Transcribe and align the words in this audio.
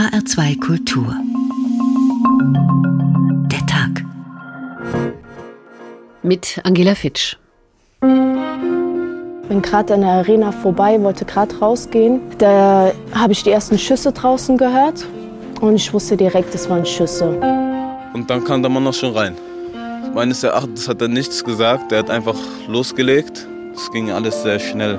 HR2 0.00 0.58
Kultur. 0.60 1.14
Der 3.52 3.66
Tag. 3.66 4.02
Mit 6.22 6.58
Angela 6.64 6.94
Fitsch. 6.94 7.36
Bin 8.00 9.60
gerade 9.60 9.92
an 9.92 10.00
der 10.00 10.10
Arena 10.10 10.52
vorbei, 10.52 10.98
wollte 11.02 11.26
gerade 11.26 11.54
rausgehen. 11.58 12.20
Da 12.38 12.92
habe 13.12 13.32
ich 13.34 13.42
die 13.42 13.50
ersten 13.50 13.78
Schüsse 13.78 14.10
draußen 14.10 14.56
gehört 14.56 15.04
und 15.60 15.74
ich 15.74 15.92
wusste 15.92 16.16
direkt, 16.16 16.54
es 16.54 16.70
waren 16.70 16.86
Schüsse. 16.86 17.38
Und 18.14 18.30
dann 18.30 18.42
kam 18.42 18.62
der 18.62 18.70
Mann 18.70 18.86
auch 18.86 18.94
schon 18.94 19.12
rein. 19.12 19.34
Meines 20.14 20.42
Erachtens 20.42 20.88
hat 20.88 21.02
er 21.02 21.08
nichts 21.08 21.44
gesagt, 21.44 21.92
er 21.92 21.98
hat 21.98 22.08
einfach 22.08 22.38
losgelegt. 22.68 23.46
Es 23.74 23.90
ging 23.92 24.10
alles 24.10 24.42
sehr 24.44 24.60
schnell. 24.60 24.98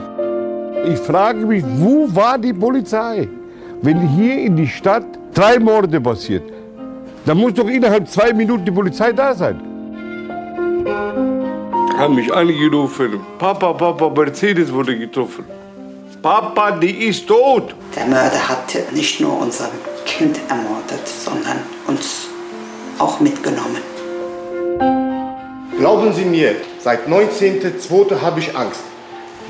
Ich 0.88 1.00
frage 1.00 1.44
mich, 1.44 1.64
wo 1.66 2.08
war 2.14 2.38
die 2.38 2.54
Polizei? 2.54 3.28
Wenn 3.84 4.00
hier 4.10 4.38
in 4.44 4.56
die 4.56 4.68
Stadt 4.68 5.06
drei 5.34 5.58
Morde 5.58 6.00
passiert, 6.00 6.44
dann 7.26 7.38
muss 7.38 7.54
doch 7.56 7.68
innerhalb 7.68 8.08
zwei 8.08 8.32
Minuten 8.32 8.64
die 8.66 8.72
Polizei 8.72 9.12
da 9.12 9.34
sein. 9.34 9.60
Haben 11.98 12.16
mich 12.16 12.32
angerufen. 12.32 13.20
Papa, 13.40 13.74
Papa, 13.74 14.10
Mercedes 14.10 14.72
wurde 14.72 14.98
getroffen. 14.98 15.46
Papa, 16.22 16.72
die 16.72 17.08
ist 17.08 17.28
tot. 17.28 17.74
Der 17.96 18.06
Mörder 18.06 18.50
hat 18.50 18.76
nicht 18.94 19.20
nur 19.20 19.40
unser 19.40 19.72
Kind 20.06 20.40
ermordet, 20.48 21.08
sondern 21.08 21.58
uns 21.88 22.28
auch 23.00 23.20
mitgenommen. 23.20 23.82
Glauben 25.80 26.14
Sie 26.14 26.26
mir, 26.26 26.56
seit 26.80 27.08
19.02. 27.08 28.22
habe 28.22 28.40
ich 28.42 28.56
Angst. 28.56 28.91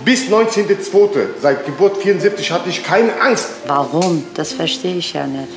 Bis 0.04 0.30
19.02., 0.30 1.40
seit 1.40 1.66
Geburt 1.66 1.98
74, 1.98 2.52
hatte 2.52 2.70
ich 2.70 2.84
keine 2.84 3.22
Angst. 3.22 3.50
Warum? 3.68 4.24
Das 4.34 4.54
verstehe 4.54 4.96
ich 4.96 5.14
ja 5.14 5.28
nicht. 5.28 5.50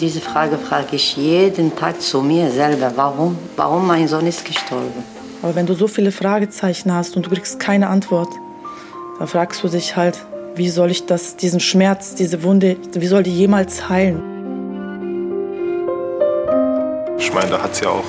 Diese 0.00 0.20
Frage 0.20 0.58
frage 0.58 0.96
ich 0.96 1.16
jeden 1.16 1.74
Tag 1.74 2.00
zu 2.00 2.20
mir 2.20 2.50
selber. 2.50 2.92
Warum? 2.94 3.38
Warum 3.56 3.86
mein 3.86 4.06
Sohn 4.06 4.26
ist 4.26 4.44
gestorben? 4.44 5.02
Aber 5.42 5.54
wenn 5.54 5.66
du 5.66 5.74
so 5.74 5.88
viele 5.88 6.12
Fragezeichen 6.12 6.92
hast 6.92 7.16
und 7.16 7.26
du 7.26 7.30
kriegst 7.30 7.58
keine 7.58 7.88
Antwort, 7.88 8.28
dann 9.18 9.26
fragst 9.26 9.62
du 9.64 9.68
dich 9.68 9.96
halt, 9.96 10.18
wie 10.54 10.68
soll 10.68 10.90
ich 10.90 11.06
das, 11.06 11.36
diesen 11.36 11.60
Schmerz, 11.60 12.14
diese 12.14 12.42
Wunde, 12.42 12.76
wie 12.92 13.06
soll 13.06 13.22
die 13.22 13.34
jemals 13.34 13.88
heilen? 13.88 14.22
Ich 17.18 17.32
meine, 17.32 17.50
da 17.50 17.62
hat 17.62 17.72
es 17.72 17.80
ja 17.80 17.88
auch 17.88 18.04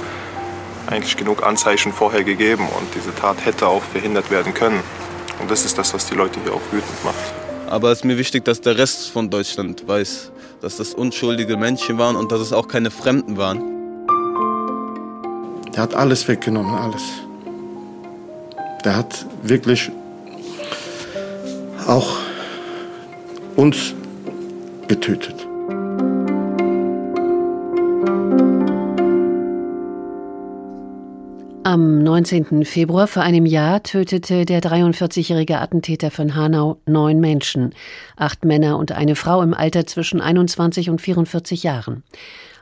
eigentlich 0.87 1.15
genug 1.15 1.45
Anzeichen 1.45 1.93
vorher 1.93 2.23
gegeben 2.23 2.67
und 2.77 2.87
diese 2.95 3.15
Tat 3.15 3.45
hätte 3.45 3.67
auch 3.67 3.83
verhindert 3.83 4.31
werden 4.31 4.53
können. 4.53 4.81
Und 5.39 5.49
das 5.49 5.65
ist 5.65 5.77
das, 5.77 5.93
was 5.93 6.05
die 6.05 6.15
Leute 6.15 6.39
hier 6.43 6.53
auch 6.53 6.61
wütend 6.71 7.03
macht. 7.03 7.15
Aber 7.67 7.91
es 7.91 7.99
ist 7.99 8.05
mir 8.05 8.17
wichtig, 8.17 8.45
dass 8.45 8.61
der 8.61 8.77
Rest 8.77 9.09
von 9.09 9.29
Deutschland 9.29 9.87
weiß, 9.87 10.31
dass 10.61 10.77
das 10.77 10.93
unschuldige 10.93 11.55
Menschen 11.55 11.97
waren 11.97 12.15
und 12.15 12.31
dass 12.31 12.41
es 12.41 12.51
auch 12.51 12.67
keine 12.67 12.91
Fremden 12.91 13.37
waren. 13.37 13.61
Der 15.73 15.83
hat 15.83 15.93
alles 15.93 16.27
weggenommen, 16.27 16.73
alles. 16.73 17.03
Der 18.83 18.95
hat 18.95 19.25
wirklich 19.43 19.91
auch 21.85 22.17
uns 23.55 23.93
getötet. 24.87 25.48
Am 31.71 31.99
19. 31.99 32.65
Februar 32.65 33.05
vor 33.05 33.21
einem 33.21 33.45
Jahr 33.45 33.83
tötete 33.83 34.43
der 34.43 34.59
43-jährige 34.59 35.59
Attentäter 35.59 36.09
von 36.09 36.33
Hanau 36.33 36.81
neun 36.87 37.19
Menschen, 37.19 37.75
acht 38.15 38.43
Männer 38.43 38.79
und 38.79 38.91
eine 38.91 39.15
Frau 39.15 39.43
im 39.43 39.53
Alter 39.53 39.85
zwischen 39.85 40.19
21 40.19 40.89
und 40.89 40.99
44 40.99 41.61
Jahren. 41.61 42.01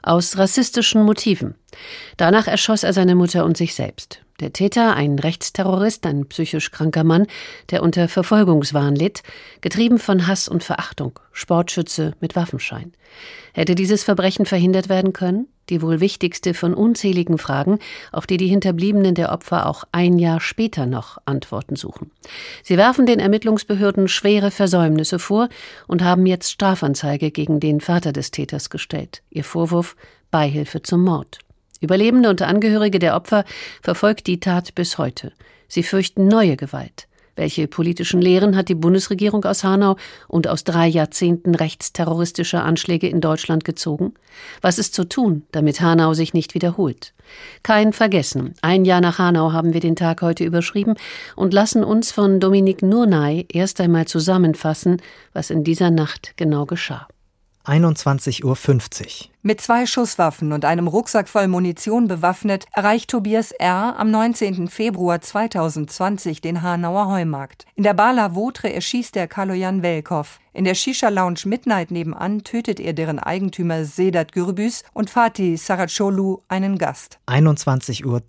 Aus 0.03 0.37
rassistischen 0.37 1.03
Motiven. 1.03 1.55
Danach 2.17 2.49
erschoss 2.49 2.83
er 2.83 2.91
seine 2.91 3.15
Mutter 3.15 3.45
und 3.45 3.55
sich 3.55 3.75
selbst. 3.75 4.19
Der 4.39 4.53
Täter, 4.53 4.95
ein 4.95 5.17
Rechtsterrorist, 5.17 6.05
ein 6.05 6.27
psychisch 6.27 6.69
kranker 6.69 7.03
Mann, 7.03 7.25
der 7.71 7.81
unter 7.81 8.07
Verfolgungswahn 8.07 8.95
litt, 8.95 9.23
getrieben 9.61 9.97
von 9.97 10.27
Hass 10.27 10.47
und 10.47 10.63
Verachtung, 10.63 11.19
Sportschütze 11.31 12.13
mit 12.19 12.35
Waffenschein. 12.35 12.93
Hätte 13.53 13.73
dieses 13.73 14.03
Verbrechen 14.03 14.45
verhindert 14.45 14.89
werden 14.89 15.11
können? 15.11 15.47
Die 15.69 15.81
wohl 15.81 15.99
wichtigste 15.99 16.53
von 16.53 16.75
unzähligen 16.75 17.39
Fragen, 17.39 17.79
auf 18.11 18.27
die 18.27 18.37
die 18.37 18.47
Hinterbliebenen 18.47 19.15
der 19.15 19.31
Opfer 19.31 19.65
auch 19.65 19.85
ein 19.91 20.19
Jahr 20.19 20.39
später 20.39 20.85
noch 20.85 21.17
Antworten 21.25 21.75
suchen. 21.75 22.11
Sie 22.61 22.77
werfen 22.77 23.07
den 23.07 23.19
Ermittlungsbehörden 23.19 24.07
schwere 24.07 24.51
Versäumnisse 24.51 25.17
vor 25.17 25.49
und 25.87 26.03
haben 26.03 26.27
jetzt 26.27 26.51
Strafanzeige 26.51 27.31
gegen 27.31 27.59
den 27.59 27.81
Vater 27.81 28.13
des 28.13 28.29
Täters 28.29 28.69
gestellt. 28.69 29.23
Ihr 29.31 29.43
Vorwurf 29.43 29.95
Beihilfe 30.29 30.83
zum 30.83 31.03
Mord. 31.03 31.39
Überlebende 31.81 32.29
und 32.29 32.41
Angehörige 32.41 32.99
der 32.99 33.15
Opfer 33.15 33.45
verfolgt 33.81 34.27
die 34.27 34.39
Tat 34.39 34.75
bis 34.75 34.97
heute. 34.97 35.33
Sie 35.67 35.83
fürchten 35.83 36.27
neue 36.27 36.57
Gewalt. 36.57 37.07
Welche 37.37 37.67
politischen 37.67 38.19
Lehren 38.19 38.55
hat 38.55 38.67
die 38.67 38.75
Bundesregierung 38.75 39.45
aus 39.45 39.63
Hanau 39.63 39.95
und 40.27 40.47
aus 40.47 40.63
drei 40.63 40.87
Jahrzehnten 40.87 41.53
rechtsterroristischer 41.53 42.63
Anschläge 42.63 43.07
in 43.07 43.21
Deutschland 43.21 43.63
gezogen? 43.63 44.15
Was 44.61 44.79
ist 44.79 44.95
zu 44.95 45.07
tun, 45.07 45.43
damit 45.51 45.79
Hanau 45.79 46.15
sich 46.15 46.33
nicht 46.33 46.55
wiederholt? 46.55 47.13
Kein 47.61 47.93
Vergessen. 47.93 48.55
Ein 48.63 48.85
Jahr 48.85 49.01
nach 49.01 49.19
Hanau 49.19 49.51
haben 49.51 49.73
wir 49.73 49.81
den 49.81 49.95
Tag 49.95 50.23
heute 50.23 50.43
überschrieben 50.43 50.95
und 51.35 51.53
lassen 51.53 51.83
uns 51.83 52.11
von 52.11 52.39
Dominik 52.39 52.81
Nurnay 52.81 53.45
erst 53.49 53.79
einmal 53.81 54.07
zusammenfassen, 54.07 54.99
was 55.33 55.51
in 55.51 55.63
dieser 55.63 55.91
Nacht 55.91 56.33
genau 56.37 56.65
geschah. 56.65 57.07
21.50 57.65 58.43
Uhr. 58.43 58.55
Mit 59.43 59.61
zwei 59.61 59.85
Schusswaffen 59.85 60.51
und 60.51 60.65
einem 60.65 60.87
Rucksack 60.87 61.29
voll 61.29 61.47
Munition 61.47 62.07
bewaffnet, 62.07 62.65
erreicht 62.73 63.11
Tobias 63.11 63.51
R. 63.51 63.95
am 63.97 64.09
19. 64.09 64.67
Februar 64.67 65.21
2020 65.21 66.41
den 66.41 66.63
Hanauer 66.63 67.07
Heumarkt. 67.07 67.65
In 67.75 67.83
der 67.83 67.93
Bala 67.93 68.33
Wotre 68.33 68.73
erschießt 68.73 69.15
er 69.15 69.27
Kaloyan 69.27 69.83
Velkov. 69.83 70.39
In 70.53 70.65
der 70.65 70.73
Shisha-Lounge 70.73 71.41
Midnight 71.45 71.91
nebenan 71.91 72.43
tötet 72.43 72.79
er 72.79 72.93
deren 72.93 73.19
Eigentümer 73.19 73.85
Sedat 73.85 74.31
Gürbüz 74.31 74.83
und 74.91 75.11
Fatih 75.11 75.55
Saracolu, 75.55 76.39
einen 76.47 76.79
Gast. 76.79 77.19
21.53 77.27 78.05
Uhr. 78.05 78.21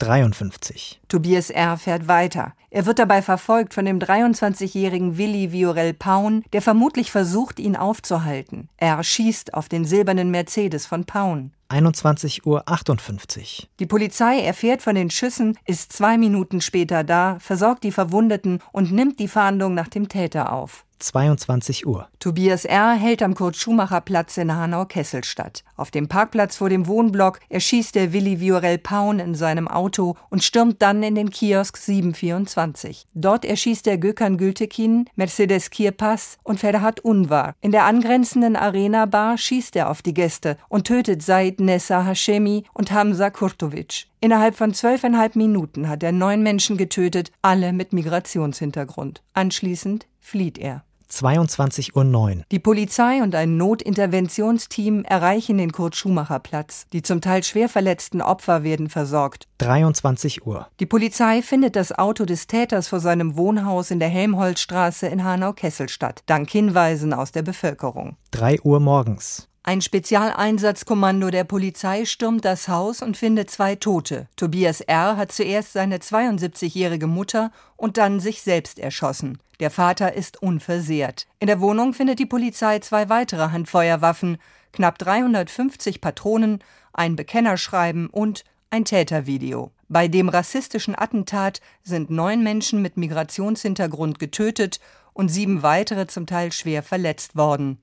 Tobias 1.09 1.49
R. 1.49 1.79
fährt 1.79 2.07
weiter. 2.07 2.53
Er 2.71 2.85
wird 2.85 2.99
dabei 2.99 3.23
verfolgt 3.23 3.73
von 3.73 3.87
dem 3.87 3.99
23-jährigen 3.99 5.17
Willi 5.17 5.53
Viorel 5.53 5.95
Paun, 5.95 6.45
der 6.53 6.61
vermutlich 6.61 7.11
versucht, 7.11 7.59
ihn 7.61 7.77
aufzuhalten. 7.77 8.69
Er 8.77 9.03
schießt 9.03 9.55
auf 9.55 9.71
den 9.71 9.87
silbernen 9.87 10.31
Mercedes 10.31 10.85
von 10.85 10.98
Paun. 11.05 11.53
21.58 11.71 12.47
Uhr. 12.47 13.69
Die 13.79 13.87
Polizei 13.87 14.41
erfährt 14.41 14.81
von 14.81 14.95
den 14.95 15.11
Schüssen, 15.11 15.59
ist 15.67 15.93
zwei 15.93 16.17
Minuten 16.17 16.61
später 16.61 17.05
da, 17.05 17.39
versorgt 17.41 17.85
die 17.85 17.93
Verwundeten 17.93 18.61
und 18.73 18.91
nimmt 18.91 19.21
die 19.21 19.29
Fahndung 19.29 19.75
nach 19.75 19.89
dem 19.89 20.09
Täter 20.09 20.53
auf. 20.53 20.87
22 20.99 21.87
Uhr. 21.87 22.09
Tobias 22.19 22.65
R. 22.65 22.93
hält 22.93 23.23
am 23.23 23.35
Kurt-Schumacher-Platz 23.35 24.37
in 24.37 24.55
Hanau-Kesselstadt. 24.55 25.65
Auf 25.77 25.91
dem 25.91 26.09
Parkplatz 26.09 26.57
vor 26.57 26.69
dem 26.69 26.87
Wohnblock 26.87 27.41
erschießt 27.49 27.95
der 27.95 28.13
Willi 28.13 28.41
Viorel 28.41 28.79
Paun 28.79 29.19
in 29.19 29.35
seinem 29.35 29.69
Auto 29.69 30.17
und 30.31 30.45
stürmt 30.45 30.83
dann 30.83 31.03
in 31.03 31.15
den 31.15 31.31
Kiosk 31.31 31.77
724. 31.77 33.07
Dort 33.15 33.45
erschießt 33.45 33.87
er 33.87 33.99
Gökhan 33.99 34.37
Gültekin, 34.37 35.09
Mercedes 35.17 35.71
Kirpas 35.71 36.39
und 36.43 36.61
Ferhat 36.61 37.01
Unvar. 37.01 37.55
In 37.61 37.73
der 37.73 37.85
angrenzenden 37.85 38.57
Arena-Bar 38.57 39.39
schießt 39.39 39.77
er 39.77 39.91
auf 39.91 40.03
die 40.03 40.15
Gäste 40.15 40.57
und 40.69 40.87
tötet 40.87 41.23
Said 41.23 41.61
Nessa 41.61 42.05
Hashemi 42.05 42.65
und 42.75 42.93
Hamza 42.93 43.31
Kurtovic. 43.31 44.07
Innerhalb 44.21 44.57
von 44.57 44.75
zwölfeinhalb 44.75 45.37
Minuten 45.37 45.89
hat 45.89 46.03
er 46.03 46.13
neun 46.13 46.43
Menschen 46.43 46.77
getötet, 46.77 47.31
alle 47.41 47.73
mit 47.73 47.93
Migrationshintergrund. 47.93 49.23
Anschließend 49.33 50.07
flieht 50.19 50.59
er. 50.59 50.85
22.09 51.11 52.37
Uhr. 52.37 52.45
Die 52.51 52.59
Polizei 52.59 53.23
und 53.23 53.35
ein 53.35 53.57
Notinterventionsteam 53.57 55.05
erreichen 55.05 55.59
den 55.59 55.73
Kurt-Schumacher-Platz. 55.73 56.87
Die 56.93 57.03
zum 57.03 57.21
Teil 57.21 57.43
schwer 57.43 57.69
verletzten 57.69 58.21
Opfer 58.21 58.63
werden 58.63 58.89
versorgt. 58.89 59.47
23 59.59 60.47
Uhr. 60.47 60.69
Die 60.81 60.87
Polizei 60.87 61.43
findet 61.43 61.77
das 61.77 61.93
Auto 61.93 62.25
des 62.25 62.47
Täters 62.47 62.89
vor 62.89 63.01
seinem 63.01 63.37
Wohnhaus 63.37 63.91
in 63.91 63.99
der 63.99 64.09
Helmholtzstraße 64.09 65.07
in 65.07 65.25
Hanau-Kesselstadt, 65.25 66.23
dank 66.27 66.51
Hinweisen 66.51 67.13
aus 67.13 67.33
der 67.33 67.43
Bevölkerung. 67.43 68.17
3 68.33 68.61
Uhr 68.61 68.81
morgens. 68.81 69.48
Ein 69.69 69.83
Spezialeinsatzkommando 69.83 71.29
der 71.29 71.45
Polizei 71.45 72.07
stürmt 72.07 72.47
das 72.47 72.69
Haus 72.69 73.03
und 73.03 73.19
findet 73.19 73.51
zwei 73.51 73.75
Tote. 73.75 74.27
Tobias 74.35 74.81
R. 74.81 75.19
hat 75.19 75.31
zuerst 75.31 75.75
seine 75.75 75.99
72-jährige 75.99 77.07
Mutter 77.07 77.53
und 77.77 77.99
dann 77.99 78.19
sich 78.19 78.41
selbst 78.41 78.79
erschossen. 78.79 79.37
Der 79.61 79.71
Vater 79.71 80.15
ist 80.15 80.43
unversehrt. 80.43 81.27
In 81.39 81.49
der 81.49 81.61
Wohnung 81.61 81.93
findet 81.93 82.19
die 82.19 82.25
Polizei 82.25 82.79
zwei 82.79 83.11
weitere 83.11 83.51
Handfeuerwaffen, 83.51 84.39
knapp 84.73 84.97
350 85.01 86.01
Patronen, 86.01 86.65
ein 86.95 87.15
Bekennerschreiben 87.15 88.07
und 88.07 88.45
ein 88.71 88.87
Tätervideo. 88.87 89.73
Bei 89.91 90.09
dem 90.09 90.31
rassistischen 90.31 90.99
Attentat 90.99 91.61
sind 91.83 92.09
neun 92.09 92.43
Menschen 92.43 92.81
mit 92.81 92.97
Migrationshintergrund 92.97 94.19
getötet 94.19 94.81
und 95.13 95.29
sieben 95.29 95.63
weitere 95.63 96.07
zum 96.07 96.25
Teil 96.25 96.53
schwer 96.53 96.83
verletzt 96.83 97.37
worden. 97.37 97.83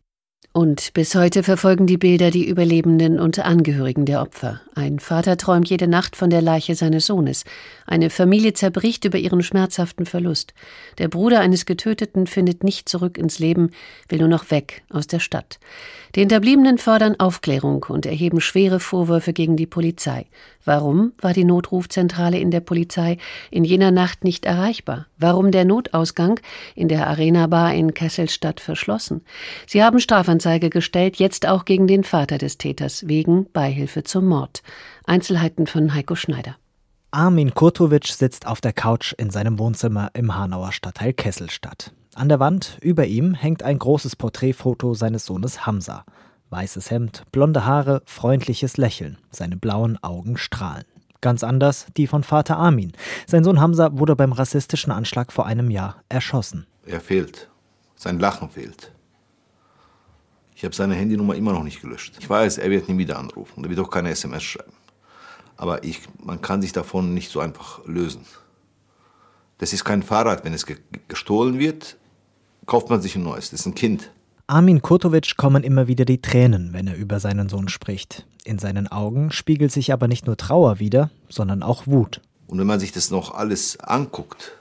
Und 0.51 0.94
bis 0.94 1.15
heute 1.15 1.44
verfolgen 1.44 1.86
die 1.86 1.97
Bilder 1.97 2.31
die 2.31 2.47
Überlebenden 2.47 3.19
und 3.19 3.39
Angehörigen 3.39 4.06
der 4.06 4.21
Opfer. 4.21 4.62
Ein 4.74 5.00
Vater 5.00 5.38
träumt 5.38 5.69
jede 5.69 5.88
Nacht 5.88 6.15
von 6.15 6.30
der 6.30 6.42
Leiche 6.42 6.75
seines 6.75 7.06
Sohnes. 7.06 7.44
Eine 7.86 8.09
Familie 8.09 8.53
zerbricht 8.53 9.06
über 9.06 9.18
ihren 9.18 9.44
schmerzhaften 9.44 10.06
Verlust. 10.06 10.53
Der 10.97 11.07
Bruder 11.07 11.39
eines 11.39 11.65
Getöteten 11.65 12.27
findet 12.27 12.63
nicht 12.63 12.88
zurück 12.89 13.18
ins 13.18 13.39
Leben, 13.39 13.71
will 14.09 14.19
nur 14.19 14.27
noch 14.27 14.51
weg 14.51 14.83
aus 14.89 15.07
der 15.07 15.19
Stadt. 15.19 15.59
Die 16.15 16.21
Hinterbliebenen 16.21 16.77
fordern 16.77 17.19
Aufklärung 17.19 17.86
und 17.89 18.06
erheben 18.06 18.39
schwere 18.39 18.80
Vorwürfe 18.80 19.33
gegen 19.33 19.57
die 19.57 19.65
Polizei. 19.65 20.27
Warum 20.63 21.12
war 21.19 21.33
die 21.33 21.44
Notrufzentrale 21.44 22.39
in 22.39 22.51
der 22.51 22.62
Polizei 22.62 23.18
in 23.51 23.65
jener 23.65 23.92
Nacht 23.92 24.24
nicht 24.24 24.45
erreichbar? 24.45 25.07
Warum 25.18 25.51
der 25.51 25.65
Notausgang 25.65 26.39
in 26.74 26.88
der 26.88 27.07
Arena 27.07 27.47
Bar 27.47 27.74
in 27.74 27.94
Kesselstadt 27.94 28.62
verschlossen? 28.62 29.21
Sie 29.68 29.83
haben 29.83 30.00
Strafanzeige 30.35 30.69
gestellt, 30.69 31.15
jetzt 31.15 31.47
auch 31.47 31.63
gegen 31.63 31.87
den 31.87 32.03
Vater 32.03 32.37
des 32.37 32.57
Täters 32.57 33.07
wegen 33.07 33.49
Beihilfe 33.53 34.03
zum 34.03 34.27
Mord. 34.27 34.63
Einzelheiten 35.05 35.65
von 35.65 35.93
Heiko 35.93 36.15
Schneider. 36.15 36.57
Armin 37.11 37.53
Kurtovic 37.53 38.07
sitzt 38.07 38.45
auf 38.45 38.59
der 38.59 38.73
Couch 38.73 39.13
in 39.17 39.29
seinem 39.29 39.59
Wohnzimmer 39.59 40.09
im 40.13 40.35
Hanauer 40.35 40.73
Stadtteil 40.73 41.13
Kesselstadt. 41.13 41.93
An 42.15 42.27
der 42.27 42.41
Wand 42.41 42.77
über 42.81 43.05
ihm 43.05 43.33
hängt 43.33 43.63
ein 43.63 43.79
großes 43.79 44.17
Porträtfoto 44.17 44.93
seines 44.93 45.25
Sohnes 45.25 45.65
Hamza. 45.65 46.03
Weißes 46.49 46.91
Hemd, 46.91 47.23
blonde 47.31 47.65
Haare, 47.65 48.01
freundliches 48.05 48.75
Lächeln. 48.75 49.17
Seine 49.31 49.55
blauen 49.55 49.97
Augen 50.03 50.35
strahlen. 50.35 50.85
Ganz 51.21 51.45
anders 51.45 51.87
die 51.95 52.07
von 52.07 52.23
Vater 52.23 52.57
Armin. 52.57 52.91
Sein 53.25 53.45
Sohn 53.45 53.61
Hamza 53.61 53.97
wurde 53.97 54.17
beim 54.17 54.33
rassistischen 54.33 54.91
Anschlag 54.91 55.31
vor 55.31 55.45
einem 55.45 55.71
Jahr 55.71 56.03
erschossen. 56.09 56.67
Er 56.85 56.99
fehlt. 56.99 57.49
Sein 57.95 58.19
Lachen 58.19 58.49
fehlt. 58.49 58.91
Ich 60.56 60.63
habe 60.63 60.74
seine 60.74 60.96
Handynummer 60.96 61.36
immer 61.36 61.52
noch 61.52 61.63
nicht 61.63 61.81
gelöscht. 61.81 62.16
Ich 62.19 62.30
weiß, 62.30 62.57
er 62.60 62.72
wird 62.72 62.88
nie 62.88 62.98
wieder 62.98 63.19
anrufen. 63.19 63.63
Er 63.63 63.69
wird 63.69 63.80
auch 63.80 63.90
keine 63.90 64.10
SMS 64.10 64.44
schreiben. 64.44 64.72
Aber 65.57 65.84
ich, 65.84 66.02
man 66.24 66.42
kann 66.42 66.62
sich 66.62 66.72
davon 66.72 67.13
nicht 67.13 67.30
so 67.30 67.42
einfach 67.42 67.86
lösen. 67.86 68.25
Das 69.57 69.74
ist 69.74 69.84
kein 69.84 70.02
Fahrrad. 70.02 70.46
Wenn 70.46 70.54
es 70.54 70.66
gestohlen 71.10 71.60
wird, 71.60 71.98
kauft 72.66 72.90
man 72.90 73.02
sich 73.02 73.16
ein 73.16 73.24
neues. 73.24 73.52
Das 73.52 73.62
ist 73.62 73.66
ein 73.66 73.75
Kind. 73.75 74.12
Armin 74.48 74.81
Kurtovic 74.81 75.36
kommen 75.38 75.63
immer 75.63 75.88
wieder 75.88 76.06
die 76.06 76.22
Tränen, 76.22 76.72
wenn 76.72 76.88
er 76.88 76.96
über 76.96 77.19
seinen 77.19 77.50
Sohn 77.50 77.68
spricht. 77.68 78.25
In 78.46 78.60
seinen 78.60 78.88
Augen 78.88 79.31
spiegelt 79.31 79.72
sich 79.72 79.92
aber 79.92 80.07
nicht 80.07 80.25
nur 80.28 80.38
Trauer 80.38 80.80
wider, 80.80 81.10
sondern 81.30 81.63
auch 81.63 81.88
Wut. 81.88 82.22
Und 82.48 82.60
wenn 82.60 82.68
man 82.68 82.80
sich 82.80 82.92
das 82.92 83.10
noch 83.10 83.34
alles 83.34 83.80
anguckt, 83.80 84.54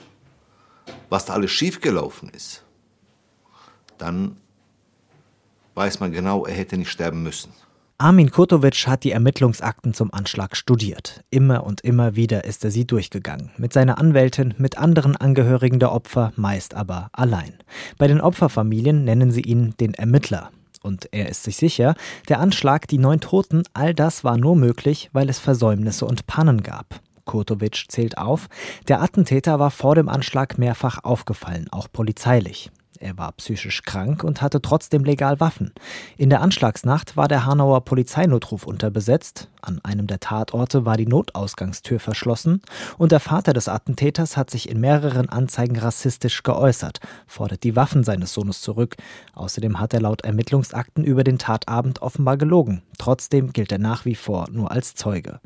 was 1.09 1.27
da 1.27 1.35
alles 1.35 1.51
schiefgelaufen 1.51 2.31
ist, 2.31 2.65
dann 3.99 4.39
weiß 5.75 6.01
man 6.01 6.13
genau, 6.13 6.47
er 6.47 6.55
hätte 6.55 6.77
nicht 6.77 6.91
sterben 6.91 7.23
müssen. 7.23 7.53
Armin 7.97 8.33
Kurtovic 8.33 8.89
hat 8.89 9.05
die 9.05 9.13
Ermittlungsakten 9.13 9.95
zum 9.95 10.13
Anschlag 10.13 10.57
studiert. 10.57 11.23
Immer 11.31 11.65
und 11.65 11.81
immer 11.83 12.17
wieder 12.17 12.45
ist 12.45 12.65
er 12.65 12.73
sie 12.73 12.87
durchgegangen. 12.87 13.51
Mit 13.57 13.73
seiner 13.73 13.99
Anwältin, 13.99 14.53
mit 14.59 14.79
anderen 14.79 15.17
Angehörigen 15.17 15.79
der 15.79 15.93
Opfer, 15.93 16.33
meist 16.35 16.75
aber 16.75 17.09
allein. 17.13 17.55
Bei 17.97 18.09
den 18.09 18.21
Opferfamilien 18.21 19.05
nennen 19.05 19.31
sie 19.31 19.43
ihn 19.43 19.75
den 19.79 19.95
Ermittler. 19.95 20.51
Und 20.83 21.09
er 21.13 21.29
ist 21.29 21.45
sich 21.45 21.57
sicher, 21.57 21.95
der 22.29 22.41
Anschlag, 22.41 22.89
die 22.89 22.99
neun 22.99 23.21
Toten, 23.21 23.63
all 23.75 23.95
das 23.95 24.25
war 24.25 24.37
nur 24.37 24.57
möglich, 24.57 25.09
weil 25.13 25.31
es 25.31 25.39
Versäumnisse 25.39 26.05
und 26.05 26.27
Pannen 26.27 26.65
gab. 26.65 27.01
Kurtovic 27.25 27.87
zählt 27.89 28.19
auf, 28.19 28.49
der 28.89 29.03
Attentäter 29.03 29.59
war 29.59 29.71
vor 29.71 29.95
dem 29.95 30.09
Anschlag 30.09 30.59
mehrfach 30.59 31.03
aufgefallen, 31.05 31.69
auch 31.71 31.89
polizeilich. 31.91 32.71
Er 33.01 33.19
war 33.19 33.33
psychisch 33.33 33.83
krank 33.83 34.23
und 34.23 34.41
hatte 34.41 34.63
trotzdem 34.63 35.05
legal 35.05 35.41
Waffen. 35.41 35.73
In 36.17 36.31
der 36.31 36.41
Anschlagsnacht 36.41 37.17
war 37.17 37.27
der 37.27 37.45
Hanauer 37.45 37.85
Polizeinotruf 37.85 38.67
unterbesetzt, 38.67 39.49
an 39.63 39.81
einem 39.83 40.07
der 40.07 40.21
Tatorte 40.21 40.85
war 40.85 40.97
die 40.97 41.07
Notausgangstür 41.07 41.99
verschlossen 41.99 42.63
und 42.97 43.13
der 43.13 43.21
Vater 43.21 43.53
des 43.53 43.69
Attentäters 43.69 44.37
hat 44.37 44.51
sich 44.51 44.69
in 44.69 44.81
mehreren 44.81 45.29
Anzeigen 45.29 45.79
rassistisch 45.79 46.43
geäußert, 46.43 47.01
fordert 47.27 47.65
die 47.65 47.75
Waffen 47.75 48.05
seines 48.05 48.33
Sohnes 48.33 48.61
zurück. 48.61 48.97
Außerdem 49.35 49.81
hat 49.81 49.93
er 49.95 50.01
laut 50.01 50.23
Ermittlungsakten 50.23 51.03
über 51.03 51.25
den 51.25 51.39
Tatabend 51.39 52.03
offenbar 52.03 52.37
gelogen. 52.37 52.83
Trotzdem 52.99 53.53
gilt 53.53 53.73
er 53.73 53.79
nach 53.79 54.05
wie 54.05 54.15
vor 54.15 54.49
nur 54.51 54.71
als 54.71 54.95
Zeuge. 54.95 55.41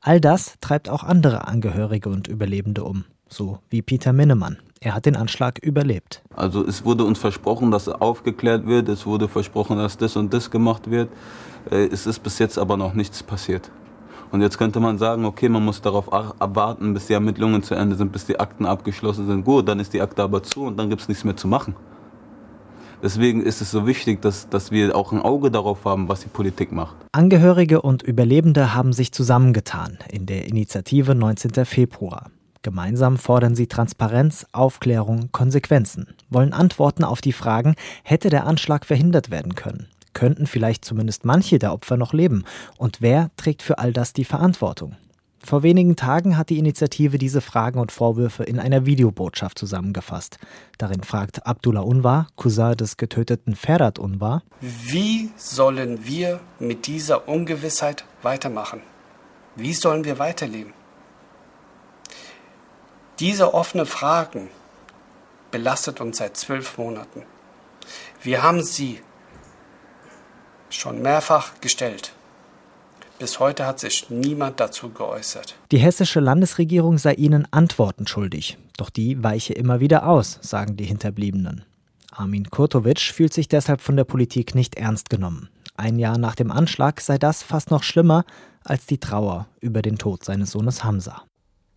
All 0.00 0.20
das 0.20 0.54
treibt 0.60 0.88
auch 0.88 1.02
andere 1.02 1.46
Angehörige 1.46 2.08
und 2.08 2.28
Überlebende 2.28 2.84
um, 2.84 3.04
so 3.28 3.58
wie 3.68 3.82
Peter 3.82 4.12
Minnemann. 4.12 4.58
Er 4.84 4.94
hat 4.94 5.06
den 5.06 5.16
Anschlag 5.16 5.58
überlebt. 5.60 6.22
Also 6.36 6.62
es 6.62 6.84
wurde 6.84 7.04
uns 7.04 7.18
versprochen, 7.18 7.70
dass 7.70 7.88
aufgeklärt 7.88 8.66
wird, 8.66 8.90
es 8.90 9.06
wurde 9.06 9.28
versprochen, 9.28 9.78
dass 9.78 9.96
das 9.96 10.14
und 10.14 10.34
das 10.34 10.50
gemacht 10.50 10.90
wird. 10.90 11.08
Äh, 11.70 11.86
es 11.86 12.06
ist 12.06 12.22
bis 12.22 12.38
jetzt 12.38 12.58
aber 12.58 12.76
noch 12.76 12.92
nichts 12.92 13.22
passiert. 13.22 13.70
Und 14.30 14.42
jetzt 14.42 14.58
könnte 14.58 14.80
man 14.80 14.98
sagen, 14.98 15.24
okay, 15.24 15.48
man 15.48 15.64
muss 15.64 15.80
darauf 15.80 16.12
abwarten, 16.12 16.92
bis 16.92 17.06
die 17.06 17.14
Ermittlungen 17.14 17.62
zu 17.62 17.74
Ende 17.74 17.96
sind, 17.96 18.12
bis 18.12 18.26
die 18.26 18.38
Akten 18.38 18.66
abgeschlossen 18.66 19.26
sind. 19.26 19.44
Gut, 19.46 19.66
dann 19.66 19.80
ist 19.80 19.94
die 19.94 20.02
Akte 20.02 20.22
aber 20.22 20.42
zu 20.42 20.64
und 20.64 20.76
dann 20.76 20.90
gibt 20.90 21.00
es 21.00 21.08
nichts 21.08 21.24
mehr 21.24 21.36
zu 21.36 21.48
machen. 21.48 21.74
Deswegen 23.02 23.42
ist 23.42 23.62
es 23.62 23.70
so 23.70 23.86
wichtig, 23.86 24.20
dass, 24.20 24.50
dass 24.50 24.70
wir 24.70 24.94
auch 24.94 25.12
ein 25.12 25.22
Auge 25.22 25.50
darauf 25.50 25.86
haben, 25.86 26.10
was 26.10 26.20
die 26.20 26.28
Politik 26.28 26.72
macht. 26.72 26.96
Angehörige 27.12 27.80
und 27.80 28.02
Überlebende 28.02 28.74
haben 28.74 28.92
sich 28.92 29.12
zusammengetan 29.12 29.96
in 30.10 30.26
der 30.26 30.46
Initiative 30.46 31.14
19. 31.14 31.64
Februar. 31.64 32.30
Gemeinsam 32.64 33.18
fordern 33.18 33.54
sie 33.54 33.66
Transparenz, 33.66 34.46
Aufklärung, 34.52 35.28
Konsequenzen, 35.32 36.14
wollen 36.30 36.54
Antworten 36.54 37.04
auf 37.04 37.20
die 37.20 37.34
Fragen, 37.34 37.74
hätte 38.02 38.30
der 38.30 38.46
Anschlag 38.46 38.86
verhindert 38.86 39.30
werden 39.30 39.54
können? 39.54 39.86
Könnten 40.14 40.46
vielleicht 40.46 40.82
zumindest 40.82 41.26
manche 41.26 41.58
der 41.58 41.74
Opfer 41.74 41.98
noch 41.98 42.14
leben? 42.14 42.44
Und 42.78 43.02
wer 43.02 43.30
trägt 43.36 43.60
für 43.60 43.78
all 43.78 43.92
das 43.92 44.14
die 44.14 44.24
Verantwortung? 44.24 44.96
Vor 45.44 45.62
wenigen 45.62 45.94
Tagen 45.94 46.38
hat 46.38 46.48
die 46.48 46.58
Initiative 46.58 47.18
diese 47.18 47.42
Fragen 47.42 47.78
und 47.78 47.92
Vorwürfe 47.92 48.44
in 48.44 48.58
einer 48.58 48.86
Videobotschaft 48.86 49.58
zusammengefasst. 49.58 50.38
Darin 50.78 51.02
fragt 51.02 51.46
Abdullah 51.46 51.82
Unwar, 51.82 52.28
Cousin 52.36 52.78
des 52.78 52.96
getöteten 52.96 53.56
Ferhat 53.56 53.98
Unwar, 53.98 54.42
Wie 54.62 55.28
sollen 55.36 56.06
wir 56.06 56.40
mit 56.58 56.86
dieser 56.86 57.28
Ungewissheit 57.28 58.06
weitermachen? 58.22 58.80
Wie 59.54 59.74
sollen 59.74 60.06
wir 60.06 60.18
weiterleben? 60.18 60.72
Diese 63.20 63.54
offenen 63.54 63.86
Fragen 63.86 64.48
belastet 65.50 66.00
uns 66.00 66.18
seit 66.18 66.36
zwölf 66.36 66.78
Monaten. 66.78 67.22
Wir 68.22 68.42
haben 68.42 68.62
sie 68.62 69.00
schon 70.68 71.00
mehrfach 71.00 71.60
gestellt. 71.60 72.12
Bis 73.20 73.38
heute 73.38 73.64
hat 73.64 73.78
sich 73.78 74.10
niemand 74.10 74.58
dazu 74.58 74.90
geäußert. 74.90 75.54
Die 75.70 75.78
hessische 75.78 76.18
Landesregierung 76.18 76.98
sei 76.98 77.12
ihnen 77.14 77.46
Antworten 77.52 78.08
schuldig. 78.08 78.58
Doch 78.76 78.90
die 78.90 79.22
weiche 79.22 79.52
immer 79.52 79.78
wieder 79.78 80.08
aus, 80.08 80.38
sagen 80.42 80.76
die 80.76 80.84
Hinterbliebenen. 80.84 81.64
Armin 82.10 82.50
Kurtovic 82.50 82.98
fühlt 82.98 83.32
sich 83.32 83.46
deshalb 83.46 83.80
von 83.80 83.96
der 83.96 84.04
Politik 84.04 84.56
nicht 84.56 84.74
ernst 84.74 85.10
genommen. 85.10 85.48
Ein 85.76 86.00
Jahr 86.00 86.18
nach 86.18 86.34
dem 86.34 86.50
Anschlag 86.50 87.00
sei 87.00 87.18
das 87.18 87.44
fast 87.44 87.70
noch 87.70 87.84
schlimmer 87.84 88.24
als 88.64 88.86
die 88.86 88.98
Trauer 88.98 89.46
über 89.60 89.82
den 89.82 89.98
Tod 89.98 90.24
seines 90.24 90.50
Sohnes 90.50 90.82
Hamza. 90.82 91.22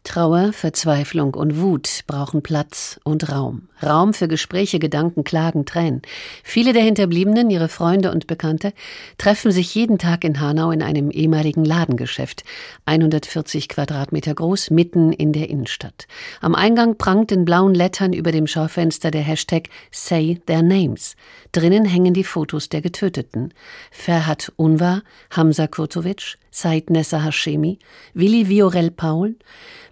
Trauer, 0.07 0.53
Verzweiflung 0.53 1.33
und 1.33 1.59
Wut 1.59 2.05
brauchen 2.07 2.41
Platz 2.41 2.97
und 3.03 3.29
Raum. 3.29 3.67
Raum 3.83 4.13
für 4.13 4.29
Gespräche, 4.29 4.79
Gedanken, 4.79 5.25
Klagen, 5.25 5.65
Tränen. 5.65 6.01
Viele 6.45 6.71
der 6.71 6.81
Hinterbliebenen, 6.81 7.49
ihre 7.49 7.67
Freunde 7.67 8.11
und 8.11 8.25
Bekannte, 8.25 8.71
treffen 9.17 9.51
sich 9.51 9.75
jeden 9.75 9.97
Tag 9.97 10.23
in 10.23 10.39
Hanau 10.39 10.71
in 10.71 10.81
einem 10.81 11.11
ehemaligen 11.11 11.65
Ladengeschäft, 11.65 12.45
140 12.85 13.67
Quadratmeter 13.67 14.33
groß, 14.33 14.69
mitten 14.71 15.11
in 15.11 15.33
der 15.33 15.49
Innenstadt. 15.49 16.07
Am 16.39 16.55
Eingang 16.55 16.97
prangt 16.97 17.33
in 17.33 17.43
blauen 17.43 17.75
Lettern 17.75 18.13
über 18.13 18.31
dem 18.31 18.47
Schaufenster 18.47 19.11
der 19.11 19.23
Hashtag 19.23 19.67
Say 19.91 20.39
Their 20.47 20.61
Names. 20.61 21.17
Drinnen 21.51 21.83
hängen 21.83 22.13
die 22.13 22.23
Fotos 22.23 22.69
der 22.69 22.81
Getöteten. 22.81 23.53
Ferhat 23.91 24.53
Unvar, 24.55 25.03
Hamza 25.31 25.67
Kurtovic, 25.67 26.37
Said 26.59 26.89
Nessa 26.89 27.19
Hashemi, 27.19 27.77
Willi 28.15 28.43
Viorel 28.43 28.89
Paul, 28.89 29.35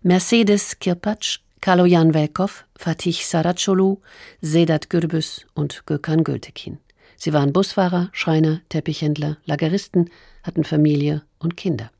Mercedes 0.01 0.79
Kirpatsch, 0.79 1.38
Kaloyan 1.62 2.12
Velkov, 2.12 2.65
Fatih 2.75 3.24
Saracolu, 3.24 3.98
Sedat 4.41 4.89
Gürbüz 4.89 5.45
und 5.53 5.86
Gökhan 5.86 6.24
Gültekin. 6.24 6.79
Sie 7.17 7.34
waren 7.34 7.53
Busfahrer, 7.53 8.10
Schreiner, 8.13 8.62
Teppichhändler, 8.69 9.38
Lageristen, 9.45 10.10
hatten 10.41 10.63
Familie 10.63 11.22
und 11.38 11.55
Kinder. 11.55 11.91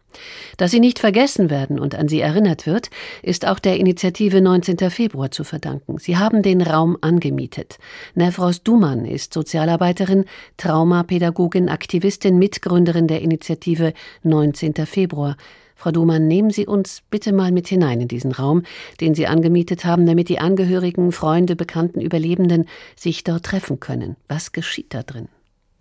Dass 0.57 0.72
sie 0.72 0.79
nicht 0.79 1.00
vergessen 1.00 1.50
werden 1.50 1.79
und 1.79 1.95
an 1.95 2.07
sie 2.07 2.19
erinnert 2.19 2.65
wird, 2.65 2.89
ist 3.22 3.48
auch 3.48 3.60
der 3.60 3.77
Initiative 3.77 4.41
19. 4.41 4.89
Februar 4.89 5.31
zu 5.31 5.43
verdanken. 5.43 5.98
Sie 5.98 6.17
haben 6.17 6.41
den 6.41 6.62
Raum 6.62 6.98
angemietet. 7.01 7.77
Nevros 8.13 8.63
Duman 8.63 9.05
ist 9.05 9.34
Sozialarbeiterin, 9.34 10.25
Traumapädagogin, 10.57 11.69
Aktivistin, 11.69 12.38
Mitgründerin 12.38 13.07
der 13.07 13.22
Initiative 13.22 13.93
19. 14.24 14.74
Februar. 14.86 15.38
Frau 15.75 15.91
Dumann, 15.91 16.27
nehmen 16.27 16.51
Sie 16.51 16.65
uns 16.65 17.03
bitte 17.10 17.34
mal 17.34 17.51
mit 17.51 17.67
hinein 17.67 18.01
in 18.01 18.07
diesen 18.07 18.31
Raum, 18.31 18.63
den 19.01 19.13
Sie 19.13 19.27
angemietet 19.27 19.84
haben, 19.84 20.05
damit 20.05 20.29
die 20.29 20.39
Angehörigen, 20.39 21.12
Freunde, 21.12 21.55
Bekannten, 21.55 22.00
Überlebenden 22.00 22.65
sich 22.95 23.24
dort 23.24 23.43
treffen 23.43 23.79
können. 23.81 24.15
Was 24.27 24.53
geschieht 24.53 24.93
da 24.93 25.03
drin? 25.03 25.27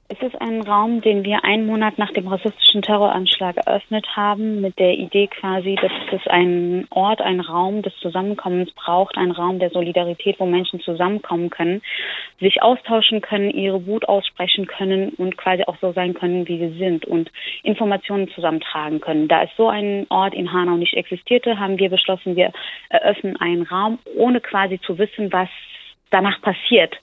Es 0.07 0.21
ist 0.21 0.39
ein 0.39 0.61
Raum, 0.61 1.01
den 1.01 1.25
wir 1.25 1.45
einen 1.45 1.65
Monat 1.65 1.97
nach 1.97 2.11
dem 2.11 2.29
rassistischen 2.29 2.83
Terroranschlag 2.83 3.57
eröffnet 3.57 4.07
haben, 4.15 4.61
mit 4.61 4.79
der 4.79 4.93
Idee 4.93 5.29
quasi, 5.29 5.77
dass 5.81 5.93
es 6.13 6.27
einen 6.27 6.87
Ort, 6.91 7.23
einen 7.23 7.41
Raum 7.41 7.81
des 7.81 7.97
Zusammenkommens 8.01 8.71
braucht, 8.73 9.17
einen 9.17 9.31
Raum 9.31 9.61
der 9.61 9.71
Solidarität, 9.71 10.39
wo 10.39 10.45
Menschen 10.45 10.81
zusammenkommen 10.81 11.49
können, 11.49 11.81
sich 12.39 12.63
austauschen 12.63 13.23
können, 13.23 13.49
ihre 13.51 13.87
Wut 13.87 14.07
aussprechen 14.07 14.67
können 14.67 15.09
und 15.17 15.39
quasi 15.39 15.65
auch 15.65 15.77
so 15.81 15.93
sein 15.93 16.13
können, 16.13 16.47
wie 16.49 16.59
sie 16.59 16.79
sind 16.79 17.07
und 17.07 17.33
Informationen 17.63 18.29
zusammentragen 18.29 19.01
können. 19.01 19.27
Da 19.27 19.45
es 19.45 19.51
so 19.57 19.69
ein 19.69 20.07
Ort 20.11 20.35
in 20.35 20.53
Hanau 20.53 20.77
nicht 20.77 20.95
existierte, 20.95 21.59
haben 21.59 21.79
wir 21.79 21.89
beschlossen, 21.89 22.37
wir 22.37 22.53
eröffnen 22.91 23.37
einen 23.41 23.63
Raum, 23.63 23.99
ohne 24.15 24.43
quasi 24.43 24.79
zu 24.81 24.99
wissen, 24.99 25.33
was 25.33 25.49
danach 26.15 26.41
passiert, 26.41 26.95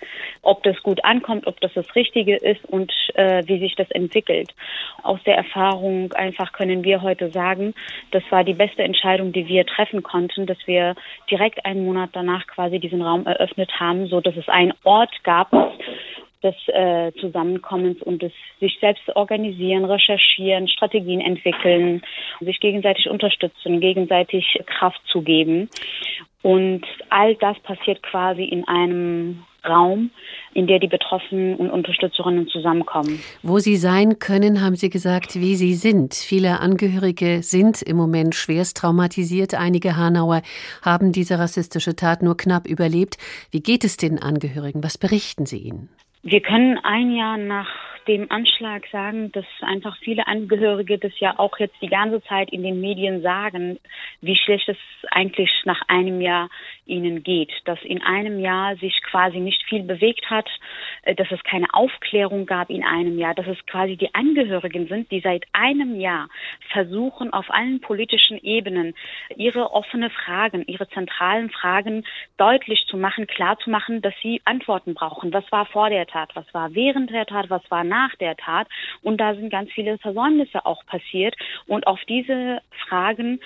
ob 0.42 0.64
das 0.64 0.82
gut 0.82 1.04
ankommt, 1.04 1.46
ob 1.46 1.60
das 1.60 1.74
das 1.74 1.96
Richtige 1.96 2.38
ist 2.38 2.64
und 2.66 2.92
äh, 3.16 3.44
wie 3.46 3.60
sich 3.60 3.76
das 3.76 3.92
entwickelt. 3.92 4.54
Aus 5.04 5.20
der 5.26 5.36
Erfahrung 5.36 6.14
einfach 6.14 6.54
können 6.54 6.84
wir 6.84 7.02
heute 7.02 7.30
sagen, 7.30 7.74
das 8.12 8.24
war 8.30 8.44
die 8.44 8.54
beste 8.54 8.84
Entscheidung, 8.84 9.34
die 9.34 9.48
wir 9.48 9.66
treffen 9.66 10.02
konnten, 10.02 10.46
dass 10.46 10.58
wir 10.66 10.96
direkt 11.30 11.66
einen 11.66 11.86
Monat 11.86 12.12
danach 12.14 12.48
quasi 12.48 12.80
diesen 12.80 13.02
Raum 13.02 13.26
eröffnet 13.26 13.72
haben, 13.80 14.08
so 14.08 14.22
dass 14.22 14.38
es 14.38 14.48
einen 14.48 14.74
Ort 14.84 15.24
gab, 15.24 15.52
des 16.44 16.56
äh, 16.68 17.12
Zusammenkommens 17.20 18.02
und 18.02 18.22
des 18.22 18.32
sich 18.60 18.78
selbst 18.80 19.16
organisieren, 19.16 19.86
recherchieren, 19.86 20.68
Strategien 20.68 21.22
entwickeln, 21.22 22.02
sich 22.40 22.60
gegenseitig 22.60 23.10
unterstützen, 23.10 23.80
gegenseitig 23.80 24.60
Kraft 24.66 25.02
zu 25.12 25.22
geben. 25.22 25.70
Und 26.42 26.84
all 27.10 27.36
das 27.36 27.60
passiert 27.60 28.02
quasi 28.02 28.44
in 28.44 28.68
einem 28.68 29.44
Raum, 29.68 30.10
in 30.54 30.66
der 30.66 30.80
die 30.80 30.88
Betroffenen 30.88 31.56
und 31.56 31.70
Unterstützerinnen 31.70 32.48
zusammenkommen. 32.48 33.22
Wo 33.44 33.60
sie 33.60 33.76
sein 33.76 34.18
können, 34.18 34.62
haben 34.62 34.76
Sie 34.76 34.90
gesagt, 34.90 35.36
wie 35.36 35.56
sie 35.56 35.76
sind. 35.76 36.16
Viele 36.16 36.60
Angehörige 36.60 37.44
sind 37.44 37.84
im 37.84 37.96
Moment 37.96 38.34
schwerst 38.34 38.78
traumatisiert. 38.78 39.54
Einige 39.54 39.98
Hanauer 39.98 40.42
haben 40.82 41.12
diese 41.12 41.38
rassistische 41.38 41.96
Tat 41.96 42.24
nur 42.24 42.38
knapp 42.38 42.68
überlebt. 42.68 43.18
Wie 43.52 43.62
geht 43.62 43.84
es 43.84 43.98
den 43.98 44.20
Angehörigen? 44.20 44.84
Was 44.84 44.98
berichten 44.98 45.46
Sie 45.46 45.60
ihnen? 45.60 45.90
Wir 46.24 46.42
können 46.42 46.78
ein 46.78 47.12
Jahr 47.16 47.38
nach 47.38 47.68
dem 48.08 48.32
Anschlag 48.32 48.88
sagen, 48.92 49.32
dass 49.32 49.46
einfach 49.62 49.98
viele 49.98 50.28
Angehörige 50.28 50.98
das 50.98 51.12
ja 51.20 51.38
auch 51.38 51.58
jetzt 51.60 51.76
die 51.82 51.88
ganze 51.88 52.22
Zeit 52.24 52.52
in 52.52 52.64
den 52.64 52.82
Medien 52.82 53.22
sagen, 53.22 53.80
wie 54.22 54.36
schlecht 54.36 54.70
es 54.70 54.78
eigentlich 55.12 55.52
nach 55.66 55.82
einem 55.88 56.22
Jahr 56.22 56.50
ihnen 56.86 57.24
geht, 57.24 57.52
dass 57.66 57.82
in 57.84 58.02
einem 58.02 58.40
Jahr 58.40 58.76
sich 58.78 59.02
quasi 59.04 59.40
nicht 59.40 59.64
viel 59.68 59.84
bewegt 59.84 60.30
hat, 60.30 60.50
äh, 61.04 61.16
dass 61.16 61.32
es 61.32 61.44
keine 61.44 61.74
Aufklärung 61.74 62.46
gab 62.46 62.70
in 62.70 62.84
einem 62.84 63.18
Jahr, 63.18 63.34
dass 63.34 63.48
es 63.48 63.66
quasi 63.66 63.96
die 63.96 64.14
Angehörigen 64.14 64.88
sind, 64.88 65.12
die 65.12 65.22
seit 65.22 65.46
einem 65.54 66.00
Jahr 66.00 66.28
versuchen, 66.72 67.34
auf 67.34 67.50
allen 67.50 67.82
politischen 67.82 68.38
Ebenen 68.38 68.94
ihre 69.36 69.72
offene 69.72 70.10
Fragen, 70.10 70.66
ihre 70.68 70.90
zentralen 70.90 71.50
Fragen 71.50 72.04
deutlich 72.38 72.86
zu 72.88 72.98
machen, 72.98 73.28
klar 73.28 73.58
zu 73.60 73.70
machen, 73.70 74.02
dass 74.02 74.14
sie 74.22 74.42
Antworten 74.46 74.94
brauchen. 74.94 75.34
Was 75.34 75.50
war 75.52 75.66
vor 75.66 75.90
der 75.90 76.08
Tat? 76.08 76.32
Was 76.36 76.52
war 76.54 76.74
während 76.74 77.10
der 77.12 77.26
Tat? 77.26 77.50
Was 77.50 77.64
war 77.70 77.84
nach 77.92 78.16
der 78.16 78.36
Tat. 78.38 78.68
Und 79.04 79.20
da 79.20 79.36
sind 79.36 79.50
ganz 79.50 79.70
viele 79.72 79.98
Versäumnisse 79.98 80.66
auch 80.66 80.86
passiert. 80.86 81.36
Und 81.68 81.86
auf 81.86 82.00
diese 82.08 82.62
Fragen 82.88 83.40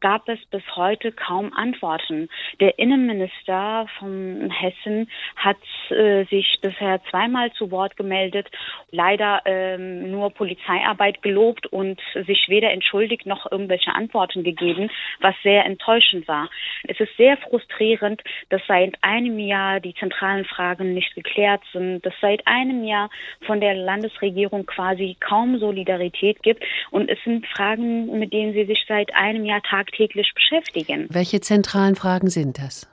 gab 0.00 0.28
es 0.28 0.38
bis 0.46 0.62
heute 0.74 1.12
kaum 1.12 1.52
Antworten. 1.52 2.28
Der 2.58 2.78
Innenminister 2.78 3.86
von 3.98 4.50
Hessen 4.50 5.08
hat 5.36 5.58
äh, 5.90 6.24
sich 6.24 6.58
bisher 6.60 7.00
zweimal 7.10 7.52
zu 7.52 7.70
Wort 7.70 7.96
gemeldet, 7.96 8.48
leider 8.90 9.42
ähm, 9.44 10.10
nur 10.10 10.30
Polizeiarbeit 10.30 11.22
gelobt 11.22 11.66
und 11.66 12.00
sich 12.26 12.46
weder 12.48 12.70
entschuldigt 12.70 13.26
noch 13.26 13.50
irgendwelche 13.50 13.94
Antworten 13.94 14.42
gegeben, 14.42 14.90
was 15.20 15.34
sehr 15.42 15.64
enttäuschend 15.64 16.26
war. 16.26 16.48
Es 16.84 16.98
ist 16.98 17.14
sehr 17.16 17.36
frustrierend, 17.36 18.22
dass 18.48 18.62
seit 18.66 18.94
einem 19.02 19.38
Jahr 19.38 19.80
die 19.80 19.94
zentralen 19.94 20.44
Fragen 20.44 20.94
nicht 20.94 21.14
geklärt 21.14 21.62
sind, 21.72 22.04
dass 22.04 22.14
seit 22.20 22.46
einem 22.46 22.84
Jahr 22.84 23.10
von 23.46 23.60
der 23.60 23.74
Landesregierung 23.80 24.66
quasi 24.66 25.16
kaum 25.20 25.58
Solidarität 25.58 26.42
gibt 26.42 26.64
und 26.90 27.08
es 27.08 27.18
sind 27.24 27.46
Fragen, 27.46 28.18
mit 28.18 28.32
denen 28.32 28.52
sie 28.52 28.64
sich 28.64 28.84
seit 28.88 29.14
einem 29.14 29.44
Jahr 29.44 29.62
tagtäglich 29.62 30.32
beschäftigen. 30.34 31.06
Welche 31.10 31.40
zentralen 31.40 31.96
Fragen 31.96 32.30
sind 32.30 32.58
das? 32.58 32.88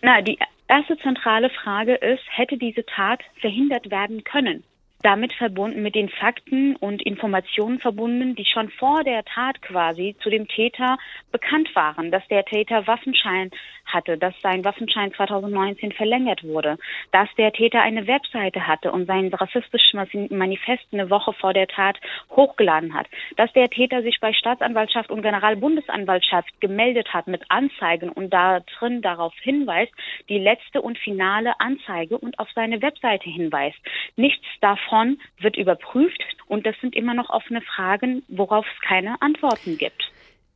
Na, 0.00 0.20
die 0.20 0.38
erste 0.68 0.96
zentrale 0.98 1.50
Frage 1.50 1.94
ist, 1.94 2.22
hätte 2.28 2.56
diese 2.56 2.84
Tat 2.86 3.20
verhindert 3.40 3.90
werden 3.90 4.24
können? 4.24 4.64
damit 5.02 5.32
verbunden 5.32 5.82
mit 5.82 5.94
den 5.94 6.08
Fakten 6.08 6.76
und 6.76 7.02
Informationen 7.02 7.80
verbunden, 7.80 8.34
die 8.34 8.44
schon 8.44 8.70
vor 8.70 9.04
der 9.04 9.24
Tat 9.24 9.60
quasi 9.60 10.16
zu 10.22 10.30
dem 10.30 10.46
Täter 10.48 10.96
bekannt 11.30 11.74
waren, 11.74 12.10
dass 12.10 12.26
der 12.28 12.44
Täter 12.44 12.86
Waffenschein 12.86 13.50
hatte, 13.92 14.18
dass 14.18 14.34
sein 14.42 14.64
Waffenschein 14.64 15.12
2019 15.14 15.92
verlängert 15.92 16.44
wurde, 16.44 16.78
dass 17.10 17.28
der 17.36 17.52
Täter 17.52 17.82
eine 17.82 18.06
Webseite 18.06 18.66
hatte 18.66 18.92
und 18.92 19.06
sein 19.06 19.32
rassistisches 19.32 19.92
Manifest 20.30 20.84
eine 20.92 21.10
Woche 21.10 21.32
vor 21.32 21.52
der 21.52 21.66
Tat 21.66 21.98
hochgeladen 22.30 22.94
hat, 22.94 23.06
dass 23.36 23.52
der 23.52 23.68
Täter 23.68 24.02
sich 24.02 24.18
bei 24.20 24.32
Staatsanwaltschaft 24.32 25.10
und 25.10 25.22
Generalbundesanwaltschaft 25.22 26.60
gemeldet 26.60 27.12
hat 27.12 27.26
mit 27.26 27.42
Anzeigen 27.48 28.08
und 28.08 28.30
da 28.30 28.60
drin 28.60 29.02
darauf 29.02 29.34
hinweist, 29.40 29.92
die 30.28 30.38
letzte 30.38 30.82
und 30.82 30.98
finale 30.98 31.58
Anzeige 31.60 32.18
und 32.18 32.38
auf 32.38 32.48
seine 32.54 32.82
Webseite 32.82 33.28
hinweist. 33.28 33.78
Nichts 34.16 34.46
davon 34.60 34.82
davon 34.92 35.18
wird 35.38 35.56
überprüft 35.56 36.22
und 36.46 36.66
das 36.66 36.74
sind 36.80 36.94
immer 36.94 37.14
noch 37.14 37.30
offene 37.30 37.60
Fragen, 37.60 38.22
worauf 38.28 38.66
es 38.66 38.80
keine 38.80 39.20
Antworten 39.20 39.78
gibt. 39.78 40.10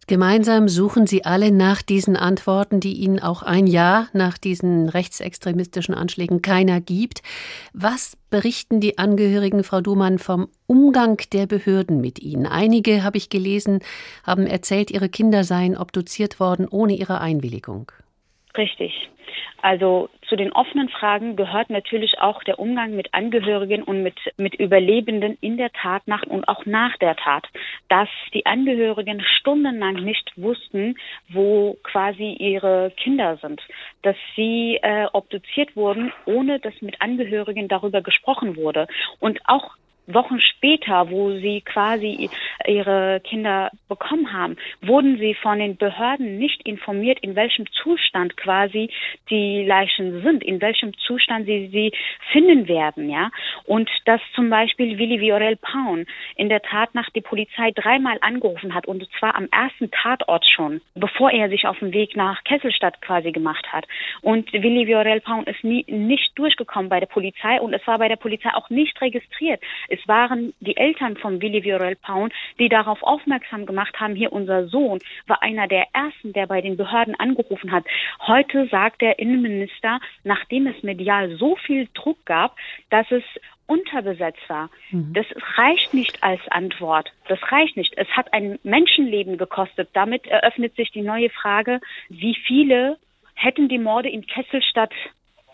Gemeinsam 0.08 0.68
suchen 0.68 1.08
Sie 1.08 1.24
alle 1.24 1.50
nach 1.50 1.82
diesen 1.82 2.16
Antworten, 2.16 2.78
die 2.78 2.92
Ihnen 2.92 3.18
auch 3.18 3.42
ein 3.42 3.66
Jahr 3.66 4.08
nach 4.12 4.38
diesen 4.38 4.88
rechtsextremistischen 4.88 5.96
Anschlägen 5.96 6.42
keiner 6.42 6.80
gibt. 6.80 7.22
Was 7.72 8.16
berichten 8.30 8.80
die 8.80 8.98
Angehörigen, 8.98 9.64
Frau 9.64 9.80
Dumann, 9.80 10.18
vom 10.18 10.48
Umgang 10.68 11.20
der 11.32 11.46
Behörden 11.46 12.00
mit 12.00 12.20
Ihnen? 12.20 12.46
Einige, 12.46 13.02
habe 13.02 13.16
ich 13.16 13.30
gelesen, 13.30 13.80
haben 14.24 14.46
erzählt, 14.46 14.92
ihre 14.92 15.08
Kinder 15.08 15.42
seien 15.42 15.76
obduziert 15.76 16.38
worden 16.38 16.68
ohne 16.70 16.92
ihre 16.92 17.20
Einwilligung. 17.20 17.90
Richtig. 18.56 19.10
Also 19.60 20.08
zu 20.28 20.36
den 20.36 20.52
offenen 20.52 20.88
Fragen 20.88 21.36
gehört 21.36 21.70
natürlich 21.70 22.20
auch 22.20 22.42
der 22.42 22.58
Umgang 22.58 22.96
mit 22.96 23.14
Angehörigen 23.14 23.82
und 23.82 24.02
mit, 24.02 24.18
mit 24.36 24.54
Überlebenden 24.54 25.38
in 25.40 25.56
der 25.56 25.72
Tat 25.72 26.06
nach 26.06 26.22
und 26.24 26.48
auch 26.48 26.66
nach 26.66 26.96
der 26.98 27.16
Tat, 27.16 27.46
dass 27.88 28.08
die 28.34 28.46
Angehörigen 28.46 29.22
stundenlang 29.38 29.96
nicht 29.96 30.32
wussten, 30.36 30.96
wo 31.28 31.76
quasi 31.82 32.32
ihre 32.38 32.92
Kinder 32.96 33.36
sind, 33.36 33.60
dass 34.02 34.16
sie 34.34 34.78
äh, 34.82 35.06
obduziert 35.12 35.76
wurden, 35.76 36.12
ohne 36.24 36.58
dass 36.60 36.74
mit 36.80 37.00
Angehörigen 37.00 37.68
darüber 37.68 38.02
gesprochen 38.02 38.56
wurde. 38.56 38.86
Und 39.20 39.40
auch 39.44 39.76
Wochen 40.06 40.40
später, 40.40 41.10
wo 41.10 41.32
sie 41.32 41.60
quasi 41.62 42.30
ihre 42.66 43.20
Kinder 43.20 43.70
bekommen 43.88 44.32
haben, 44.32 44.56
wurden 44.82 45.18
sie 45.18 45.34
von 45.34 45.58
den 45.58 45.76
Behörden 45.76 46.38
nicht 46.38 46.62
informiert, 46.66 47.18
in 47.20 47.34
welchem 47.34 47.66
Zustand 47.72 48.36
quasi 48.36 48.90
die 49.30 49.64
Leichen 49.64 50.22
sind, 50.22 50.44
in 50.44 50.60
welchem 50.60 50.96
Zustand 50.98 51.46
sie 51.46 51.68
sie 51.68 51.92
finden 52.32 52.68
werden, 52.68 53.10
ja. 53.10 53.30
Und 53.64 53.90
dass 54.04 54.20
zum 54.34 54.50
Beispiel 54.50 54.98
Willi 54.98 55.20
Viorel 55.20 55.56
Paun 55.56 56.06
in 56.36 56.48
der 56.48 56.62
Tat 56.62 56.94
nach 56.94 57.10
die 57.10 57.20
Polizei 57.20 57.70
dreimal 57.72 58.18
angerufen 58.20 58.74
hat 58.74 58.86
und 58.86 59.06
zwar 59.18 59.34
am 59.36 59.48
ersten 59.50 59.90
Tatort 59.90 60.46
schon, 60.46 60.80
bevor 60.94 61.30
er 61.30 61.48
sich 61.48 61.66
auf 61.66 61.78
den 61.78 61.92
Weg 61.92 62.16
nach 62.16 62.44
Kesselstadt 62.44 63.00
quasi 63.02 63.32
gemacht 63.32 63.66
hat. 63.72 63.86
Und 64.22 64.52
Willi 64.52 64.86
Viorel 64.86 65.20
Paun 65.20 65.44
ist 65.44 65.64
nie, 65.64 65.84
nicht 65.88 66.32
durchgekommen 66.36 66.88
bei 66.88 67.00
der 67.00 67.06
Polizei 67.06 67.60
und 67.60 67.72
es 67.72 67.86
war 67.86 67.98
bei 67.98 68.08
der 68.08 68.16
Polizei 68.16 68.50
auch 68.54 68.70
nicht 68.70 69.00
registriert. 69.00 69.60
Es 69.98 70.08
waren 70.08 70.52
die 70.60 70.76
Eltern 70.76 71.16
von 71.16 71.40
Willi 71.40 71.64
Viorel 71.64 71.96
Paun, 71.96 72.30
die 72.58 72.68
darauf 72.68 73.02
aufmerksam 73.02 73.66
gemacht 73.66 73.98
haben, 74.00 74.14
hier 74.14 74.32
unser 74.32 74.68
Sohn 74.68 75.00
war 75.26 75.42
einer 75.42 75.68
der 75.68 75.86
ersten, 75.92 76.32
der 76.32 76.46
bei 76.46 76.60
den 76.60 76.76
Behörden 76.76 77.14
angerufen 77.14 77.72
hat. 77.72 77.84
Heute 78.26 78.66
sagt 78.68 79.00
der 79.00 79.18
Innenminister, 79.18 80.00
nachdem 80.24 80.66
es 80.66 80.82
medial 80.82 81.36
so 81.36 81.56
viel 81.56 81.88
Druck 81.94 82.24
gab, 82.26 82.56
dass 82.90 83.10
es 83.10 83.22
unterbesetzt 83.66 84.48
war. 84.48 84.70
Mhm. 84.90 85.12
Das 85.12 85.26
reicht 85.56 85.92
nicht 85.92 86.22
als 86.22 86.40
Antwort. 86.48 87.12
Das 87.28 87.38
reicht 87.50 87.76
nicht. 87.76 87.94
Es 87.96 88.08
hat 88.10 88.32
ein 88.32 88.58
Menschenleben 88.62 89.38
gekostet. 89.38 89.88
Damit 89.92 90.26
eröffnet 90.26 90.76
sich 90.76 90.92
die 90.92 91.02
neue 91.02 91.30
Frage, 91.30 91.80
wie 92.08 92.36
viele 92.46 92.98
hätten 93.34 93.68
die 93.68 93.78
Morde 93.78 94.08
in 94.08 94.26
Kesselstadt 94.26 94.92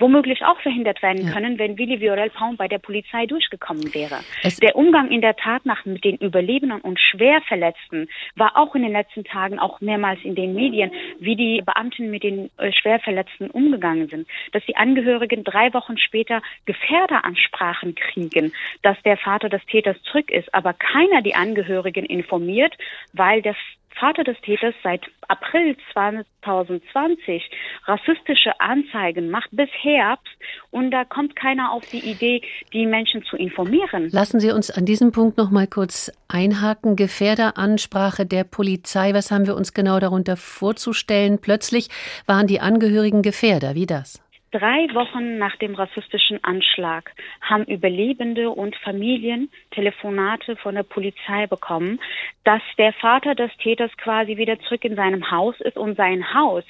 womöglich 0.02 0.44
auch 0.44 0.60
verhindert 0.60 1.00
werden 1.00 1.26
ja. 1.26 1.32
können, 1.32 1.58
wenn 1.58 1.78
Willi 1.78 2.00
Viorel 2.00 2.30
Paun 2.30 2.56
bei 2.56 2.66
der 2.66 2.78
Polizei 2.78 3.26
durchgekommen 3.26 3.94
wäre. 3.94 4.18
Es 4.42 4.56
der 4.56 4.76
Umgang 4.76 5.10
in 5.10 5.20
der 5.20 5.36
Tat 5.36 5.64
nach 5.64 5.84
mit 5.84 6.04
den 6.04 6.16
Überlebenden 6.16 6.80
und 6.80 6.98
Schwerverletzten 6.98 8.08
war 8.34 8.56
auch 8.56 8.74
in 8.74 8.82
den 8.82 8.92
letzten 8.92 9.24
Tagen 9.24 9.60
auch 9.60 9.80
mehrmals 9.80 10.18
in 10.24 10.34
den 10.34 10.54
Medien, 10.54 10.90
wie 11.20 11.36
die 11.36 11.62
Beamten 11.64 12.10
mit 12.10 12.24
den 12.24 12.50
äh, 12.58 12.72
Schwerverletzten 12.72 13.50
umgegangen 13.50 14.08
sind, 14.08 14.26
dass 14.50 14.64
die 14.66 14.76
Angehörigen 14.76 15.44
drei 15.44 15.72
Wochen 15.72 15.96
später 15.96 16.42
Gefährderansprachen 16.66 17.94
kriegen, 17.94 18.52
dass 18.82 19.00
der 19.04 19.16
Vater 19.16 19.48
des 19.48 19.64
Täters 19.66 19.96
zurück 20.02 20.30
ist, 20.32 20.52
aber 20.52 20.72
keiner 20.72 21.22
die 21.22 21.36
Angehörigen 21.36 22.04
informiert, 22.04 22.76
weil 23.12 23.40
das 23.40 23.56
Vater 23.98 24.24
des 24.24 24.40
Täters 24.40 24.74
seit 24.82 25.02
April 25.28 25.76
2020 25.92 27.42
rassistische 27.84 28.58
Anzeigen 28.60 29.30
macht 29.30 29.48
bis 29.52 29.68
Herbst 29.80 30.32
und 30.70 30.90
da 30.90 31.04
kommt 31.04 31.36
keiner 31.36 31.72
auf 31.72 31.84
die 31.90 31.98
Idee, 31.98 32.42
die 32.72 32.86
Menschen 32.86 33.22
zu 33.24 33.36
informieren. 33.36 34.08
Lassen 34.10 34.40
Sie 34.40 34.50
uns 34.50 34.70
an 34.70 34.84
diesem 34.84 35.12
Punkt 35.12 35.38
noch 35.38 35.50
mal 35.50 35.66
kurz 35.66 36.12
einhaken. 36.28 36.96
Gefährderansprache 36.96 38.26
der 38.26 38.44
Polizei. 38.44 39.14
Was 39.14 39.30
haben 39.30 39.46
wir 39.46 39.56
uns 39.56 39.74
genau 39.74 39.98
darunter 40.00 40.36
vorzustellen? 40.36 41.40
Plötzlich 41.40 41.88
waren 42.26 42.46
die 42.46 42.60
Angehörigen 42.60 43.22
Gefährder. 43.22 43.74
Wie 43.74 43.86
das? 43.86 44.21
Drei 44.52 44.86
Wochen 44.92 45.38
nach 45.38 45.56
dem 45.56 45.74
rassistischen 45.74 46.44
Anschlag 46.44 47.14
haben 47.40 47.64
Überlebende 47.64 48.50
und 48.50 48.76
Familien 48.76 49.50
Telefonate 49.70 50.56
von 50.56 50.74
der 50.74 50.82
Polizei 50.82 51.46
bekommen, 51.46 51.98
dass 52.44 52.60
der 52.76 52.92
Vater 52.92 53.34
des 53.34 53.50
Täters 53.62 53.90
quasi 53.96 54.36
wieder 54.36 54.60
zurück 54.60 54.84
in 54.84 54.94
seinem 54.94 55.30
Haus 55.30 55.58
ist 55.60 55.78
und 55.78 55.96
sein 55.96 56.34
Haus 56.34 56.64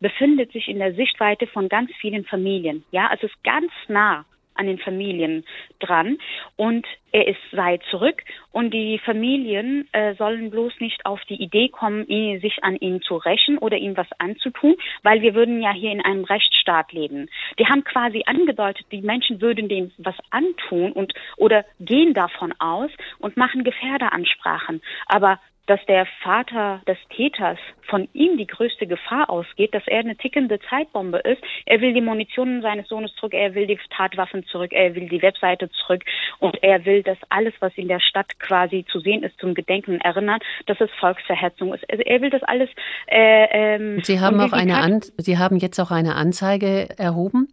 befindet 0.00 0.50
sich 0.52 0.66
in 0.68 0.78
der 0.78 0.94
Sichtweite 0.94 1.46
von 1.46 1.68
ganz 1.68 1.90
vielen 2.00 2.24
Familien. 2.24 2.84
Ja, 2.90 3.10
es 3.12 3.22
ist 3.22 3.44
ganz 3.44 3.70
nah 3.88 4.24
an 4.56 4.66
den 4.66 4.78
Familien 4.78 5.44
dran 5.80 6.18
und 6.56 6.86
er 7.12 7.28
ist 7.28 7.40
sei 7.52 7.78
zurück 7.90 8.22
und 8.52 8.72
die 8.74 8.98
Familien 8.98 9.88
äh, 9.92 10.14
sollen 10.16 10.50
bloß 10.50 10.74
nicht 10.80 11.06
auf 11.06 11.20
die 11.28 11.42
Idee 11.42 11.68
kommen, 11.68 12.06
ihn, 12.08 12.40
sich 12.40 12.62
an 12.62 12.76
ihn 12.76 13.00
zu 13.00 13.16
rächen 13.16 13.58
oder 13.58 13.78
ihm 13.78 13.96
was 13.96 14.08
anzutun, 14.18 14.76
weil 15.02 15.22
wir 15.22 15.34
würden 15.34 15.62
ja 15.62 15.72
hier 15.72 15.92
in 15.92 16.04
einem 16.04 16.24
Rechtsstaat 16.24 16.92
leben. 16.92 17.28
Die 17.58 17.66
haben 17.66 17.84
quasi 17.84 18.22
angedeutet, 18.26 18.86
die 18.92 19.00
Menschen 19.00 19.40
würden 19.40 19.68
dem 19.68 19.92
was 19.98 20.16
antun 20.30 20.92
und 20.92 21.14
oder 21.36 21.64
gehen 21.80 22.12
davon 22.12 22.52
aus 22.58 22.90
und 23.18 23.36
machen 23.36 23.64
Gefährderansprachen. 23.64 24.82
Aber 25.06 25.40
dass 25.66 25.80
der 25.86 26.06
Vater 26.22 26.80
des 26.86 26.98
Täters 27.14 27.58
von 27.88 28.08
ihm 28.12 28.36
die 28.36 28.46
größte 28.46 28.86
Gefahr 28.86 29.30
ausgeht, 29.30 29.74
dass 29.74 29.86
er 29.86 30.00
eine 30.00 30.16
tickende 30.16 30.58
Zeitbombe 30.68 31.18
ist. 31.18 31.42
Er 31.66 31.80
will 31.80 31.92
die 31.92 32.00
Munition 32.00 32.62
seines 32.62 32.88
Sohnes 32.88 33.12
zurück, 33.16 33.34
er 33.34 33.54
will 33.54 33.66
die 33.66 33.78
Tatwaffen 33.96 34.44
zurück, 34.46 34.72
er 34.72 34.94
will 34.94 35.08
die 35.08 35.22
Webseite 35.22 35.68
zurück 35.70 36.04
und 36.38 36.62
er 36.62 36.84
will, 36.84 37.02
dass 37.02 37.18
alles, 37.28 37.54
was 37.60 37.72
in 37.76 37.88
der 37.88 38.00
Stadt 38.00 38.38
quasi 38.38 38.84
zu 38.90 39.00
sehen 39.00 39.22
ist, 39.22 39.38
zum 39.38 39.54
Gedenken 39.54 40.00
erinnern, 40.00 40.40
dass 40.66 40.80
es 40.80 40.90
Volksverhetzung 40.98 41.74
ist. 41.74 41.88
Also 41.90 42.02
er 42.02 42.20
will 42.20 42.30
das 42.30 42.42
alles. 42.42 42.70
Äh, 43.06 43.46
ähm, 43.50 44.00
Sie 44.02 44.20
haben 44.20 44.40
auch 44.40 44.52
eine 44.52 44.78
An 44.78 45.00
Sie 45.16 45.38
haben 45.38 45.56
jetzt 45.58 45.80
auch 45.80 45.90
eine 45.90 46.14
Anzeige 46.14 46.88
erhoben. 46.98 47.48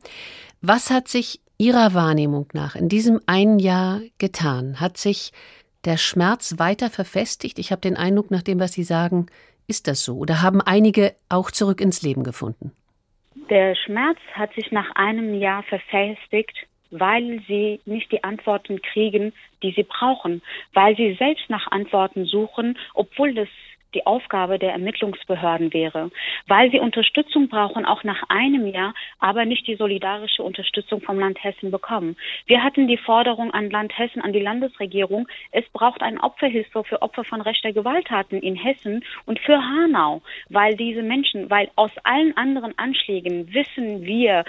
Was 0.62 0.92
hat 0.92 1.08
sich 1.08 1.40
Ihrer 1.58 1.94
Wahrnehmung 1.94 2.48
nach 2.54 2.76
in 2.76 2.90
diesem 2.90 3.20
einen 3.26 3.60
Jahr 3.60 4.02
getan? 4.18 4.80
Hat 4.80 4.98
sich 4.98 5.32
der 5.86 5.98
Schmerz 5.98 6.60
weiter 6.60 6.90
verfestigt? 6.90 7.60
Ich 7.60 7.72
habe 7.72 7.82
den 7.82 7.98
Eindruck, 7.98 8.32
nach 8.32 8.44
dem, 8.44 8.60
was 8.60 8.74
Sie 8.74 8.84
sagen, 8.84 9.28
ist 9.68 9.88
das 9.88 10.04
so? 10.04 10.18
Oder 10.18 10.42
haben 10.42 10.62
einige 10.62 11.14
auch 11.30 11.52
zurück 11.52 11.82
ins 11.82 12.02
Leben 12.02 12.24
gefunden? 12.24 12.72
Der 13.50 13.76
Schmerz 13.76 14.20
hat 14.34 14.54
sich 14.54 14.72
nach 14.72 14.92
einem 14.96 15.40
Jahr 15.40 15.64
verfestigt, 15.64 16.56
weil 16.92 17.42
sie 17.48 17.80
nicht 17.86 18.12
die 18.12 18.24
Antworten 18.24 18.82
kriegen, 18.82 19.34
die 19.64 19.72
sie 19.72 19.84
brauchen, 19.84 20.42
weil 20.74 20.96
sie 20.96 21.16
selbst 21.16 21.50
nach 21.50 21.68
Antworten 21.72 22.26
suchen, 22.26 22.78
obwohl 22.94 23.34
das 23.34 23.48
die 23.94 24.06
Aufgabe 24.06 24.60
der 24.60 24.72
Ermittlungsbehörden 24.72 25.74
wäre, 25.74 26.12
weil 26.48 26.72
sie 26.72 26.80
Unterstützung 26.80 27.50
brauchen, 27.50 27.86
auch 27.86 28.04
nach 28.04 28.24
einem 28.30 28.68
Jahr, 28.68 28.94
aber 29.20 29.46
nicht 29.46 29.68
die 29.68 29.76
solidarische 29.76 30.44
Unterstützung 30.44 31.02
vom 31.02 31.20
Land 31.20 31.44
Hessen 31.44 31.72
bekommen. 31.72 32.16
Wir 32.46 32.64
hatten 32.64 32.88
die 32.88 32.98
Forderung 32.98 33.52
an 33.52 33.70
Land 33.70 33.98
Hessen, 33.98 34.22
an 34.22 34.34
die 34.34 34.40
Landesregierung, 34.40 35.28
es 35.52 35.68
braucht 35.70 36.02
eine 36.02 36.22
Opferhilfe 36.22 36.84
für 36.84 37.02
Opfer 37.02 37.24
von 37.24 37.42
rechter 37.42 37.72
Gewalttaten 37.72 38.40
in 38.42 38.56
Hessen 38.56 39.04
und 39.26 39.40
für 39.40 39.58
Hanau, 39.58 40.22
weil 40.50 40.76
diese 40.76 41.04
Menschen, 41.04 41.50
weil 41.50 41.70
aus 41.76 41.92
allen 42.04 42.36
anderen 42.38 42.78
Anschlägen 42.78 43.54
wissen 43.54 44.04
wir, 44.04 44.44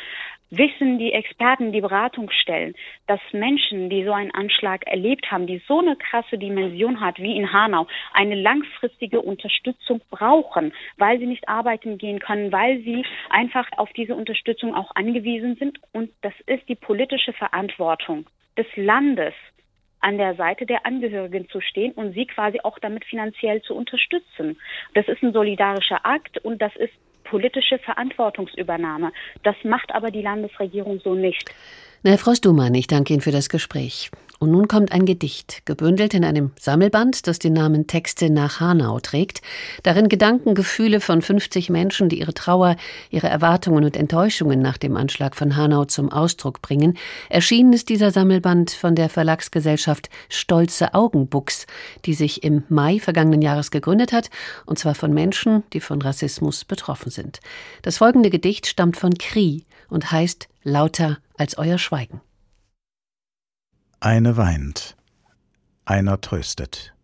wissen 0.57 0.99
die 0.99 1.13
Experten, 1.13 1.73
die 1.73 1.81
Beratung 1.81 2.31
stellen, 2.31 2.75
dass 3.07 3.21
Menschen, 3.33 3.91
die 3.91 4.05
so 4.05 4.13
einen 4.13 4.31
Anschlag 4.31 4.87
erlebt 4.87 5.31
haben, 5.31 5.47
die 5.47 5.63
so 5.67 5.81
eine 5.81 5.97
krasse 5.97 6.39
Dimension 6.39 7.01
hat 7.01 7.19
wie 7.19 7.37
in 7.37 7.53
Hanau, 7.53 7.87
eine 8.13 8.35
langfristige 8.35 9.21
Unterstützung 9.21 10.01
brauchen, 10.11 10.73
weil 10.97 11.19
sie 11.19 11.27
nicht 11.27 11.49
arbeiten 11.49 11.99
gehen 11.99 12.19
können, 12.19 12.53
weil 12.53 12.81
sie 12.83 13.05
einfach 13.31 13.67
auf 13.77 13.93
diese 13.93 14.15
Unterstützung 14.15 14.75
auch 14.75 14.95
angewiesen 14.95 15.57
sind. 15.57 15.79
Und 15.93 16.11
das 16.23 16.35
ist 16.47 16.69
die 16.69 16.75
politische 16.75 17.33
Verantwortung 17.33 18.27
des 18.57 18.67
Landes, 18.77 19.35
an 20.05 20.19
der 20.19 20.35
Seite 20.35 20.67
der 20.67 20.85
Angehörigen 20.85 21.49
zu 21.49 21.63
stehen 21.63 21.93
und 21.93 22.13
sie 22.13 22.27
quasi 22.27 22.61
auch 22.63 22.79
damit 22.79 23.07
finanziell 23.07 23.63
zu 23.63 23.75
unterstützen. 23.75 24.61
Das 24.93 25.09
ist 25.09 25.23
ein 25.23 25.33
solidarischer 25.33 26.05
Akt 26.05 26.37
und 26.45 26.61
das 26.61 26.77
ist 26.77 26.93
politische 27.25 27.79
Verantwortungsübernahme. 27.79 29.13
Das 29.43 29.57
macht 29.65 29.93
aber 29.95 30.11
die 30.11 30.23
Landesregierung 30.23 31.01
so 31.03 31.15
nicht. 31.15 31.51
Na, 32.03 32.11
Herr 32.11 32.19
Frost 32.19 32.45
Dumann, 32.45 32.75
ich 32.75 32.87
danke 32.87 33.15
Ihnen 33.15 33.23
für 33.23 33.33
das 33.33 33.49
Gespräch. 33.49 34.11
Und 34.39 34.51
nun 34.51 34.69
kommt 34.69 34.93
ein 34.93 35.07
Gedicht, 35.07 35.63
gebündelt 35.65 36.13
in 36.13 36.25
einem 36.25 36.51
Sammelband, 36.59 37.27
das 37.27 37.39
den 37.39 37.53
Namen 37.53 37.87
Texte 37.87 38.31
nach 38.31 38.61
Hanau 38.61 38.99
trägt. 39.01 39.43
Darin 39.83 40.09
Gedanken, 40.09 40.55
Gefühle 40.55 41.01
von 41.01 41.23
50 41.23 41.71
Menschen, 41.71 42.09
die 42.09 42.19
ihre 42.19 42.35
Trauer, 42.35 42.77
ihre 43.11 43.29
Erwartungen 43.29 43.85
und 43.85 43.97
Enttäuschungen 43.97 44.61
nach 44.61 44.77
dem 44.77 44.97
Anschlag 44.97 45.37
von 45.37 45.57
Hanau 45.57 45.85
zum 45.85 46.11
Ausdruck 46.11 46.63
bringen. 46.63 46.99
Erschienen 47.29 47.73
ist 47.73 47.89
dieser 47.89 48.11
Sammelband 48.11 48.73
von 48.73 48.95
der 48.95 49.09
Verlagsgesellschaft 49.09 50.11
Stolze 50.29 50.95
Augenbuchs, 50.95 51.67
die 52.05 52.15
sich 52.15 52.43
im 52.43 52.65
Mai 52.69 52.99
vergangenen 52.99 53.43
Jahres 53.43 53.71
gegründet 53.71 54.13
hat, 54.13 54.31
und 54.67 54.79
zwar 54.79 54.95
von 54.95 55.15
Menschen, 55.15 55.63
die 55.73 55.81
von 55.81 56.03
Rassismus 56.03 56.65
betroffen 56.65 57.11
sind. 57.11 57.41
Das 57.83 57.99
folgende 57.99 58.31
Gedicht 58.31 58.67
stammt 58.67 58.97
von 58.97 59.15
Kri 59.15 59.65
und 59.89 60.11
heißt 60.11 60.49
Lauter 60.65 61.19
als 61.37 61.57
euer 61.59 61.79
Schweigen. 61.79 62.21
Eine 64.05 64.37
weint, 64.37 64.99
einer 65.87 66.21
tröstet. 66.21 66.95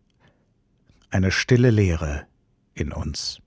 Eine 1.08 1.30
stille 1.30 1.70
Leere 1.70 2.26
in 2.74 2.92
uns. 2.92 3.40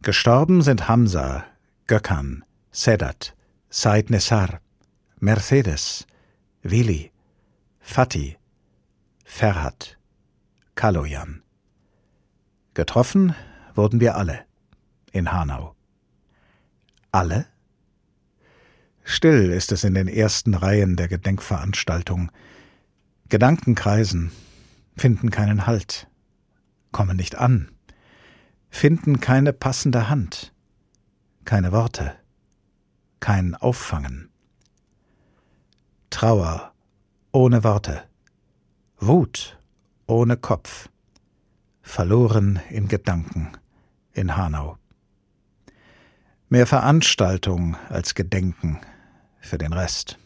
Gestorben 0.00 0.62
sind 0.62 0.86
Hamza, 0.86 1.44
Gökhan, 1.88 2.44
Sedat, 2.70 3.34
Said 3.68 4.10
Nessar, 4.10 4.60
Mercedes, 5.18 6.06
Willi, 6.62 7.10
Fatih, 7.80 8.36
Ferhat, 9.24 9.98
Kaloyan. 10.76 11.42
Getroffen 12.74 13.34
wurden 13.74 13.98
wir 13.98 14.14
alle 14.14 14.44
in 15.10 15.32
Hanau. 15.32 15.74
Alle? 17.10 17.46
Still 19.12 19.50
ist 19.50 19.72
es 19.72 19.82
in 19.82 19.94
den 19.94 20.06
ersten 20.06 20.54
Reihen 20.54 20.94
der 20.94 21.08
Gedenkveranstaltung. 21.08 22.30
Gedanken 23.28 23.74
kreisen, 23.74 24.30
finden 24.96 25.30
keinen 25.30 25.66
Halt, 25.66 26.06
kommen 26.92 27.16
nicht 27.16 27.34
an, 27.34 27.72
finden 28.70 29.18
keine 29.18 29.52
passende 29.52 30.08
Hand, 30.08 30.54
keine 31.44 31.72
Worte, 31.72 32.14
kein 33.18 33.56
Auffangen. 33.56 34.28
Trauer 36.10 36.72
ohne 37.32 37.64
Worte, 37.64 38.04
Wut 39.00 39.58
ohne 40.06 40.36
Kopf, 40.36 40.88
verloren 41.82 42.60
in 42.70 42.86
Gedanken 42.86 43.50
in 44.12 44.36
Hanau. 44.36 44.78
Mehr 46.48 46.68
Veranstaltung 46.68 47.76
als 47.88 48.14
Gedenken 48.14 48.78
für 49.40 49.58
den 49.58 49.72
Rest. 49.72 50.18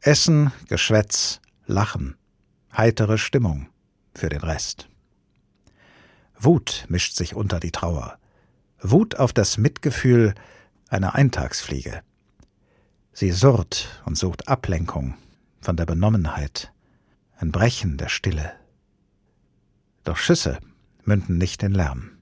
Essen, 0.00 0.52
Geschwätz, 0.68 1.40
Lachen, 1.66 2.16
heitere 2.76 3.18
Stimmung 3.18 3.68
für 4.14 4.28
den 4.28 4.40
Rest. 4.40 4.88
Wut 6.38 6.86
mischt 6.88 7.16
sich 7.16 7.34
unter 7.34 7.60
die 7.60 7.72
Trauer. 7.72 8.18
Wut 8.80 9.16
auf 9.16 9.32
das 9.32 9.58
Mitgefühl 9.58 10.34
einer 10.88 11.14
Eintagsfliege. 11.14 12.02
Sie 13.12 13.30
surrt 13.30 14.02
und 14.04 14.16
sucht 14.16 14.48
Ablenkung 14.48 15.16
von 15.60 15.76
der 15.76 15.86
Benommenheit, 15.86 16.72
ein 17.38 17.50
Brechen 17.50 17.96
der 17.96 18.08
Stille. 18.08 18.52
Doch 20.04 20.16
Schüsse 20.16 20.60
münden 21.04 21.38
nicht 21.38 21.62
in 21.62 21.72
Lärm. 21.72 22.12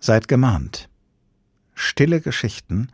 Seid 0.00 0.28
gemahnt. 0.28 0.88
Stille 1.74 2.20
Geschichten 2.20 2.88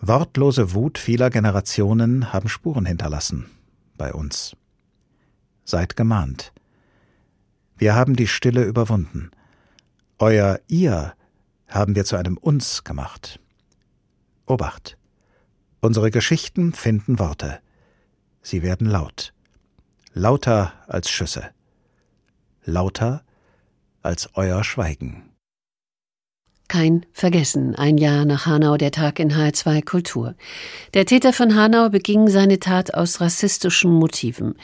Wortlose 0.00 0.74
Wut 0.74 0.98
vieler 0.98 1.30
Generationen 1.30 2.32
haben 2.32 2.48
Spuren 2.48 2.86
hinterlassen 2.86 3.46
bei 3.96 4.12
uns. 4.12 4.56
Seid 5.64 5.96
gemahnt. 5.96 6.52
Wir 7.76 7.94
haben 7.94 8.16
die 8.16 8.26
Stille 8.26 8.64
überwunden. 8.64 9.30
Euer 10.18 10.60
Ihr 10.68 11.14
haben 11.68 11.96
wir 11.96 12.04
zu 12.04 12.16
einem 12.16 12.36
Uns 12.36 12.84
gemacht. 12.84 13.40
Obacht. 14.46 14.98
Unsere 15.80 16.10
Geschichten 16.10 16.72
finden 16.72 17.18
Worte. 17.18 17.60
Sie 18.42 18.62
werden 18.62 18.86
laut. 18.86 19.32
Lauter 20.12 20.72
als 20.86 21.10
Schüsse. 21.10 21.50
Lauter 22.64 23.24
als 24.02 24.30
euer 24.34 24.62
Schweigen. 24.64 25.33
Kein 26.66 27.04
Vergessen. 27.12 27.74
Ein 27.74 27.98
Jahr 27.98 28.24
nach 28.24 28.46
Hanau 28.46 28.78
der 28.78 28.90
Tag 28.90 29.18
in 29.18 29.32
H2 29.32 29.84
Kultur. 29.84 30.34
Der 30.94 31.04
Täter 31.04 31.34
von 31.34 31.54
Hanau 31.54 31.90
beging 31.90 32.28
seine 32.28 32.58
Tat 32.58 32.94
aus 32.94 33.20
rassistischen 33.20 33.92
Motiven. 33.92 34.54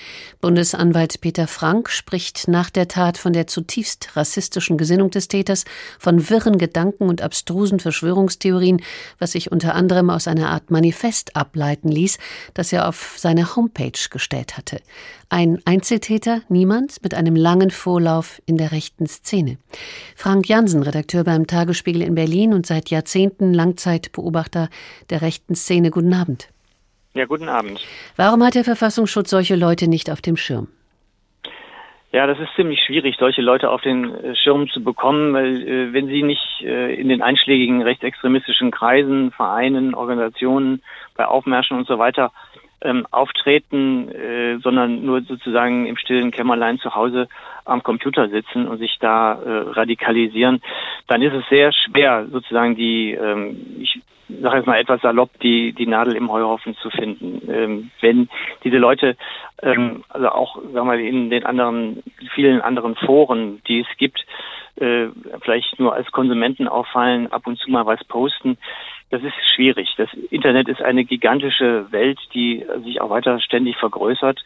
Bundesanwalt 0.41 1.21
Peter 1.21 1.47
Frank 1.47 1.91
spricht 1.91 2.49
nach 2.49 2.71
der 2.71 2.89
Tat 2.89 3.19
von 3.19 3.35
der 3.35 3.47
zutiefst 3.47 4.17
rassistischen 4.17 4.79
Gesinnung 4.79 5.11
des 5.11 5.29
Täters, 5.29 5.67
von 5.99 6.31
wirren 6.31 6.57
Gedanken 6.57 7.09
und 7.09 7.21
abstrusen 7.21 7.81
Verschwörungstheorien, 7.81 8.81
was 9.19 9.33
sich 9.33 9.53
unter 9.53 9.75
anderem 9.75 10.09
aus 10.09 10.27
einer 10.27 10.49
Art 10.49 10.71
Manifest 10.71 11.37
ableiten 11.37 11.91
ließ, 11.91 12.19
das 12.55 12.73
er 12.73 12.89
auf 12.89 13.17
seine 13.19 13.55
Homepage 13.57 13.93
gestellt 14.11 14.57
hatte. 14.57 14.81
Ein 15.33 15.59
Einzeltäter, 15.65 16.43
niemand, 16.49 17.05
mit 17.05 17.15
einem 17.15 17.37
langen 17.37 17.71
Vorlauf 17.71 18.43
in 18.47 18.57
der 18.57 18.73
rechten 18.73 19.07
Szene. 19.07 19.59
Frank 20.17 20.49
Jansen, 20.49 20.83
Redakteur 20.83 21.23
beim 21.23 21.47
Tagesspiegel 21.47 22.03
in 22.03 22.17
Berlin 22.17 22.53
und 22.53 22.67
seit 22.67 22.91
Jahrzehnten 22.91 23.55
Langzeitbeobachter 23.55 24.69
der 25.09 25.23
rechten 25.23 25.55
Szene. 25.55 25.93
Guten 25.93 26.13
Abend. 26.15 26.49
Ja, 27.15 27.27
guten 27.27 27.49
Abend. 27.49 27.81
Warum 28.17 28.43
hat 28.43 28.57
der 28.57 28.65
Verfassungsschutz 28.65 29.31
solche 29.31 29.55
Leute 29.55 29.89
nicht 29.89 30.11
auf 30.11 30.21
dem 30.21 30.37
Schirm? 30.37 30.67
Ja, 32.13 32.27
das 32.27 32.41
ist 32.41 32.53
ziemlich 32.57 32.81
schwierig, 32.85 33.15
solche 33.21 33.41
Leute 33.41 33.71
auf 33.71 33.83
den 33.83 34.13
äh, 34.13 34.35
Schirm 34.35 34.69
zu 34.69 34.83
bekommen, 34.83 35.33
weil 35.33 35.63
äh, 35.63 35.93
wenn 35.93 36.09
sie 36.09 36.25
nicht 36.25 36.61
äh, 36.61 36.93
in 36.95 37.09
den 37.09 37.23
einschlägigen 37.23 37.83
rechtsextremistischen 37.83 38.73
Kreisen, 38.73 39.31
Vereinen, 39.31 39.95
Organisationen, 39.95 40.83
bei 41.15 41.25
Aufmärschen 41.27 41.79
und 41.79 41.87
so 41.87 42.01
weiter 42.01 42.33
ähm, 42.83 43.07
auftreten, 43.11 44.09
äh, 44.09 44.59
sondern 44.59 45.05
nur 45.05 45.23
sozusagen 45.23 45.87
im 45.87 45.97
stillen 45.97 46.31
Kämmerlein 46.31 46.79
zu 46.79 46.95
Hause 46.95 47.29
am 47.65 47.83
Computer 47.83 48.29
sitzen 48.29 48.67
und 48.67 48.79
sich 48.79 48.99
da 49.01 49.35
äh, 49.35 49.71
radikalisieren, 49.71 50.63
dann 51.07 51.23
ist 51.23 51.35
es 51.35 51.45
sehr 51.49 51.73
schwer, 51.73 52.27
sozusagen 52.31 52.77
die, 52.77 53.13
ähm, 53.13 53.77
ich 53.81 54.01
sage 54.41 54.59
jetzt 54.59 54.67
mal 54.67 54.79
etwas 54.79 55.01
salopp, 55.01 55.31
die, 55.41 55.73
die 55.73 55.87
Nadel 55.87 56.17
im 56.17 56.31
Heuhaufen 56.31 56.75
zu 56.77 56.91
finden. 56.91 57.43
Ähm, 57.51 57.91
wenn 58.01 58.29
diese 58.65 58.79
Leute, 58.79 59.17
ähm, 59.63 60.05
also 60.09 60.29
auch, 60.29 60.57
sagen 60.57 60.75
wir 60.75 60.85
mal, 60.85 61.01
in 61.01 61.31
den 61.31 61.45
anderen, 61.45 62.03
vielen 62.35 62.61
anderen 62.61 62.95
Foren, 62.95 63.61
die 63.67 63.81
es 63.81 63.97
gibt, 63.99 64.25
äh, 64.77 65.09
vielleicht 65.43 65.79
nur 65.79 65.95
als 65.95 66.11
Konsumenten 66.13 66.69
auffallen, 66.69 67.31
ab 67.33 67.47
und 67.47 67.59
zu 67.59 67.71
mal 67.71 67.87
was 67.87 68.03
posten, 68.05 68.57
das 69.11 69.23
ist 69.23 69.35
schwierig. 69.55 69.95
Das 69.97 70.09
Internet 70.31 70.69
ist 70.69 70.81
eine 70.81 71.05
gigantische 71.05 71.91
Welt, 71.91 72.19
die 72.33 72.65
sich 72.85 73.01
auch 73.01 73.11
weiter 73.11 73.41
ständig 73.41 73.77
vergrößert. 73.77 74.43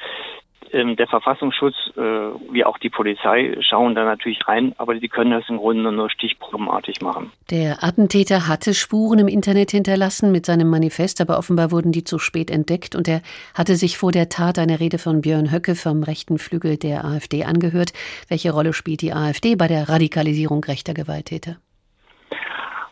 Ähm, 0.73 0.97
der 0.97 1.07
Verfassungsschutz 1.07 1.75
äh, 1.97 2.01
wie 2.01 2.65
auch 2.65 2.79
die 2.79 2.91
Polizei 2.91 3.57
schauen 3.61 3.95
da 3.95 4.05
natürlich 4.05 4.49
rein, 4.49 4.75
aber 4.77 4.95
die 4.95 5.09
können 5.09 5.31
das 5.31 5.49
im 5.49 5.59
Grunde 5.59 5.93
nur 5.93 6.11
stichprobenartig 6.11 7.01
machen. 7.01 7.31
Der 7.51 7.85
Attentäter 7.85 8.49
hatte 8.49 8.75
Spuren 8.75 9.21
im 9.21 9.29
Internet 9.29 9.71
hinterlassen 9.71 10.33
mit 10.33 10.47
seinem 10.47 10.69
Manifest, 10.69 11.21
aber 11.21 11.39
offenbar 11.39 11.71
wurden 11.71 11.93
die 11.93 12.03
zu 12.03 12.19
spät 12.19 12.51
entdeckt 12.51 12.97
und 12.97 13.07
er 13.07 13.21
hatte 13.55 13.77
sich 13.77 13.99
vor 13.99 14.11
der 14.11 14.29
Tat 14.29 14.59
eine 14.59 14.81
Rede 14.81 14.99
von 14.99 15.21
Björn 15.21 15.53
Höcke 15.53 15.77
vom 15.77 16.03
rechten 16.03 16.39
Flügel 16.39 16.77
der 16.77 17.05
AfD 17.05 17.45
angehört. 17.45 17.93
Welche 18.29 18.51
Rolle 18.51 18.73
spielt 18.73 19.03
die 19.03 19.13
AfD 19.13 19.55
bei 19.55 19.69
der 19.69 19.89
Radikalisierung 19.89 20.65
rechter 20.65 20.95
Gewalttäter? 20.95 21.59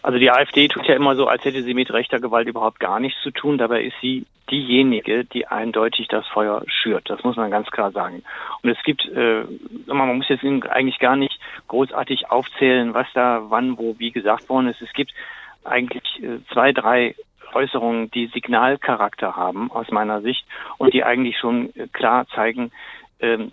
Also 0.03 0.19
die 0.19 0.31
AfD 0.31 0.69
tut 0.69 0.87
ja 0.87 0.97
immer 0.97 1.15
so, 1.15 1.29
als 1.29 1.45
hätte 1.45 1.63
sie 1.63 1.75
mit 1.75 1.93
rechter 1.93 2.19
Gewalt 2.19 2.49
überhaupt 2.49 2.81
gar 2.81 2.99
nichts 2.99 3.23
zu 3.23 3.31
tun. 3.31 3.57
Dabei 3.57 3.83
ist 3.83 3.95
sie 4.01 4.27
diejenige, 4.51 5.25
die 5.25 5.47
eindeutig 5.47 6.09
das 6.09 6.27
Feuer 6.27 6.63
schürt. 6.67 7.09
Das 7.09 7.23
muss 7.23 7.37
man 7.37 7.51
ganz 7.51 7.71
klar 7.71 7.93
sagen. 7.93 8.25
Und 8.63 8.71
es 8.71 8.83
gibt, 8.83 9.07
äh, 9.07 9.45
man 9.87 10.17
muss 10.17 10.29
jetzt 10.29 10.45
eigentlich 10.45 10.99
gar 10.99 11.17
nicht 11.17 11.39
großartig 11.69 12.31
aufzählen, 12.31 12.95
was 12.95 13.07
da 13.15 13.45
wann, 13.49 13.79
wo, 13.79 13.95
wie 13.99 14.11
gesagt 14.11 14.49
worden 14.49 14.69
ist. 14.69 14.83
Es 14.83 14.93
gibt 14.93 15.13
eigentlich 15.65 16.23
äh, 16.23 16.41
zwei, 16.53 16.73
drei 16.73 17.15
Äußerungen, 17.55 18.11
die 18.11 18.27
Signalcharakter 18.27 19.37
haben 19.37 19.71
aus 19.71 19.91
meiner 19.91 20.21
Sicht 20.21 20.45
und 20.79 20.95
die 20.95 21.05
eigentlich 21.05 21.39
schon 21.39 21.75
äh, 21.77 21.87
klar 21.93 22.27
zeigen, 22.35 22.73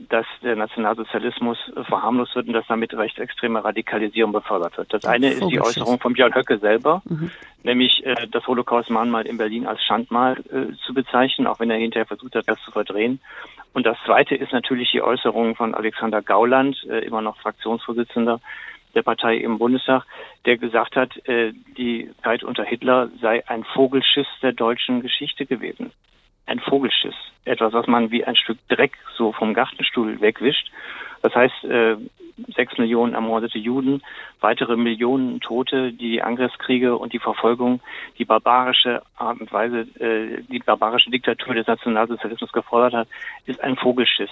dass 0.09 0.25
der 0.41 0.55
Nationalsozialismus 0.55 1.57
verharmlost 1.83 2.35
wird 2.35 2.47
und 2.47 2.53
dass 2.53 2.65
damit 2.65 2.91
rechtsextreme 2.91 3.63
Radikalisierung 3.63 4.31
befördert 4.31 4.75
wird. 4.77 4.91
Das 4.91 5.05
eine 5.05 5.29
ist 5.29 5.47
die 5.47 5.61
Äußerung 5.61 5.99
von 5.99 6.13
Björn 6.13 6.33
Höcke 6.33 6.57
selber, 6.57 7.03
mhm. 7.05 7.29
nämlich 7.61 8.03
äh, 8.03 8.27
das 8.31 8.47
Holocaust-Mahnmal 8.47 9.27
in 9.27 9.37
Berlin 9.37 9.67
als 9.67 9.83
Schandmal 9.83 10.37
äh, 10.51 10.73
zu 10.85 10.95
bezeichnen, 10.95 11.45
auch 11.45 11.59
wenn 11.59 11.69
er 11.69 11.77
hinterher 11.77 12.07
versucht 12.07 12.33
hat, 12.33 12.47
das 12.47 12.59
zu 12.61 12.71
verdrehen. 12.71 13.19
Und 13.73 13.85
das 13.85 13.97
zweite 14.05 14.33
ist 14.33 14.53
natürlich 14.53 14.89
die 14.91 15.03
Äußerung 15.03 15.55
von 15.55 15.75
Alexander 15.75 16.23
Gauland, 16.23 16.75
äh, 16.89 17.05
immer 17.05 17.21
noch 17.21 17.37
Fraktionsvorsitzender 17.37 18.41
der 18.95 19.03
Partei 19.03 19.37
im 19.37 19.59
Bundestag, 19.59 20.03
der 20.45 20.57
gesagt 20.57 20.95
hat, 20.95 21.11
die 21.77 22.09
Zeit 22.23 22.43
unter 22.43 22.63
Hitler 22.63 23.09
sei 23.21 23.47
ein 23.47 23.63
Vogelschiss 23.63 24.25
der 24.41 24.51
deutschen 24.51 25.03
Geschichte 25.03 25.45
gewesen 25.45 25.91
ein 26.49 26.59
Vogelschiss. 26.59 27.15
Etwas, 27.45 27.73
was 27.73 27.87
man 27.87 28.11
wie 28.11 28.25
ein 28.25 28.35
Stück 28.35 28.57
Dreck 28.67 28.93
so 29.15 29.31
vom 29.31 29.53
Gartenstuhl 29.53 30.19
wegwischt. 30.21 30.71
Das 31.21 31.33
heißt, 31.35 31.63
äh, 31.65 31.97
sechs 32.55 32.77
Millionen 32.77 33.13
ermordete 33.13 33.57
Juden, 33.57 34.01
weitere 34.39 34.77
Millionen 34.77 35.41
Tote, 35.41 35.91
die 35.91 36.21
Angriffskriege 36.21 36.97
und 36.97 37.13
die 37.13 37.19
Verfolgung, 37.19 37.81
die 38.17 38.25
barbarische 38.25 39.01
Art 39.17 39.41
und 39.41 39.51
Weise, 39.51 39.81
äh, 39.99 40.41
die 40.49 40.59
barbarische 40.59 41.09
Diktatur 41.09 41.55
des 41.55 41.67
Nationalsozialismus 41.67 42.51
gefordert 42.51 42.93
hat, 42.93 43.07
ist 43.45 43.61
ein 43.61 43.75
Vogelschiss. 43.75 44.29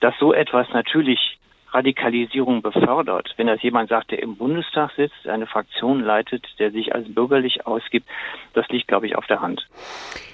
Dass 0.00 0.14
so 0.18 0.32
etwas 0.32 0.68
natürlich 0.72 1.38
Radikalisierung 1.72 2.62
befördert, 2.62 3.34
wenn 3.36 3.48
das 3.48 3.62
jemand 3.62 3.88
sagt, 3.88 4.10
der 4.10 4.22
im 4.22 4.36
Bundestag 4.36 4.92
sitzt, 4.96 5.26
eine 5.26 5.46
Fraktion 5.46 6.00
leitet, 6.00 6.46
der 6.58 6.70
sich 6.70 6.94
als 6.94 7.12
bürgerlich 7.12 7.66
ausgibt, 7.66 8.08
das 8.54 8.68
liegt, 8.68 8.88
glaube 8.88 9.06
ich, 9.06 9.16
auf 9.16 9.26
der 9.26 9.40
Hand. 9.40 9.66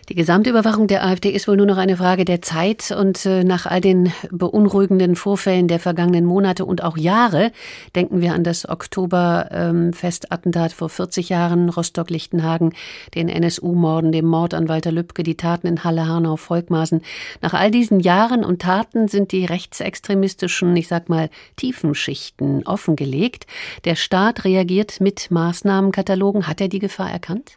Die 0.08 0.16
Gesamtüberwachung 0.16 0.88
der 0.88 1.04
AfD 1.04 1.30
ist 1.30 1.46
wohl 1.46 1.56
nur 1.56 1.66
noch 1.66 1.76
eine 1.76 1.96
Frage 1.96 2.24
der 2.24 2.42
Zeit 2.42 2.90
und 2.90 3.24
äh, 3.24 3.44
nach 3.44 3.66
all 3.66 3.80
den 3.80 4.12
beunruhigenden 4.32 5.14
Vorfällen 5.14 5.68
der 5.68 5.78
vergangenen 5.78 6.24
Monate 6.24 6.64
und 6.64 6.82
auch 6.82 6.96
Jahre 6.96 7.52
denken 7.94 8.20
wir 8.20 8.34
an 8.34 8.42
das 8.42 8.68
Oktoberfestattentat 8.68 10.72
ähm, 10.72 10.76
vor 10.76 10.88
40 10.88 11.28
Jahren, 11.28 11.68
Rostock-Lichtenhagen, 11.68 12.74
den 13.14 13.28
NSU-Morden, 13.28 14.10
dem 14.10 14.26
Mord 14.26 14.54
an 14.54 14.68
Walter 14.68 14.90
Lübcke, 14.90 15.22
die 15.22 15.36
Taten 15.36 15.68
in 15.68 15.84
Halle, 15.84 16.08
Hanau, 16.08 16.36
Volkmaßen. 16.36 17.02
Nach 17.40 17.54
all 17.54 17.70
diesen 17.70 18.00
Jahren 18.00 18.44
und 18.44 18.62
Taten 18.62 19.06
sind 19.06 19.30
die 19.30 19.44
rechtsextremistischen, 19.44 20.76
ich 20.76 20.88
sag 20.88 21.08
mal, 21.08 21.30
Tiefenschichten 21.54 22.66
offengelegt. 22.66 23.46
Der 23.84 23.94
Staat 23.94 24.44
reagiert 24.44 25.00
mit 25.00 25.30
Maßnahmenkatalogen. 25.30 26.48
Hat 26.48 26.60
er 26.60 26.66
die 26.66 26.80
Gefahr 26.80 27.10
erkannt? 27.10 27.56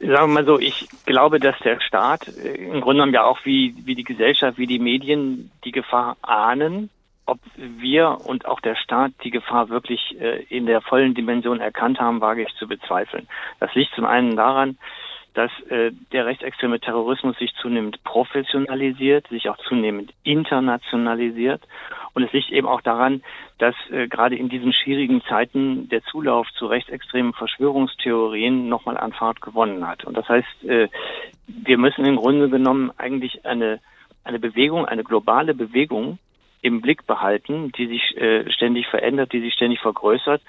Sagen 0.00 0.30
wir 0.30 0.42
mal 0.42 0.44
so, 0.44 0.60
ich 0.60 0.88
glaube, 1.06 1.40
dass 1.40 1.58
der 1.60 1.80
Staat 1.80 2.28
äh, 2.28 2.54
im 2.54 2.80
Grunde 2.80 3.02
genommen 3.02 3.14
ja 3.14 3.24
auch 3.24 3.44
wie, 3.44 3.74
wie 3.84 3.96
die 3.96 4.04
Gesellschaft, 4.04 4.56
wie 4.56 4.66
die 4.66 4.78
Medien 4.78 5.50
die 5.64 5.72
Gefahr 5.72 6.16
ahnen. 6.22 6.90
Ob 7.26 7.40
wir 7.56 8.18
und 8.24 8.46
auch 8.46 8.60
der 8.60 8.76
Staat 8.76 9.12
die 9.24 9.30
Gefahr 9.30 9.68
wirklich 9.68 10.18
äh, 10.20 10.44
in 10.44 10.66
der 10.66 10.80
vollen 10.80 11.14
Dimension 11.14 11.60
erkannt 11.60 12.00
haben, 12.00 12.20
wage 12.20 12.42
ich 12.42 12.54
zu 12.54 12.68
bezweifeln. 12.68 13.28
Das 13.60 13.74
liegt 13.74 13.92
zum 13.94 14.06
einen 14.06 14.36
daran, 14.36 14.78
dass 15.38 15.52
äh, 15.70 15.92
der 16.10 16.26
rechtsextreme 16.26 16.80
Terrorismus 16.80 17.38
sich 17.38 17.54
zunehmend 17.62 18.02
professionalisiert, 18.02 19.28
sich 19.28 19.48
auch 19.48 19.56
zunehmend 19.58 20.12
internationalisiert 20.24 21.62
und 22.18 22.24
es 22.24 22.32
liegt 22.32 22.50
eben 22.50 22.66
auch 22.66 22.80
daran, 22.80 23.22
dass 23.58 23.76
äh, 23.92 24.08
gerade 24.08 24.34
in 24.34 24.48
diesen 24.48 24.72
schwierigen 24.72 25.22
Zeiten 25.28 25.88
der 25.88 26.02
Zulauf 26.02 26.48
zu 26.54 26.66
rechtsextremen 26.66 27.32
Verschwörungstheorien 27.32 28.68
nochmal 28.68 28.96
an 28.96 29.12
Fahrt 29.12 29.40
gewonnen 29.40 29.86
hat. 29.86 30.04
Und 30.04 30.16
das 30.16 30.28
heißt, 30.28 30.64
äh, 30.64 30.88
wir 31.46 31.78
müssen 31.78 32.04
im 32.04 32.16
Grunde 32.16 32.48
genommen 32.48 32.90
eigentlich 32.98 33.46
eine, 33.46 33.78
eine 34.24 34.40
Bewegung, 34.40 34.84
eine 34.84 35.04
globale 35.04 35.54
Bewegung 35.54 36.18
im 36.60 36.80
Blick 36.80 37.06
behalten, 37.06 37.70
die 37.70 37.86
sich 37.86 38.16
äh, 38.16 38.50
ständig 38.50 38.88
verändert, 38.88 39.32
die 39.32 39.40
sich 39.40 39.54
ständig 39.54 39.78
vergrößert. 39.78 40.42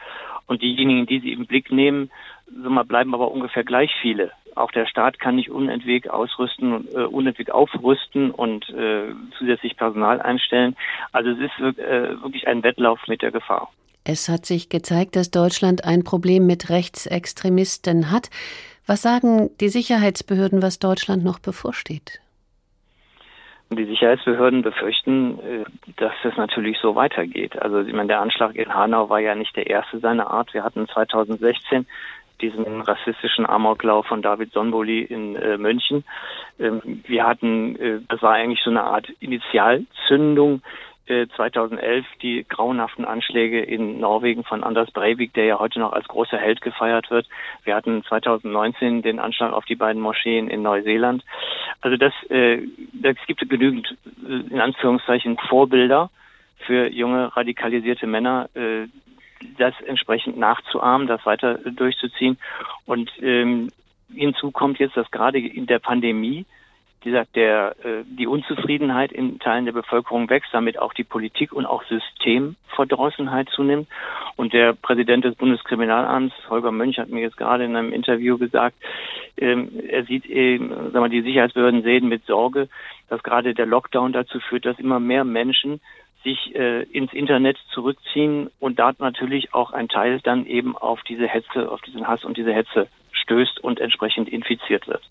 Und 0.48 0.64
diejenigen, 0.64 1.06
die 1.06 1.20
sie 1.20 1.34
im 1.34 1.46
Blick 1.46 1.72
nehmen, 1.72 2.10
so 2.48 2.72
mal 2.72 2.84
bleiben 2.84 3.14
aber 3.14 3.30
ungefähr 3.30 3.64
gleich 3.64 3.92
viele. 4.02 4.32
Auch 4.56 4.72
der 4.72 4.86
Staat 4.86 5.20
kann 5.20 5.36
nicht 5.36 5.50
unentwegt 5.50 6.10
ausrüsten, 6.10 6.88
äh, 6.94 7.04
unentwegt 7.04 7.52
aufrüsten 7.52 8.32
und 8.32 8.70
äh, 8.70 9.14
zusätzlich 9.38 9.78
Personal 9.78 10.22
einstellen. 10.22 10.76
Also 11.12 11.32
es 11.32 11.40
ist 11.40 11.80
äh, 11.80 12.22
wirklich 12.22 12.48
ein 12.48 12.64
Wettlauf 12.64 13.00
mit 13.08 13.22
der 13.22 13.32
Gefahr. 13.32 13.72
Es 14.04 14.30
hat 14.30 14.46
sich 14.46 14.70
gezeigt, 14.70 15.16
dass 15.16 15.30
Deutschland 15.30 15.84
ein 15.84 16.04
Problem 16.04 16.48
mit 16.48 16.70
Rechtsextremisten 16.70 18.12
hat. 18.12 18.30
Was 18.88 19.04
sagen 19.04 19.52
die 19.60 19.70
Sicherheitsbehörden, 19.70 20.64
was 20.64 20.80
Deutschland 20.80 21.24
noch 21.24 21.38
bevorsteht? 21.40 22.20
Die 23.72 23.86
Sicherheitsbehörden 23.86 24.64
befürchten, 24.64 25.38
äh, 25.40 25.64
dass 25.98 26.14
es 26.24 26.36
natürlich 26.38 26.80
so 26.82 26.96
weitergeht. 26.96 27.62
Also 27.62 27.82
ich 27.82 27.94
meine, 27.94 28.08
der 28.08 28.22
Anschlag 28.22 28.56
in 28.56 28.74
Hanau 28.74 29.10
war 29.10 29.20
ja 29.20 29.36
nicht 29.36 29.56
der 29.56 29.68
erste 29.68 30.00
seiner 30.00 30.32
Art. 30.32 30.56
Wir 30.56 30.64
hatten 30.64 30.88
2016 30.88 31.86
diesen 32.42 32.82
rassistischen 32.82 33.46
Amoklauf 33.46 34.06
von 34.08 34.22
David 34.22 34.52
Sonboli 34.54 35.02
in 35.02 35.36
äh, 35.36 35.58
München. 35.58 36.04
Ähm, 36.60 37.04
wir 37.06 37.26
hatten, 37.26 37.76
äh, 37.76 38.00
das 38.08 38.22
war 38.22 38.34
eigentlich 38.34 38.62
so 38.64 38.70
eine 38.70 38.84
Art 38.84 39.10
Initialzündung 39.20 40.62
2011 41.36 42.06
äh, 42.06 42.08
die 42.22 42.46
grauenhaften 42.48 43.04
Anschläge 43.04 43.62
in 43.62 44.00
Norwegen 44.00 44.44
von 44.44 44.64
Anders 44.64 44.92
Breivik, 44.92 45.34
der 45.34 45.46
ja 45.46 45.60
heute 45.60 45.80
noch 45.80 45.92
als 45.92 46.08
großer 46.08 46.38
Held 46.38 46.62
gefeiert 46.62 47.10
wird. 47.10 47.28
Wir 47.64 47.76
hatten 47.76 48.04
2019 48.04 49.02
den 49.02 49.20
Anschlag 49.20 49.52
auf 49.52 49.66
die 49.66 49.76
beiden 49.76 50.02
Moscheen 50.02 50.50
in 50.50 50.62
Neuseeland. 50.62 51.24
Also 51.82 51.98
das, 51.98 52.14
äh, 52.30 52.62
es 53.02 53.18
gibt 53.26 53.48
genügend 53.50 53.98
äh, 54.28 54.54
in 54.54 54.62
Anführungszeichen 54.62 55.38
Vorbilder 55.50 56.12
für 56.60 56.88
junge 56.88 57.36
radikalisierte 57.36 58.06
Männer, 58.06 58.50
äh, 58.54 58.86
das 59.58 59.74
entsprechend 59.86 60.38
nachzuahmen, 60.38 61.08
das 61.08 61.26
weiter 61.26 61.56
durchzuziehen. 61.56 62.38
Und 62.86 63.12
ähm, 63.22 63.70
hinzu 64.14 64.52
kommt 64.52 64.80
jetzt, 64.80 64.98
dass 64.98 65.10
gerade 65.12 65.40
in 65.40 65.66
der 65.66 65.80
Pandemie 65.80 66.46
wie 67.02 67.12
gesagt, 67.12 67.36
der, 67.36 67.76
äh, 67.84 68.04
die 68.06 68.28
Unzufriedenheit 68.28 69.12
in 69.12 69.40
Teilen 69.40 69.66
der 69.66 69.72
Bevölkerung 69.72 70.30
wächst, 70.30 70.54
damit 70.54 70.80
auch 70.80 70.94
die 70.94 71.06
Politik 71.06 71.54
und 71.54 71.66
auch 71.66 71.84
Systemverdrossenheit 71.86 73.48
zunimmt. 73.50 73.88
Und 74.36 74.52
der 74.52 74.74
Präsident 74.74 75.24
des 75.24 75.36
Bundeskriminalamts, 75.36 76.36
Holger 76.50 76.72
Mönch, 76.72 76.98
hat 77.00 77.10
mir 77.10 77.22
jetzt 77.22 77.38
gerade 77.38 77.64
in 77.64 77.76
einem 77.76 77.94
Interview 77.94 78.38
gesagt, 78.38 78.76
ähm, 79.38 79.70
er 79.88 80.04
sieht 80.04 80.26
eben, 80.26 80.70
sagen 80.92 81.06
wir, 81.06 81.10
die 81.10 81.22
Sicherheitsbehörden 81.22 81.84
sehen 81.84 82.10
mit 82.10 82.26
Sorge, 82.26 82.68
dass 83.08 83.24
gerade 83.24 83.54
der 83.54 83.66
Lockdown 83.66 84.12
dazu 84.12 84.40
führt, 84.42 84.66
dass 84.66 84.78
immer 84.78 85.00
mehr 85.00 85.24
Menschen 85.24 85.80
sich 86.24 86.56
äh, 86.56 86.84
ins 86.84 87.14
Internet 87.14 87.58
zurückziehen 87.74 88.50
und 88.60 88.80
da 88.80 88.94
natürlich 89.00 89.54
auch 89.54 89.72
ein 89.72 89.88
Teil 89.88 90.20
dann 90.22 90.46
eben 90.46 90.78
auf 90.78 91.02
diese 91.08 91.28
Hetze, 91.28 91.72
auf 91.72 91.82
diesen 91.82 92.08
Hass 92.08 92.24
und 92.24 92.38
diese 92.38 92.54
Hetze 92.54 92.88
stößt 93.12 93.60
und 93.64 93.80
entsprechend 93.80 94.30
infiziert 94.30 94.88
wird. 94.88 95.04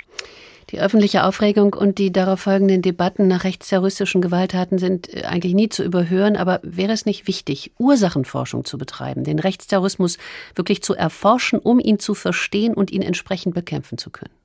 Die 0.71 0.81
öffentliche 0.81 1.25
Aufregung 1.25 1.73
und 1.73 1.97
die 1.97 2.13
darauf 2.13 2.41
folgenden 2.41 2.83
Debatten 2.83 3.27
nach 3.27 3.45
rechtsterroristischen 3.45 4.21
Gewalttaten 4.21 4.79
sind 4.79 5.13
äh, 5.13 5.23
eigentlich 5.23 5.55
nie 5.55 5.71
zu 5.71 5.83
überhören, 5.83 6.37
aber 6.37 6.61
wäre 6.63 6.93
es 6.93 7.07
nicht 7.07 7.27
wichtig, 7.27 7.73
Ursachenforschung 7.79 8.65
zu 8.65 8.77
betreiben, 8.77 9.25
den 9.25 9.39
Rechtsterrorismus 9.39 10.19
wirklich 10.55 10.83
zu 10.83 10.95
erforschen, 10.95 11.59
um 11.59 11.81
ihn 11.81 11.99
zu 11.99 12.15
verstehen 12.15 12.75
und 12.75 12.91
ihn 12.91 13.03
entsprechend 13.03 13.55
bekämpfen 13.55 13.97
zu 13.97 14.11
können? 14.11 14.38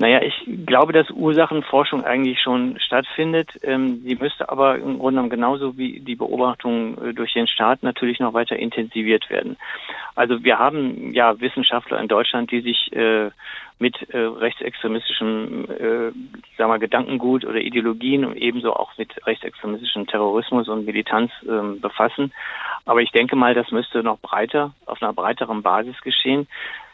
Naja, 0.00 0.22
ich 0.22 0.48
glaube, 0.64 0.92
dass 0.92 1.10
Ursachenforschung 1.10 2.04
eigentlich 2.04 2.40
schon 2.40 2.78
stattfindet. 2.78 3.58
Ähm, 3.62 4.00
sie 4.04 4.14
müsste 4.14 4.48
aber 4.48 4.76
im 4.76 4.98
Grunde 4.98 5.16
genommen 5.16 5.30
genauso 5.30 5.76
wie 5.76 5.98
die 5.98 6.14
Beobachtung 6.14 6.96
äh, 7.02 7.14
durch 7.14 7.32
den 7.32 7.48
Staat 7.48 7.82
natürlich 7.82 8.20
noch 8.20 8.32
weiter 8.32 8.56
intensiviert 8.56 9.28
werden. 9.28 9.56
Also 10.14 10.44
wir 10.44 10.58
haben 10.58 11.12
ja 11.14 11.40
Wissenschaftler 11.40 12.00
in 12.00 12.06
Deutschland, 12.06 12.52
die 12.52 12.60
sich 12.60 12.92
äh, 12.92 13.30
mit 13.80 13.96
äh, 14.10 14.18
rechtsextremistischem 14.18 15.64
äh, 15.64 16.56
sagen 16.56 16.70
wir, 16.70 16.78
Gedankengut 16.78 17.44
oder 17.44 17.60
Ideologien 17.60 18.24
und 18.24 18.36
ebenso 18.36 18.74
auch 18.74 18.96
mit 18.98 19.26
rechtsextremistischem 19.26 20.06
Terrorismus 20.06 20.68
und 20.68 20.86
Militanz 20.86 21.32
äh, 21.42 21.78
befassen. 21.80 22.32
Aber 22.84 23.02
ich 23.02 23.10
denke 23.10 23.34
mal, 23.36 23.54
das 23.54 23.70
müsste 23.72 24.02
noch 24.02 24.18
breiter, 24.18 24.74
auf 24.86 25.02
einer 25.02 25.12
breiteren 25.12 25.62
Basis 25.62 26.00
geschehen. 26.02 26.46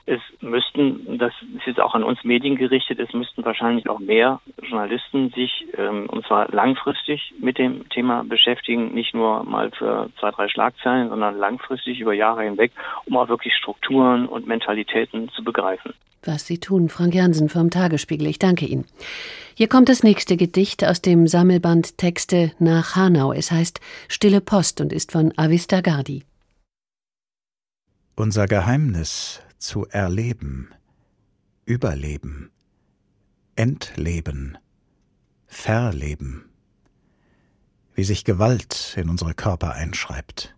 Es 0.07 0.21
müssten, 0.41 1.19
das 1.19 1.33
ist 1.57 1.67
jetzt 1.67 1.81
auch 1.81 1.95
an 1.95 2.05
uns 2.05 2.23
Medien 2.25 2.57
gerichtet, 2.57 3.01
es 3.01 3.13
müssten 3.15 3.45
wahrscheinlich 3.45 3.89
auch 3.89 3.99
mehr 3.99 4.41
Journalisten 4.63 5.31
sich, 5.31 5.67
ähm, 5.79 6.07
und 6.11 6.27
zwar 6.27 6.51
langfristig 6.51 7.33
mit 7.39 7.57
dem 7.59 7.89
Thema 7.89 8.23
beschäftigen, 8.23 8.93
nicht 8.93 9.15
nur 9.15 9.45
mal 9.45 9.71
für 9.71 10.11
zwei, 10.21 10.31
drei 10.31 10.49
Schlagzeilen, 10.49 11.09
sondern 11.09 11.39
langfristig 11.39 12.01
über 12.01 12.13
Jahre 12.13 12.43
hinweg, 12.43 12.73
um 13.07 13.17
auch 13.17 13.29
wirklich 13.29 13.55
Strukturen 13.55 14.27
und 14.27 14.47
Mentalitäten 14.47 15.31
zu 15.31 15.43
begreifen. 15.43 15.95
Was 16.27 16.47
Sie 16.47 16.59
tun, 16.59 16.89
Frank 16.89 17.15
Jansen 17.15 17.49
vom 17.49 17.71
Tagesspiegel. 17.71 18.27
Ich 18.27 18.39
danke 18.39 18.65
Ihnen. 18.65 18.87
Hier 19.55 19.69
kommt 19.69 19.89
das 19.89 20.03
nächste 20.03 20.37
Gedicht 20.37 20.85
aus 20.85 21.03
dem 21.03 21.27
Sammelband 21.27 21.99
Texte 21.99 22.53
nach 22.59 22.97
Hanau. 22.97 23.33
Es 23.33 23.51
heißt 23.51 23.81
Stille 24.09 24.41
Post 24.41 24.81
und 24.81 24.93
ist 24.93 25.13
von 25.13 25.33
Avista 25.37 25.81
Gardi. 25.81 26.25
Unser 28.17 28.47
Geheimnis 28.47 29.44
zu 29.59 29.87
erleben, 29.87 30.75
überleben, 31.65 32.51
entleben, 33.57 34.59
verleben, 35.47 36.51
wie 37.95 38.05
sich 38.05 38.25
Gewalt 38.25 38.95
in 38.97 39.09
unsere 39.09 39.35
Körper 39.35 39.73
einschreibt, 39.73 40.57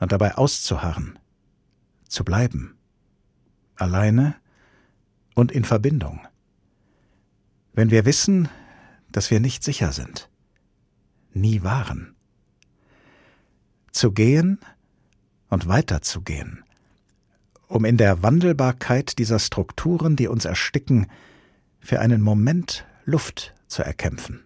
und 0.00 0.12
dabei 0.12 0.36
auszuharren, 0.36 1.18
zu 2.08 2.24
bleiben, 2.24 2.76
alleine 3.76 4.34
und 5.34 5.52
in 5.52 5.64
Verbindung, 5.64 6.26
wenn 7.74 7.90
wir 7.90 8.04
wissen, 8.04 8.48
dass 9.12 9.30
wir 9.30 9.40
nicht 9.40 9.62
sicher 9.62 9.92
sind, 9.92 10.30
nie 11.32 11.62
waren, 11.62 12.14
zu 13.92 14.12
gehen 14.12 14.58
und 15.48 15.68
weiterzugehen, 15.68 16.64
um 17.68 17.84
in 17.84 17.96
der 17.96 18.22
Wandelbarkeit 18.22 19.18
dieser 19.18 19.38
Strukturen, 19.38 20.16
die 20.16 20.26
uns 20.26 20.44
ersticken, 20.44 21.06
für 21.80 22.00
einen 22.00 22.22
Moment 22.22 22.84
Luft 23.04 23.54
zu 23.66 23.82
erkämpfen. 23.82 24.40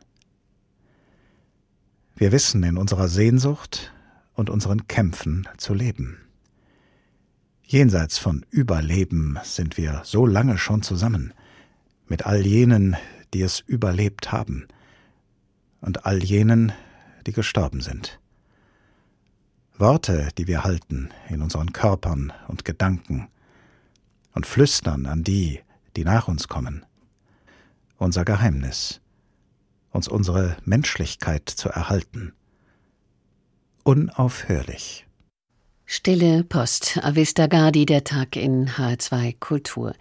Wir 2.14 2.32
wissen 2.32 2.62
in 2.62 2.76
unserer 2.76 3.08
Sehnsucht 3.08 3.92
und 4.35 4.50
unseren 4.50 4.87
Kämpfen 4.87 5.48
zu 5.56 5.74
leben. 5.74 6.18
Jenseits 7.62 8.18
von 8.18 8.44
Überleben 8.50 9.38
sind 9.44 9.76
wir 9.76 10.02
so 10.04 10.26
lange 10.26 10.58
schon 10.58 10.82
zusammen, 10.82 11.32
mit 12.06 12.26
all 12.26 12.44
jenen, 12.46 12.96
die 13.32 13.42
es 13.42 13.61
überlebt 13.61 14.30
haben, 14.30 14.68
und 15.80 16.04
all 16.04 16.22
jenen, 16.22 16.72
die 17.26 17.32
gestorben 17.32 17.80
sind. 17.80 18.20
Worte, 19.83 20.29
die 20.38 20.47
wir 20.47 20.62
halten 20.62 21.11
in 21.29 21.42
unseren 21.42 21.73
Körpern 21.73 22.33
und 22.47 22.64
Gedanken 22.64 23.27
und 24.33 24.47
flüstern 24.47 25.07
an 25.07 25.25
die, 25.25 25.61
die 25.97 26.05
nach 26.05 26.29
uns 26.29 26.47
kommen. 26.47 26.87
Unser 27.99 28.25
Geheimnis, 28.25 29.01
uns 29.90 30.07
unsere 30.07 30.57
Menschlichkeit 30.64 31.49
zu 31.49 31.68
erhalten. 31.68 32.33
Unaufhörlich. 33.83 35.05
Stille 35.94 36.42
Post, 36.42 37.00
Avista 37.02 37.48
Gardi, 37.48 37.85
der 37.85 38.02
Tag 38.02 38.35
in 38.37 38.66
H2 38.66 39.35
Kultur. 39.38 39.92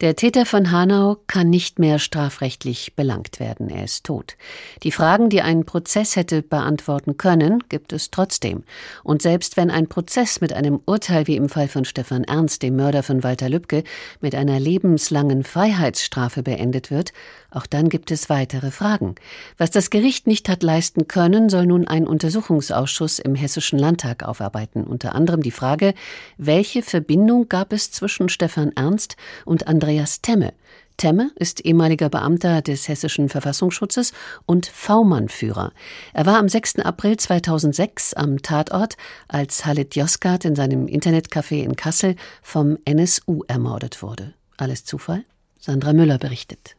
Der 0.00 0.16
Täter 0.16 0.46
von 0.46 0.70
Hanau 0.70 1.18
kann 1.26 1.50
nicht 1.50 1.78
mehr 1.78 1.98
strafrechtlich 1.98 2.94
belangt 2.96 3.40
werden. 3.40 3.68
Er 3.68 3.84
ist 3.84 4.06
tot. 4.06 4.38
Die 4.84 4.90
Fragen, 4.90 5.28
die 5.28 5.42
ein 5.42 5.66
Prozess 5.66 6.16
hätte 6.16 6.40
beantworten 6.40 7.18
können, 7.18 7.62
gibt 7.68 7.92
es 7.92 8.10
trotzdem. 8.10 8.64
Und 9.02 9.20
selbst 9.20 9.58
wenn 9.58 9.70
ein 9.70 9.86
Prozess 9.86 10.40
mit 10.40 10.54
einem 10.54 10.80
Urteil 10.86 11.26
wie 11.26 11.36
im 11.36 11.50
Fall 11.50 11.68
von 11.68 11.84
Stefan 11.84 12.24
Ernst, 12.24 12.62
dem 12.62 12.76
Mörder 12.76 13.02
von 13.02 13.22
Walter 13.22 13.50
Lübcke, 13.50 13.84
mit 14.22 14.34
einer 14.34 14.58
lebenslangen 14.58 15.44
Freiheitsstrafe 15.44 16.42
beendet 16.42 16.90
wird, 16.90 17.12
auch 17.54 17.66
dann 17.66 17.88
gibt 17.88 18.10
es 18.10 18.28
weitere 18.28 18.70
Fragen. 18.70 19.14
Was 19.58 19.70
das 19.70 19.90
Gericht 19.90 20.26
nicht 20.26 20.48
hat 20.48 20.62
leisten 20.62 21.08
können, 21.08 21.48
soll 21.48 21.66
nun 21.66 21.86
ein 21.86 22.06
Untersuchungsausschuss 22.06 23.18
im 23.18 23.34
Hessischen 23.34 23.78
Landtag 23.78 24.22
aufarbeiten. 24.22 24.84
Unter 24.84 25.14
anderem 25.14 25.42
die 25.42 25.50
Frage, 25.50 25.94
welche 26.36 26.82
Verbindung 26.82 27.48
gab 27.48 27.72
es 27.72 27.90
zwischen 27.90 28.28
Stefan 28.28 28.72
Ernst 28.74 29.16
und 29.44 29.66
Andreas 29.66 30.20
Temme? 30.20 30.52
Temme 30.96 31.32
ist 31.36 31.64
ehemaliger 31.64 32.08
Beamter 32.08 32.62
des 32.62 32.88
Hessischen 32.88 33.28
Verfassungsschutzes 33.28 34.12
und 34.46 34.66
V-Mann-Führer. 34.66 35.72
Er 36.12 36.26
war 36.26 36.38
am 36.38 36.48
6. 36.48 36.80
April 36.80 37.16
2006 37.16 38.14
am 38.14 38.42
Tatort, 38.42 38.96
als 39.28 39.66
Halit 39.66 39.96
Yozgat 39.96 40.44
in 40.44 40.54
seinem 40.54 40.86
Internetcafé 40.86 41.62
in 41.62 41.76
Kassel 41.76 42.16
vom 42.42 42.78
NSU 42.84 43.42
ermordet 43.48 44.02
wurde. 44.02 44.34
Alles 44.56 44.84
Zufall? 44.84 45.24
Sandra 45.58 45.92
Müller 45.92 46.18
berichtet. 46.18 46.76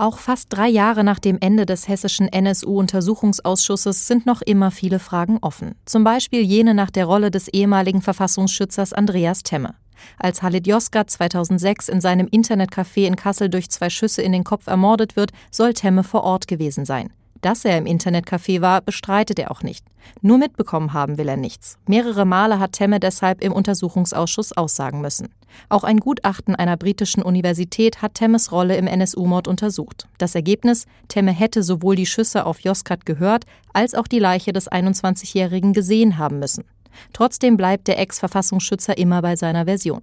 Auch 0.00 0.18
fast 0.18 0.46
drei 0.50 0.68
Jahre 0.68 1.02
nach 1.02 1.18
dem 1.18 1.38
Ende 1.40 1.66
des 1.66 1.88
hessischen 1.88 2.28
NSU-Untersuchungsausschusses 2.28 4.06
sind 4.06 4.26
noch 4.26 4.42
immer 4.42 4.70
viele 4.70 5.00
Fragen 5.00 5.38
offen. 5.40 5.74
Zum 5.86 6.04
Beispiel 6.04 6.40
jene 6.40 6.72
nach 6.72 6.92
der 6.92 7.04
Rolle 7.04 7.32
des 7.32 7.48
ehemaligen 7.48 8.00
Verfassungsschützers 8.00 8.92
Andreas 8.92 9.42
Temme. 9.42 9.74
Als 10.16 10.40
Halid 10.40 10.68
Yozgat 10.68 11.10
2006 11.10 11.88
in 11.88 12.00
seinem 12.00 12.28
Internetcafé 12.28 13.08
in 13.08 13.16
Kassel 13.16 13.50
durch 13.50 13.70
zwei 13.70 13.90
Schüsse 13.90 14.22
in 14.22 14.30
den 14.30 14.44
Kopf 14.44 14.68
ermordet 14.68 15.16
wird, 15.16 15.32
soll 15.50 15.74
Temme 15.74 16.04
vor 16.04 16.22
Ort 16.22 16.46
gewesen 16.46 16.84
sein. 16.84 17.12
Dass 17.40 17.64
er 17.64 17.78
im 17.78 17.86
Internetcafé 17.86 18.60
war, 18.60 18.80
bestreitet 18.80 19.38
er 19.38 19.50
auch 19.50 19.62
nicht. 19.62 19.84
Nur 20.22 20.38
mitbekommen 20.38 20.92
haben 20.92 21.18
will 21.18 21.28
er 21.28 21.36
nichts. 21.36 21.78
Mehrere 21.86 22.24
Male 22.24 22.58
hat 22.58 22.72
Temme 22.72 22.98
deshalb 22.98 23.42
im 23.42 23.52
Untersuchungsausschuss 23.52 24.56
aussagen 24.56 25.00
müssen. 25.00 25.28
Auch 25.68 25.84
ein 25.84 25.98
Gutachten 25.98 26.54
einer 26.54 26.76
britischen 26.76 27.22
Universität 27.22 28.02
hat 28.02 28.14
Temmes 28.14 28.52
Rolle 28.52 28.76
im 28.76 28.86
NSU-Mord 28.86 29.48
untersucht. 29.48 30.08
Das 30.18 30.34
Ergebnis: 30.34 30.86
Temme 31.08 31.32
hätte 31.32 31.62
sowohl 31.62 31.96
die 31.96 32.06
Schüsse 32.06 32.46
auf 32.46 32.60
Joskat 32.60 33.06
gehört, 33.06 33.44
als 33.72 33.94
auch 33.94 34.06
die 34.06 34.18
Leiche 34.18 34.52
des 34.52 34.70
21-Jährigen 34.70 35.72
gesehen 35.72 36.18
haben 36.18 36.38
müssen. 36.38 36.64
Trotzdem 37.12 37.56
bleibt 37.56 37.86
der 37.88 37.98
Ex-Verfassungsschützer 37.98 38.98
immer 38.98 39.22
bei 39.22 39.36
seiner 39.36 39.66
Version. 39.66 40.02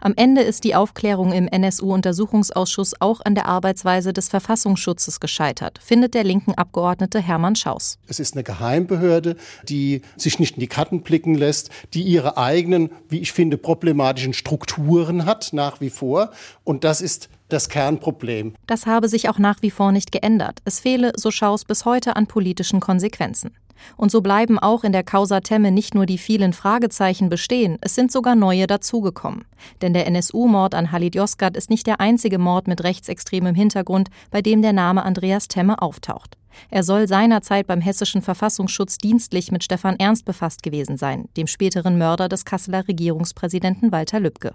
Am 0.00 0.14
Ende 0.16 0.42
ist 0.42 0.64
die 0.64 0.74
Aufklärung 0.74 1.32
im 1.32 1.48
NSU-Untersuchungsausschuss 1.48 3.00
auch 3.00 3.20
an 3.24 3.34
der 3.34 3.46
Arbeitsweise 3.46 4.12
des 4.12 4.28
Verfassungsschutzes 4.28 5.20
gescheitert, 5.20 5.78
findet 5.82 6.14
der 6.14 6.24
linken 6.24 6.54
Abgeordnete 6.54 7.20
Hermann 7.20 7.56
Schaus. 7.56 7.98
Es 8.06 8.20
ist 8.20 8.34
eine 8.34 8.42
Geheimbehörde, 8.42 9.36
die 9.68 10.02
sich 10.16 10.38
nicht 10.38 10.56
in 10.56 10.60
die 10.60 10.66
Karten 10.66 11.02
blicken 11.02 11.34
lässt, 11.34 11.70
die 11.94 12.02
ihre 12.02 12.36
eigenen, 12.36 12.90
wie 13.08 13.20
ich 13.20 13.32
finde, 13.32 13.56
problematischen 13.58 14.32
Strukturen 14.32 15.24
hat, 15.24 15.52
nach 15.52 15.80
wie 15.80 15.90
vor. 15.90 16.30
Und 16.64 16.84
das 16.84 17.00
ist 17.00 17.28
das 17.48 17.68
Kernproblem. 17.68 18.54
Das 18.66 18.86
habe 18.86 19.08
sich 19.08 19.28
auch 19.28 19.38
nach 19.38 19.62
wie 19.62 19.70
vor 19.70 19.92
nicht 19.92 20.12
geändert. 20.12 20.60
Es 20.64 20.80
fehle, 20.80 21.12
so 21.16 21.30
Schaus, 21.30 21.64
bis 21.64 21.84
heute 21.84 22.16
an 22.16 22.26
politischen 22.26 22.80
Konsequenzen. 22.80 23.52
Und 23.96 24.10
so 24.10 24.20
bleiben 24.20 24.58
auch 24.58 24.84
in 24.84 24.92
der 24.92 25.02
Causa 25.02 25.40
Temme 25.40 25.70
nicht 25.70 25.94
nur 25.94 26.06
die 26.06 26.18
vielen 26.18 26.52
Fragezeichen 26.52 27.28
bestehen, 27.28 27.78
es 27.80 27.94
sind 27.94 28.12
sogar 28.12 28.34
neue 28.34 28.66
dazugekommen. 28.66 29.44
Denn 29.82 29.92
der 29.92 30.06
NSU-Mord 30.06 30.74
an 30.74 30.92
Halid 30.92 31.14
Yozgat 31.14 31.56
ist 31.56 31.70
nicht 31.70 31.86
der 31.86 32.00
einzige 32.00 32.38
Mord 32.38 32.68
mit 32.68 32.82
rechtsextremem 32.84 33.54
Hintergrund, 33.54 34.08
bei 34.30 34.42
dem 34.42 34.62
der 34.62 34.72
Name 34.72 35.04
Andreas 35.04 35.48
Temme 35.48 35.80
auftaucht. 35.80 36.36
Er 36.70 36.82
soll 36.82 37.08
seinerzeit 37.08 37.66
beim 37.66 37.80
hessischen 37.80 38.22
Verfassungsschutz 38.22 38.98
dienstlich 38.98 39.52
mit 39.52 39.64
Stefan 39.64 39.96
Ernst 39.98 40.24
befasst 40.24 40.62
gewesen 40.62 40.96
sein, 40.96 41.28
dem 41.36 41.46
späteren 41.46 41.98
Mörder 41.98 42.28
des 42.28 42.44
Kasseler 42.44 42.86
Regierungspräsidenten 42.88 43.92
Walter 43.92 44.20
Lübcke. 44.20 44.54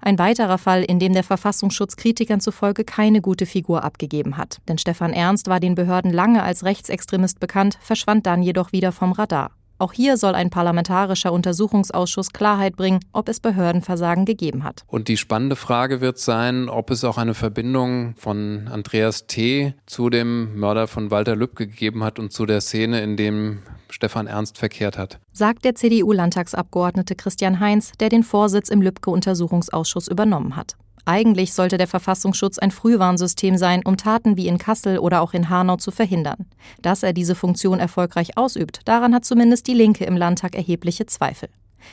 Ein 0.00 0.18
weiterer 0.18 0.58
Fall, 0.58 0.82
in 0.82 0.98
dem 0.98 1.12
der 1.12 1.24
Verfassungsschutz 1.24 1.96
Kritikern 1.96 2.40
zufolge 2.40 2.84
keine 2.84 3.20
gute 3.20 3.46
Figur 3.46 3.84
abgegeben 3.84 4.36
hat. 4.36 4.58
Denn 4.68 4.78
Stefan 4.78 5.12
Ernst 5.12 5.48
war 5.48 5.60
den 5.60 5.74
Behörden 5.74 6.12
lange 6.12 6.42
als 6.42 6.64
Rechtsextremist 6.64 7.40
bekannt, 7.40 7.78
verschwand 7.80 8.26
dann 8.26 8.42
jedoch 8.42 8.72
wieder 8.72 8.92
vom 8.92 9.12
Radar. 9.12 9.50
Auch 9.78 9.92
hier 9.92 10.16
soll 10.16 10.34
ein 10.34 10.50
parlamentarischer 10.50 11.32
Untersuchungsausschuss 11.32 12.32
Klarheit 12.32 12.76
bringen, 12.76 13.00
ob 13.12 13.28
es 13.28 13.40
Behördenversagen 13.40 14.24
gegeben 14.24 14.62
hat. 14.62 14.84
Und 14.86 15.08
die 15.08 15.16
spannende 15.16 15.56
Frage 15.56 16.00
wird 16.00 16.18
sein, 16.18 16.68
ob 16.68 16.90
es 16.90 17.02
auch 17.02 17.18
eine 17.18 17.34
Verbindung 17.34 18.14
von 18.16 18.68
Andreas 18.68 19.26
T. 19.26 19.74
zu 19.86 20.10
dem 20.10 20.58
Mörder 20.58 20.86
von 20.86 21.10
Walter 21.10 21.34
Lübcke 21.34 21.66
gegeben 21.66 22.04
hat 22.04 22.18
und 22.18 22.32
zu 22.32 22.46
der 22.46 22.60
Szene, 22.60 23.00
in 23.02 23.16
dem 23.16 23.62
Stefan 23.90 24.26
Ernst 24.26 24.58
verkehrt 24.58 24.96
hat. 24.96 25.18
Sagt 25.32 25.64
der 25.64 25.74
CDU-Landtagsabgeordnete 25.74 27.14
Christian 27.16 27.60
Heinz, 27.60 27.92
der 27.98 28.08
den 28.08 28.22
Vorsitz 28.22 28.68
im 28.68 28.80
Lübcke-Untersuchungsausschuss 28.80 30.08
übernommen 30.08 30.56
hat. 30.56 30.76
Eigentlich 31.06 31.52
sollte 31.52 31.76
der 31.76 31.86
Verfassungsschutz 31.86 32.58
ein 32.58 32.70
Frühwarnsystem 32.70 33.58
sein, 33.58 33.82
um 33.84 33.96
Taten 33.96 34.36
wie 34.36 34.48
in 34.48 34.58
Kassel 34.58 34.98
oder 34.98 35.20
auch 35.20 35.34
in 35.34 35.50
Hanau 35.50 35.76
zu 35.76 35.90
verhindern. 35.90 36.46
Dass 36.80 37.02
er 37.02 37.12
diese 37.12 37.34
Funktion 37.34 37.78
erfolgreich 37.78 38.38
ausübt, 38.38 38.80
daran 38.86 39.14
hat 39.14 39.24
zumindest 39.24 39.66
die 39.66 39.74
Linke 39.74 40.04
im 40.04 40.16
Landtag 40.16 40.54
erhebliche 40.54 41.06
Zweifel. 41.06 41.50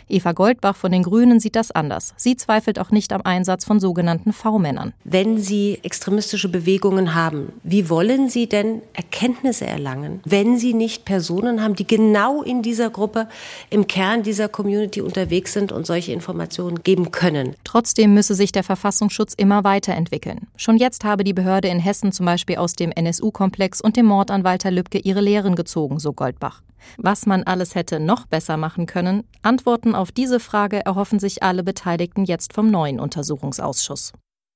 Eva 0.08 0.32
Goldbach 0.32 0.76
von 0.76 0.92
den 0.92 1.04
Grünen 1.04 1.40
sieht 1.40 1.56
das 1.56 1.72
anders. 1.72 2.14
Sie 2.18 2.36
zweifelt 2.36 2.80
auch 2.80 2.92
nicht 2.92 3.14
am 3.14 3.22
Einsatz 3.24 3.66
von 3.66 3.80
sogenannten 3.80 4.34
V-Männern. 4.34 4.94
Wenn 5.04 5.38
Sie 5.38 5.80
extremistische 5.84 6.50
Bewegungen 6.50 7.16
haben, 7.16 7.54
wie 7.64 7.90
wollen 7.90 8.30
Sie 8.30 8.48
denn 8.48 8.82
Erkenntnisse 8.94 9.66
erlangen, 9.66 10.22
wenn 10.26 10.58
Sie 10.58 10.74
nicht 10.74 11.06
Personen 11.06 11.62
haben, 11.62 11.76
die 11.76 11.88
genau 11.88 12.42
in 12.44 12.62
dieser 12.62 12.90
Gruppe, 12.90 13.28
im 13.70 13.88
Kern 13.88 14.24
dieser 14.24 14.50
Community 14.50 15.02
unterwegs 15.02 15.54
sind 15.54 15.72
und 15.72 15.86
solche 15.86 16.12
Informationen 16.12 16.84
geben 16.84 17.12
können? 17.12 17.56
Trotzdem 17.64 18.14
müsse 18.14 18.36
sich 18.36 18.52
der 18.52 18.64
Verfassungsschutz 18.64 19.34
immer 19.34 19.64
weiterentwickeln. 19.64 20.48
Schon 20.56 20.78
jetzt 20.78 21.04
habe 21.04 21.24
die 21.24 21.34
Behörde 21.34 21.68
in 21.68 21.80
Hessen 21.80 22.12
zum 22.12 22.26
Beispiel 22.26 22.58
aus 22.58 22.74
dem 22.74 22.92
NSU-Komplex 22.92 23.82
und 23.82 23.98
dem 23.98 24.06
Mord 24.06 24.32
an 24.32 24.44
Walter 24.44 24.72
Lübcke 24.72 25.00
ihre 25.00 25.22
Lehren 25.22 25.56
gezogen, 25.56 26.00
so 26.00 26.14
Goldbach. 26.14 26.62
Was 26.98 27.26
man 27.26 27.44
alles 27.44 27.76
hätte 27.76 28.00
noch 28.00 28.26
besser 28.26 28.58
machen 28.58 28.86
können, 28.86 29.24
Antworten 29.42 29.96
auf 29.96 30.12
diese 30.12 30.40
Frage 30.40 30.86
erhoffen 30.86 31.20
sich 31.20 31.44
alle 31.44 31.64
Beteiligten 31.64 32.26
jetzt 32.26 32.54
vom 32.54 32.70
neuen 32.70 33.00
Untersuchungsausschuss. 33.00 34.14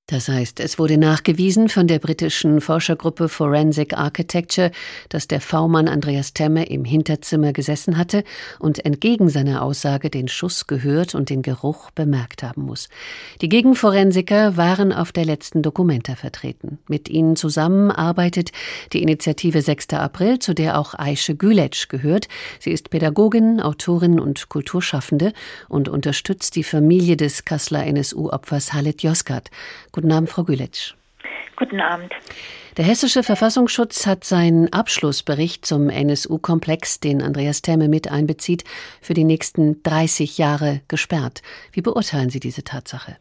Das 0.07 0.29
heißt, 0.29 0.59
es 0.59 0.77
wurde 0.77 0.99
nachgewiesen 0.99 1.67
von 1.67 1.87
der 1.87 1.97
britischen 1.97 2.61
Forschergruppe 2.61 3.27
Forensic 3.27 3.97
Architecture, 3.97 4.69
dass 5.09 5.27
der 5.27 5.41
V-Mann 5.41 5.87
Andreas 5.87 6.31
Temme 6.35 6.67
im 6.67 6.85
Hinterzimmer 6.85 7.53
gesessen 7.53 7.97
hatte 7.97 8.23
und 8.59 8.85
entgegen 8.85 9.29
seiner 9.29 9.63
Aussage 9.63 10.11
den 10.11 10.27
Schuss 10.27 10.67
gehört 10.67 11.15
und 11.15 11.31
den 11.31 11.41
Geruch 11.41 11.89
bemerkt 11.89 12.43
haben 12.43 12.65
muss. 12.65 12.87
Die 13.41 13.49
Gegenforensiker 13.49 14.55
waren 14.57 14.93
auf 14.93 15.11
der 15.11 15.25
letzten 15.25 15.63
Dokumenta 15.63 16.15
vertreten. 16.15 16.77
Mit 16.87 17.09
ihnen 17.09 17.35
zusammen 17.35 17.89
arbeitet 17.89 18.51
die 18.93 19.01
Initiative 19.01 19.63
6. 19.63 19.93
April, 19.93 20.37
zu 20.37 20.53
der 20.53 20.77
auch 20.77 20.93
Aische 20.93 21.33
Gületsch 21.33 21.87
gehört. 21.87 22.27
Sie 22.59 22.69
ist 22.69 22.91
Pädagogin, 22.91 23.59
Autorin 23.59 24.19
und 24.19 24.49
Kulturschaffende 24.49 25.33
und 25.67 25.89
unterstützt 25.89 26.55
die 26.55 26.63
Familie 26.63 27.17
des 27.17 27.43
Kasseler 27.43 27.87
NSU-Opfers 27.87 28.71
Halit 28.71 29.01
Yozgat. 29.01 29.49
Guten 29.95 30.11
Abend, 30.11 30.29
Frau 30.29 30.43
Gületsch. 30.43 30.93
Guten 31.55 31.79
Abend. 31.79 32.11
Der 32.75 32.83
hessische 32.83 33.23
Verfassungsschutz 33.23 34.05
hat 34.05 34.25
seinen 34.25 34.73
Abschlussbericht 34.73 35.65
zum 35.65 35.89
NSU-Komplex, 35.89 36.99
den 36.99 37.21
Andreas 37.21 37.61
Temme 37.61 37.87
mit 37.87 38.11
einbezieht, 38.11 38.65
für 39.01 39.13
die 39.13 39.23
nächsten 39.23 39.81
30 39.83 40.37
Jahre 40.37 40.81
gesperrt. 40.89 41.43
Wie 41.71 41.81
beurteilen 41.81 42.29
Sie 42.29 42.41
diese 42.41 42.65
Tatsache? 42.65 43.15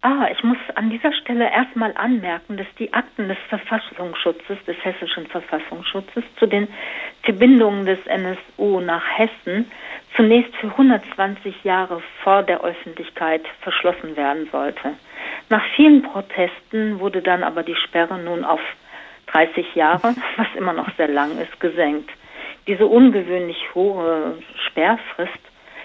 Ah, 0.00 0.28
ich 0.32 0.42
muss 0.42 0.56
an 0.76 0.88
dieser 0.88 1.12
Stelle 1.12 1.50
erstmal 1.50 1.94
anmerken, 1.94 2.56
dass 2.56 2.68
die 2.78 2.94
Akten 2.94 3.28
des 3.28 3.36
Verfassungsschutzes, 3.50 4.56
des 4.66 4.76
hessischen 4.82 5.26
Verfassungsschutzes, 5.26 6.24
zu 6.38 6.46
den 6.46 6.68
Verbindungen 7.22 7.84
des 7.84 7.98
NSU 8.06 8.80
nach 8.80 9.04
Hessen 9.18 9.70
zunächst 10.16 10.56
für 10.56 10.68
120 10.68 11.64
Jahre 11.64 12.00
vor 12.24 12.42
der 12.42 12.62
Öffentlichkeit 12.62 13.42
verschlossen 13.60 14.16
werden 14.16 14.48
sollte. 14.50 14.94
Nach 15.48 15.64
vielen 15.76 16.02
Protesten 16.02 16.98
wurde 16.98 17.22
dann 17.22 17.44
aber 17.44 17.62
die 17.62 17.76
Sperre 17.76 18.18
nun 18.18 18.44
auf 18.44 18.60
30 19.28 19.74
Jahre, 19.74 20.14
was 20.36 20.48
immer 20.56 20.72
noch 20.72 20.88
sehr 20.96 21.08
lang 21.08 21.38
ist, 21.38 21.60
gesenkt. 21.60 22.10
Diese 22.66 22.86
ungewöhnlich 22.86 23.74
hohe 23.74 24.38
Sperrfrist 24.66 25.38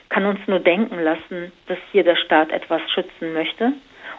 kann 0.09 0.25
uns 0.25 0.39
nur 0.47 0.59
denken 0.59 0.99
lassen, 0.99 1.51
dass 1.67 1.77
hier 1.91 2.03
der 2.03 2.15
Staat 2.15 2.51
etwas 2.51 2.81
schützen 2.91 3.33
möchte. 3.33 3.73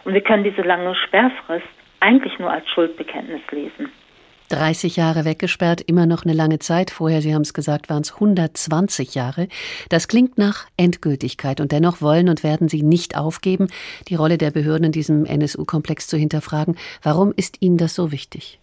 Und 0.05 0.13
wir 0.13 0.21
können 0.21 0.43
diese 0.43 0.61
lange 0.61 0.95
Sperrfrist 0.95 1.67
eigentlich 1.99 2.39
nur 2.39 2.51
als 2.51 2.67
Schuldbekenntnis 2.69 3.41
lesen. 3.51 3.91
30 4.53 4.97
Jahre 4.97 5.25
weggesperrt, 5.25 5.81
immer 5.81 6.05
noch 6.05 6.25
eine 6.25 6.33
lange 6.33 6.59
Zeit. 6.59 6.91
Vorher, 6.91 7.21
Sie 7.21 7.33
haben 7.33 7.41
es 7.41 7.53
gesagt, 7.53 7.89
waren 7.89 8.03
es 8.03 8.13
120 8.13 9.15
Jahre. 9.15 9.47
Das 9.89 10.07
klingt 10.07 10.37
nach 10.37 10.67
Endgültigkeit 10.77 11.59
und 11.59 11.71
dennoch 11.71 12.01
wollen 12.01 12.29
und 12.29 12.43
werden 12.43 12.69
Sie 12.69 12.83
nicht 12.83 13.17
aufgeben, 13.17 13.67
die 14.09 14.15
Rolle 14.15 14.37
der 14.37 14.51
Behörden 14.51 14.85
in 14.85 14.91
diesem 14.91 15.25
NSU-Komplex 15.25 16.07
zu 16.07 16.17
hinterfragen. 16.17 16.77
Warum 17.01 17.33
ist 17.35 17.61
Ihnen 17.61 17.77
das 17.77 17.95
so 17.95 18.11
wichtig? 18.11 18.59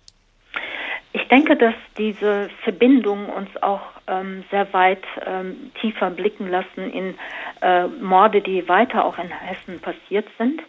Ich 1.12 1.26
denke, 1.26 1.56
dass 1.56 1.74
diese 1.98 2.48
Verbindungen 2.62 3.26
uns 3.26 3.48
auch 3.60 3.80
ähm, 4.06 4.44
sehr 4.52 4.72
weit 4.72 5.02
ähm, 5.26 5.72
tiefer 5.80 6.10
blicken 6.10 6.48
lassen 6.48 6.92
in 6.92 7.14
äh, 7.62 7.88
Morde, 7.88 8.40
die 8.40 8.68
weiter 8.68 9.04
auch 9.04 9.18
in 9.18 9.28
Hessen 9.28 9.80
passiert 9.80 10.28
sind. 10.38 10.62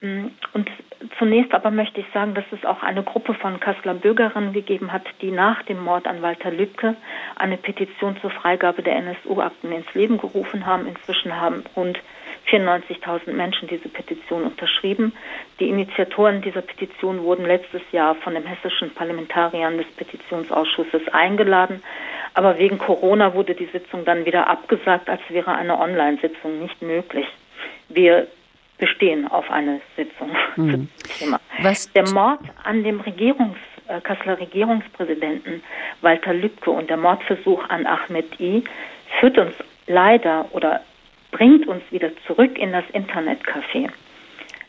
Mm, 0.00 0.26
und 0.52 0.70
zunächst 1.18 1.52
aber 1.52 1.70
möchte 1.72 2.00
ich 2.00 2.06
sagen, 2.14 2.34
dass 2.34 2.44
es 2.52 2.64
auch 2.64 2.82
eine 2.82 3.02
Gruppe 3.02 3.34
von 3.34 3.58
Kasseler 3.58 3.94
Bürgerinnen 3.94 4.52
gegeben 4.52 4.92
hat, 4.92 5.02
die 5.20 5.32
nach 5.32 5.62
dem 5.64 5.82
Mord 5.82 6.06
an 6.06 6.22
Walter 6.22 6.52
Lübcke 6.52 6.94
eine 7.34 7.56
Petition 7.56 8.16
zur 8.20 8.30
Freigabe 8.30 8.82
der 8.82 8.96
NSU-Akten 8.96 9.72
ins 9.72 9.92
Leben 9.94 10.18
gerufen 10.18 10.66
haben. 10.66 10.86
Inzwischen 10.86 11.40
haben 11.40 11.64
rund 11.74 11.98
94.000 12.48 13.32
Menschen 13.32 13.68
diese 13.68 13.88
Petition 13.88 14.44
unterschrieben. 14.44 15.12
Die 15.58 15.68
Initiatoren 15.68 16.42
dieser 16.42 16.62
Petition 16.62 17.22
wurden 17.22 17.44
letztes 17.44 17.82
Jahr 17.90 18.14
von 18.14 18.34
den 18.34 18.44
hessischen 18.46 18.94
Parlamentariern 18.94 19.76
des 19.76 19.86
Petitionsausschusses 19.96 21.08
eingeladen. 21.12 21.82
Aber 22.34 22.58
wegen 22.58 22.78
Corona 22.78 23.34
wurde 23.34 23.54
die 23.54 23.66
Sitzung 23.66 24.04
dann 24.04 24.24
wieder 24.24 24.46
abgesagt, 24.46 25.10
als 25.10 25.20
wäre 25.28 25.54
eine 25.56 25.78
Online-Sitzung 25.78 26.60
nicht 26.60 26.80
möglich. 26.82 27.26
Wir 27.88 28.28
bestehen 28.78 29.28
auf 29.28 29.50
eine 29.50 29.80
Sitzung 29.96 30.30
mhm. 30.56 30.88
Was? 31.62 31.92
Der 31.92 32.08
Mord 32.10 32.40
an 32.64 32.84
dem 32.84 33.00
Regierungs, 33.00 33.58
äh, 33.88 34.00
Kasseler 34.00 34.38
Regierungspräsidenten 34.38 35.62
Walter 36.00 36.32
Lübcke 36.32 36.70
und 36.70 36.88
der 36.88 36.96
Mordversuch 36.96 37.68
an 37.68 37.86
Ahmed 37.86 38.40
I 38.40 38.64
führt 39.20 39.38
uns 39.38 39.54
leider 39.86 40.46
oder 40.52 40.80
bringt 41.30 41.66
uns 41.66 41.82
wieder 41.90 42.10
zurück 42.26 42.58
in 42.58 42.72
das 42.72 42.84
Internetcafé, 42.92 43.90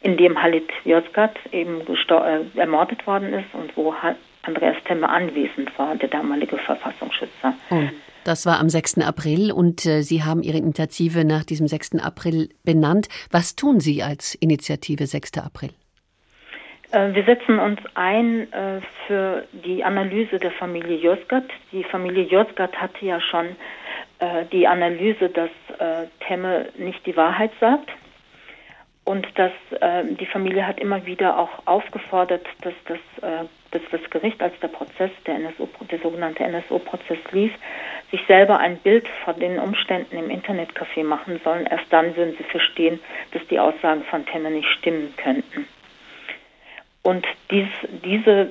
in 0.01 0.17
dem 0.17 0.41
Halit 0.41 0.69
Yozgat 0.83 1.35
eben 1.51 1.81
äh, 1.81 2.59
ermordet 2.59 3.05
worden 3.05 3.33
ist 3.33 3.53
und 3.53 3.75
wo 3.77 3.93
Andreas 4.43 4.77
Temme 4.85 5.07
anwesend 5.07 5.77
war, 5.77 5.95
der 5.95 6.09
damalige 6.09 6.57
Verfassungsschützer. 6.57 7.53
Oh, 7.69 7.83
das 8.29 8.45
war 8.45 8.59
am 8.59 8.69
6. 8.69 8.99
April 8.99 9.51
und 9.51 9.85
äh, 9.87 10.03
Sie 10.03 10.23
haben 10.23 10.43
Ihre 10.43 10.57
Initiative 10.57 11.25
nach 11.25 11.43
diesem 11.43 11.67
6. 11.67 11.95
April 11.95 12.49
benannt. 12.63 13.09
Was 13.31 13.55
tun 13.55 13.79
Sie 13.79 14.03
als 14.03 14.35
Initiative 14.35 15.07
6. 15.07 15.39
April? 15.39 15.71
Äh, 16.91 17.13
wir 17.13 17.23
setzen 17.23 17.57
uns 17.57 17.79
ein 17.95 18.51
äh, 18.53 18.81
für 19.07 19.45
die 19.65 19.83
Analyse 19.83 20.37
der 20.37 20.51
Familie 20.51 20.97
Josgat. 20.97 21.45
Die 21.71 21.83
Familie 21.83 22.23
Josgat 22.23 22.75
hatte 22.75 23.03
ja 23.03 23.19
schon 23.19 23.47
äh, 24.19 24.45
die 24.51 24.67
Analyse, 24.67 25.29
dass 25.29 25.49
Temme 26.27 26.67
nicht 26.77 27.05
die 27.05 27.15
Wahrheit 27.15 27.51
sagt. 27.61 27.89
Und 29.05 29.25
dass 29.35 29.53
die 30.19 30.25
Familie 30.25 30.67
hat 30.67 30.77
immer 30.77 31.05
wieder 31.05 31.39
auch 31.39 31.65
aufgefordert, 31.65 32.45
dass 32.61 32.73
das, 32.85 33.47
dass 33.71 33.81
das 33.91 34.01
Gericht, 34.09 34.41
als 34.41 34.53
der 34.59 34.67
Prozess, 34.69 35.11
der, 35.25 35.39
NSO, 35.39 35.69
der 35.89 35.99
sogenannte 35.99 36.43
NSO-Prozess 36.43 37.19
lief, 37.31 37.51
sich 38.11 38.21
selber 38.27 38.57
ein 38.57 38.77
Bild 38.77 39.07
von 39.23 39.39
den 39.39 39.59
Umständen 39.59 40.17
im 40.17 40.29
Internetcafé 40.29 41.03
machen 41.03 41.39
sollen. 41.43 41.65
Erst 41.67 41.91
dann 41.91 42.15
würden 42.15 42.35
sie 42.37 42.43
verstehen, 42.43 42.99
dass 43.31 43.45
die 43.47 43.59
Aussagen 43.59 44.03
von 44.03 44.25
Temme 44.25 44.51
nicht 44.51 44.67
stimmen 44.79 45.13
könnten. 45.17 45.67
Und 47.01 47.25
dies, 47.49 47.67
diese, 48.03 48.49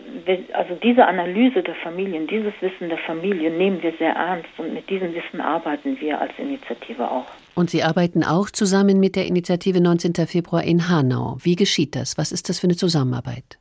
also 0.54 0.74
diese 0.82 1.06
Analyse 1.06 1.62
der 1.62 1.74
Familien, 1.76 2.26
dieses 2.26 2.54
Wissen 2.60 2.88
der 2.88 2.98
Familie 2.98 3.50
nehmen 3.50 3.82
wir 3.82 3.92
sehr 3.98 4.14
ernst 4.14 4.48
und 4.56 4.72
mit 4.72 4.88
diesem 4.88 5.14
Wissen 5.14 5.40
arbeiten 5.40 6.00
wir 6.00 6.18
als 6.20 6.32
Initiative 6.38 7.10
auch. 7.10 7.26
Und 7.54 7.70
Sie 7.70 7.82
arbeiten 7.82 8.24
auch 8.24 8.50
zusammen 8.50 9.00
mit 9.00 9.16
der 9.16 9.26
Initiative 9.26 9.80
19. 9.80 10.14
Februar 10.26 10.64
in 10.64 10.88
Hanau. 10.88 11.36
Wie 11.42 11.56
geschieht 11.56 11.94
das? 11.94 12.16
Was 12.16 12.32
ist 12.32 12.48
das 12.48 12.58
für 12.58 12.68
eine 12.68 12.76
Zusammenarbeit? 12.76 13.58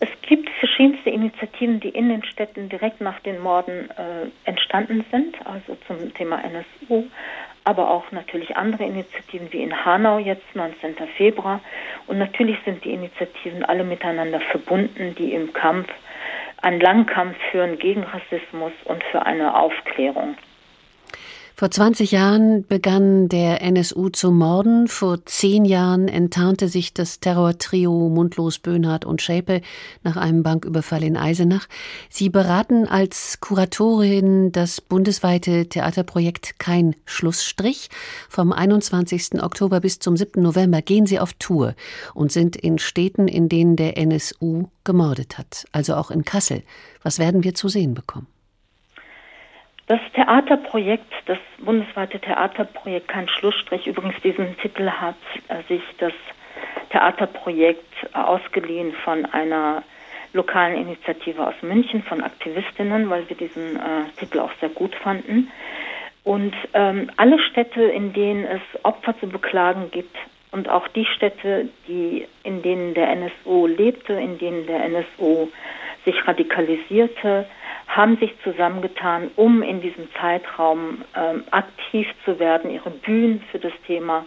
Es 0.00 0.08
gibt 0.26 0.43
verschiedenste 0.74 1.10
Initiativen, 1.10 1.78
die 1.78 1.90
in 1.90 2.08
den 2.08 2.24
Städten 2.24 2.68
direkt 2.68 3.00
nach 3.00 3.20
den 3.20 3.38
Morden 3.38 3.90
äh, 3.90 4.26
entstanden 4.44 5.04
sind, 5.12 5.36
also 5.46 5.76
zum 5.86 6.12
Thema 6.14 6.42
NSU, 6.42 7.04
aber 7.62 7.90
auch 7.90 8.10
natürlich 8.10 8.56
andere 8.56 8.82
Initiativen 8.82 9.52
wie 9.52 9.62
in 9.62 9.84
Hanau 9.84 10.18
jetzt 10.18 10.42
19. 10.54 10.96
Februar. 11.16 11.60
Und 12.08 12.18
natürlich 12.18 12.58
sind 12.64 12.84
die 12.84 12.92
Initiativen 12.92 13.64
alle 13.64 13.84
miteinander 13.84 14.40
verbunden, 14.40 15.14
die 15.16 15.32
im 15.32 15.52
Kampf 15.52 15.88
einen 16.60 16.80
langen 16.80 17.06
Kampf 17.06 17.36
führen 17.52 17.78
gegen 17.78 18.02
Rassismus 18.02 18.72
und 18.84 19.04
für 19.04 19.24
eine 19.24 19.56
Aufklärung. 19.56 20.36
Vor 21.56 21.70
20 21.70 22.10
Jahren 22.10 22.66
begann 22.66 23.28
der 23.28 23.62
NSU 23.62 24.08
zu 24.08 24.32
morden. 24.32 24.88
Vor 24.88 25.24
zehn 25.24 25.64
Jahren 25.64 26.08
enttarnte 26.08 26.66
sich 26.66 26.94
das 26.94 27.20
Terrortrio 27.20 28.08
Mundlos, 28.08 28.58
Böhnhardt 28.58 29.04
und 29.04 29.22
Schäpe 29.22 29.60
nach 30.02 30.16
einem 30.16 30.42
Banküberfall 30.42 31.04
in 31.04 31.16
Eisenach. 31.16 31.68
Sie 32.10 32.28
beraten 32.28 32.88
als 32.88 33.38
Kuratorin 33.38 34.50
das 34.50 34.80
bundesweite 34.80 35.68
Theaterprojekt 35.68 36.58
Kein 36.58 36.96
Schlussstrich. 37.04 37.88
Vom 38.28 38.52
21. 38.52 39.40
Oktober 39.40 39.78
bis 39.78 40.00
zum 40.00 40.16
7. 40.16 40.42
November 40.42 40.82
gehen 40.82 41.06
Sie 41.06 41.20
auf 41.20 41.34
Tour 41.34 41.76
und 42.14 42.32
sind 42.32 42.56
in 42.56 42.78
Städten, 42.78 43.28
in 43.28 43.48
denen 43.48 43.76
der 43.76 43.96
NSU 43.96 44.64
gemordet 44.82 45.38
hat, 45.38 45.66
also 45.70 45.94
auch 45.94 46.10
in 46.10 46.24
Kassel. 46.24 46.64
Was 47.04 47.20
werden 47.20 47.44
wir 47.44 47.54
zu 47.54 47.68
sehen 47.68 47.94
bekommen? 47.94 48.26
Das 49.86 50.00
Theaterprojekt, 50.14 51.12
das 51.26 51.38
bundesweite 51.58 52.18
Theaterprojekt 52.18 53.08
Kein 53.08 53.28
Schlussstrich, 53.28 53.86
übrigens 53.86 54.18
diesen 54.22 54.56
Titel 54.58 54.88
hat 54.88 55.16
äh, 55.48 55.62
sich 55.68 55.82
das 55.98 56.12
Theaterprojekt 56.90 57.92
äh, 58.14 58.18
ausgeliehen 58.18 58.92
von 59.04 59.26
einer 59.26 59.82
lokalen 60.32 60.76
Initiative 60.76 61.46
aus 61.46 61.54
München, 61.60 62.02
von 62.02 62.22
Aktivistinnen, 62.22 63.10
weil 63.10 63.28
wir 63.28 63.36
diesen 63.36 63.76
äh, 63.76 63.80
Titel 64.18 64.40
auch 64.40 64.52
sehr 64.60 64.70
gut 64.70 64.94
fanden. 64.94 65.50
Und 66.24 66.54
ähm, 66.72 67.10
alle 67.18 67.38
Städte, 67.38 67.82
in 67.82 68.14
denen 68.14 68.44
es 68.44 68.62
Opfer 68.84 69.18
zu 69.20 69.28
beklagen 69.28 69.90
gibt, 69.90 70.16
und 70.50 70.68
auch 70.68 70.86
die 70.86 71.04
Städte, 71.04 71.68
die, 71.88 72.28
in 72.44 72.62
denen 72.62 72.94
der 72.94 73.14
NSO 73.16 73.66
lebte, 73.66 74.12
in 74.12 74.38
denen 74.38 74.66
der 74.68 74.88
NSO 74.88 75.48
sich 76.04 76.26
radikalisierte, 76.26 77.46
haben 77.86 78.16
sich 78.18 78.34
zusammengetan, 78.42 79.30
um 79.36 79.62
in 79.62 79.80
diesem 79.80 80.08
Zeitraum 80.20 81.02
ähm, 81.16 81.44
aktiv 81.50 82.06
zu 82.24 82.38
werden, 82.38 82.70
ihre 82.70 82.90
Bühnen 82.90 83.42
für 83.50 83.58
das 83.58 83.72
Thema 83.86 84.24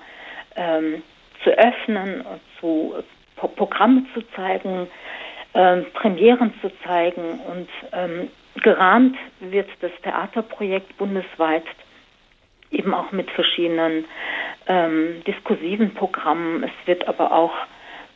ähm, 0.55 1.01
zu 1.43 1.51
öffnen, 1.51 2.23
zu 2.59 2.95
äh, 2.97 3.47
Programme 3.55 4.05
zu 4.13 4.21
zeigen, 4.35 4.87
ähm, 5.53 5.85
Premieren 5.93 6.53
zu 6.61 6.71
zeigen. 6.83 7.39
Und 7.41 7.69
ähm, 7.93 8.29
gerahmt 8.63 9.17
wird 9.39 9.69
das 9.81 9.91
Theaterprojekt 10.03 10.97
bundesweit 10.97 11.65
eben 12.71 12.93
auch 12.93 13.11
mit 13.11 13.29
verschiedenen 13.31 14.05
ähm, 14.67 15.23
diskursiven 15.25 15.93
Programmen. 15.93 16.63
Es 16.63 16.87
wird 16.87 17.07
aber 17.07 17.31
auch 17.31 17.53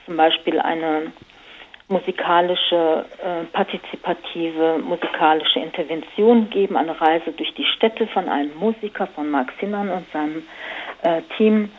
zum 0.06 0.18
Beispiel 0.18 0.60
eine 0.60 1.14
musikalische, 1.92 3.06
äh, 3.24 3.44
partizipative 3.52 4.80
musikalische 4.80 5.60
Intervention 5.60 6.50
geben, 6.50 6.78
eine 6.78 7.00
Reise 7.00 7.32
durch 7.32 7.54
die 7.54 7.66
Städte 7.66 8.08
von 8.08 8.28
einem 8.30 8.56
Musiker, 8.58 9.08
von 9.08 9.30
Marc 9.30 9.52
Simmern 9.60 9.90
und 9.90 10.06
seinem 10.12 10.44
äh, 11.04 11.22
Team. 11.38 11.70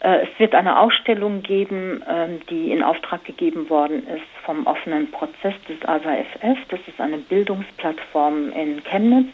Äh, 0.00 0.24
es 0.24 0.38
wird 0.38 0.54
eine 0.54 0.78
Ausstellung 0.78 1.42
geben, 1.42 2.04
ähm, 2.08 2.40
die 2.50 2.70
in 2.70 2.82
Auftrag 2.82 3.24
gegeben 3.24 3.70
worden 3.70 4.06
ist 4.06 4.44
vom 4.44 4.66
offenen 4.66 5.10
Prozess 5.10 5.54
des 5.68 5.82
ASAFF. 5.88 6.58
Das 6.68 6.80
ist 6.86 7.00
eine 7.00 7.18
Bildungsplattform 7.18 8.50
in 8.52 8.82
Chemnitz. 8.84 9.28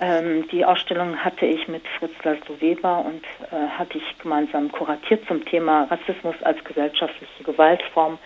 Ähm, 0.00 0.46
die 0.52 0.64
Ausstellung 0.64 1.16
hatte 1.16 1.44
ich 1.44 1.66
mit 1.66 1.82
Fritz 1.98 2.12
Laszlo 2.22 2.60
Weber 2.60 3.04
und 3.04 3.24
äh, 3.50 3.68
hatte 3.68 3.98
ich 3.98 4.18
gemeinsam 4.18 4.70
kuratiert 4.70 5.26
zum 5.26 5.44
Thema 5.44 5.88
Rassismus 5.90 6.36
als 6.42 6.62
gesellschaftliche 6.62 7.42
Gewaltform 7.42 8.18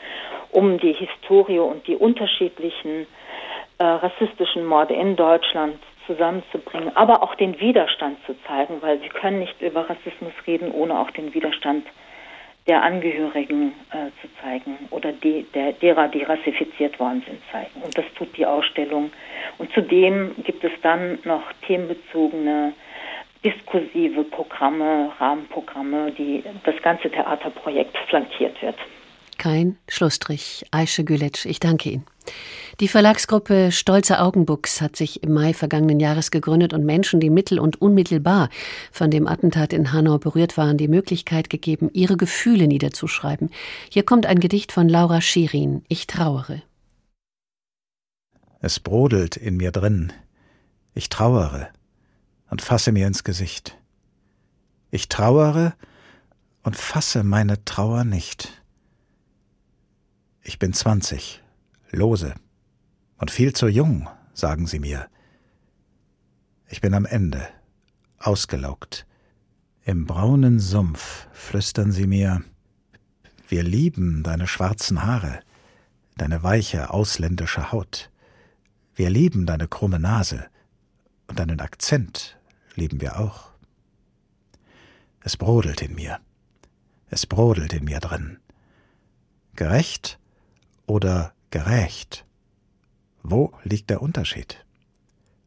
um 0.53 0.79
die 0.79 0.93
Historie 0.93 1.59
und 1.59 1.87
die 1.87 1.97
unterschiedlichen 1.97 3.07
äh, 3.79 3.85
rassistischen 3.85 4.65
Morde 4.65 4.95
in 4.95 5.17
Deutschland 5.17 5.79
zusammenzubringen, 6.07 6.95
aber 6.97 7.23
auch 7.23 7.35
den 7.35 7.59
Widerstand 7.61 8.19
zu 8.27 8.35
zeigen, 8.47 8.81
weil 8.81 9.01
wir 9.01 9.09
können 9.09 9.41
nicht 9.41 9.61
über 9.61 9.89
Rassismus 9.89 10.33
reden, 10.47 10.71
ohne 10.73 10.99
auch 10.99 11.11
den 11.11 11.33
Widerstand 11.35 11.87
der 12.69 12.83
Angehörigen 12.83 13.73
äh, 13.91 14.11
zu 14.21 14.29
zeigen 14.41 14.79
oder 14.91 15.13
die, 15.13 15.47
der, 15.55 15.73
derer, 15.73 16.09
die 16.09 16.23
rassifiziert 16.23 16.99
worden 17.01 17.23
sind, 17.27 17.41
zeigen. 17.51 17.83
Und 17.83 17.97
das 17.97 18.05
tut 18.17 18.37
die 18.37 18.47
Ausstellung. 18.47 19.11
Und 19.59 19.73
zudem 19.73 20.35
gibt 20.45 20.63
es 20.63 20.73
dann 20.83 21.19
noch 21.25 21.43
themenbezogene 21.67 22.73
diskursive 23.45 24.23
Programme, 24.25 25.11
Rahmenprogramme, 25.19 26.13
die 26.13 26.45
das 26.65 26.81
ganze 26.83 27.11
Theaterprojekt 27.11 27.97
flankiert 28.09 28.61
wird. 28.63 28.77
Kein 29.39 29.77
Schlussstrich. 29.89 30.65
Aische 30.71 31.05
Gülitsch, 31.05 31.47
ich 31.47 31.61
danke 31.61 31.91
Ihnen. 31.91 32.05
Die 32.81 32.89
Verlagsgruppe 32.89 33.73
Stolze 33.73 34.21
Augenbuchs 34.21 34.81
hat 34.81 34.97
sich 34.97 35.23
im 35.23 35.33
Mai 35.33 35.53
vergangenen 35.53 36.01
Jahres 36.01 36.31
gegründet 36.31 36.73
und 36.73 36.85
Menschen, 36.85 37.21
die 37.21 37.31
mittel- 37.31 37.59
und 37.59 37.81
unmittelbar 37.81 38.49
von 38.91 39.11
dem 39.11 39.27
Attentat 39.27 39.73
in 39.73 39.93
Hanau 39.93 40.19
berührt 40.19 40.57
waren, 40.57 40.79
die 40.79 40.89
Möglichkeit 40.89 41.51
gegeben, 41.51 41.91
ihre 41.93 42.17
Gefühle 42.17 42.67
niederzuschreiben. 42.69 43.51
Hier 43.91 44.05
kommt 44.05 44.27
ein 44.27 44.41
Gedicht 44.41 44.73
von 44.73 44.89
Laura 44.89 45.21
Schirin, 45.21 45.85
Ich 45.89 46.07
trauere. 46.07 46.63
Es 48.61 48.79
brodelt 48.79 49.37
in 49.37 49.57
mir 49.57 49.73
drin. 49.73 50.13
Ich 50.95 51.09
trauere 51.09 51.69
und 52.51 52.63
fasse 52.63 52.93
mir 52.93 53.07
ins 53.07 53.25
Gesicht. 53.25 53.77
Ich 54.91 55.09
trauere 55.09 55.75
und 56.63 56.77
fasse 56.77 57.25
meine 57.25 57.65
Trauer 57.65 58.05
nicht. 58.05 58.62
Ich 60.45 60.59
bin 60.59 60.73
zwanzig, 60.73 61.41
lose 61.93 62.35
und 63.17 63.31
viel 63.31 63.53
zu 63.53 63.69
jung, 63.69 64.09
sagen 64.35 64.67
sie 64.67 64.81
mir. 64.81 65.09
Ich 66.69 66.81
bin 66.81 66.95
am 66.95 67.07
Ende, 67.07 67.47
ausgelaugt. 68.19 69.07
Im 69.85 70.07
braunen 70.07 70.59
Sumpf 70.59 71.29
flüstern 71.33 71.93
sie 71.93 72.09
mir, 72.09 72.43
wir 73.49 73.63
lieben 73.63 74.23
deine 74.25 74.49
schwarzen 74.49 75.05
Haare, 75.05 75.41
deine 76.17 76.43
weiche 76.43 76.91
ausländische 76.91 77.71
Haut. 77.71 78.11
Wir 78.95 79.11
lieben 79.11 79.47
deine 79.47 79.69
krumme 79.69 80.01
Nase 80.01 80.47
und 81.29 81.39
deinen 81.39 81.61
Akzent 81.61 82.39
lieben 82.75 83.01
wir 83.01 83.21
auch. 83.21 83.53
Es 85.21 85.37
brodelt 85.37 85.83
in 85.83 85.95
mir, 85.95 86.19
es 87.11 87.27
brodelt 87.27 87.73
in 87.73 87.85
mir 87.85 88.01
drin. 88.01 88.39
Gerecht 89.55 90.19
oder 90.87 91.33
gerecht? 91.51 92.25
Wo 93.23 93.53
liegt 93.65 93.91
der 93.91 94.03
Unterschied? 94.03 94.65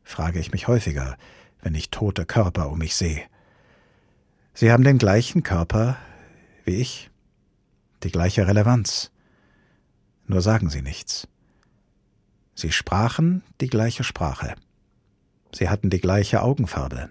frage 0.04 0.40
ich 0.40 0.52
mich 0.52 0.68
häufiger, 0.68 1.18
wenn 1.62 1.76
ich 1.76 1.90
tote 1.90 2.26
Körper 2.26 2.70
um 2.70 2.78
mich 2.78 2.96
sehe. 2.96 3.24
Sie 4.54 4.72
haben 4.72 4.84
den 4.84 4.98
gleichen 4.98 5.44
Körper 5.44 5.98
wie 6.64 6.76
ich, 6.76 7.10
die 8.04 8.12
gleiche 8.12 8.48
Relevanz. 8.48 9.12
Nur 10.28 10.42
sagen 10.42 10.70
sie 10.70 10.82
nichts. 10.82 11.28
Sie 12.56 12.72
sprachen 12.72 13.44
die 13.62 13.68
gleiche 13.68 14.04
Sprache. 14.04 14.56
Sie 15.54 15.70
hatten 15.70 15.90
die 15.90 16.00
gleiche 16.00 16.42
Augenfarbe. 16.42 17.10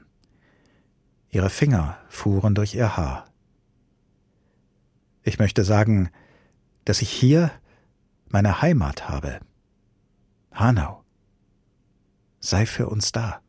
Ihre 1.31 1.51
Finger 1.51 1.99
fuhren 2.09 2.55
durch 2.55 2.75
ihr 2.75 2.97
Haar. 2.97 3.27
Ich 5.23 5.39
möchte 5.39 5.65
sagen, 5.65 6.11
dass 6.85 7.03
ich 7.03 7.11
hier 7.11 7.51
meine 8.35 8.61
Heimat 8.61 9.09
habe. 9.09 9.39
Hanau, 10.53 11.05
sei 12.41 12.67
für 12.67 12.89
uns 12.89 13.13
da. 13.13 13.41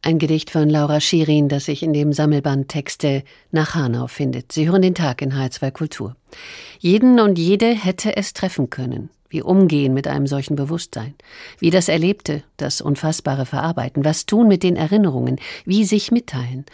Ein 0.00 0.18
Gedicht 0.18 0.48
von 0.48 0.70
Laura 0.70 1.00
Schirin, 1.00 1.50
das 1.50 1.66
sich 1.66 1.82
in 1.82 1.92
dem 1.92 2.14
Sammelband 2.14 2.68
Texte 2.68 3.24
nach 3.50 3.74
Hanau 3.74 4.06
findet. 4.06 4.52
Sie 4.52 4.66
hören 4.70 4.80
den 4.80 4.94
Tag 4.94 5.20
in 5.20 5.34
H2 5.34 5.70
Kultur. 5.70 6.16
Jeden 6.78 7.20
und 7.20 7.38
jede 7.38 7.74
hätte 7.74 8.16
es 8.16 8.32
treffen 8.32 8.70
können. 8.70 9.10
Wie 9.28 9.42
umgehen 9.42 9.94
mit 9.94 10.06
einem 10.06 10.26
solchen 10.26 10.56
Bewusstsein? 10.56 11.14
Wie 11.58 11.70
das 11.70 11.88
Erlebte, 11.88 12.42
das 12.56 12.80
Unfassbare 12.80 13.46
verarbeiten? 13.46 14.04
Was 14.04 14.26
tun 14.26 14.48
mit 14.48 14.62
den 14.62 14.76
Erinnerungen? 14.76 15.40
Wie 15.64 15.84
sich 15.84 16.10
mitteilen? 16.10 16.64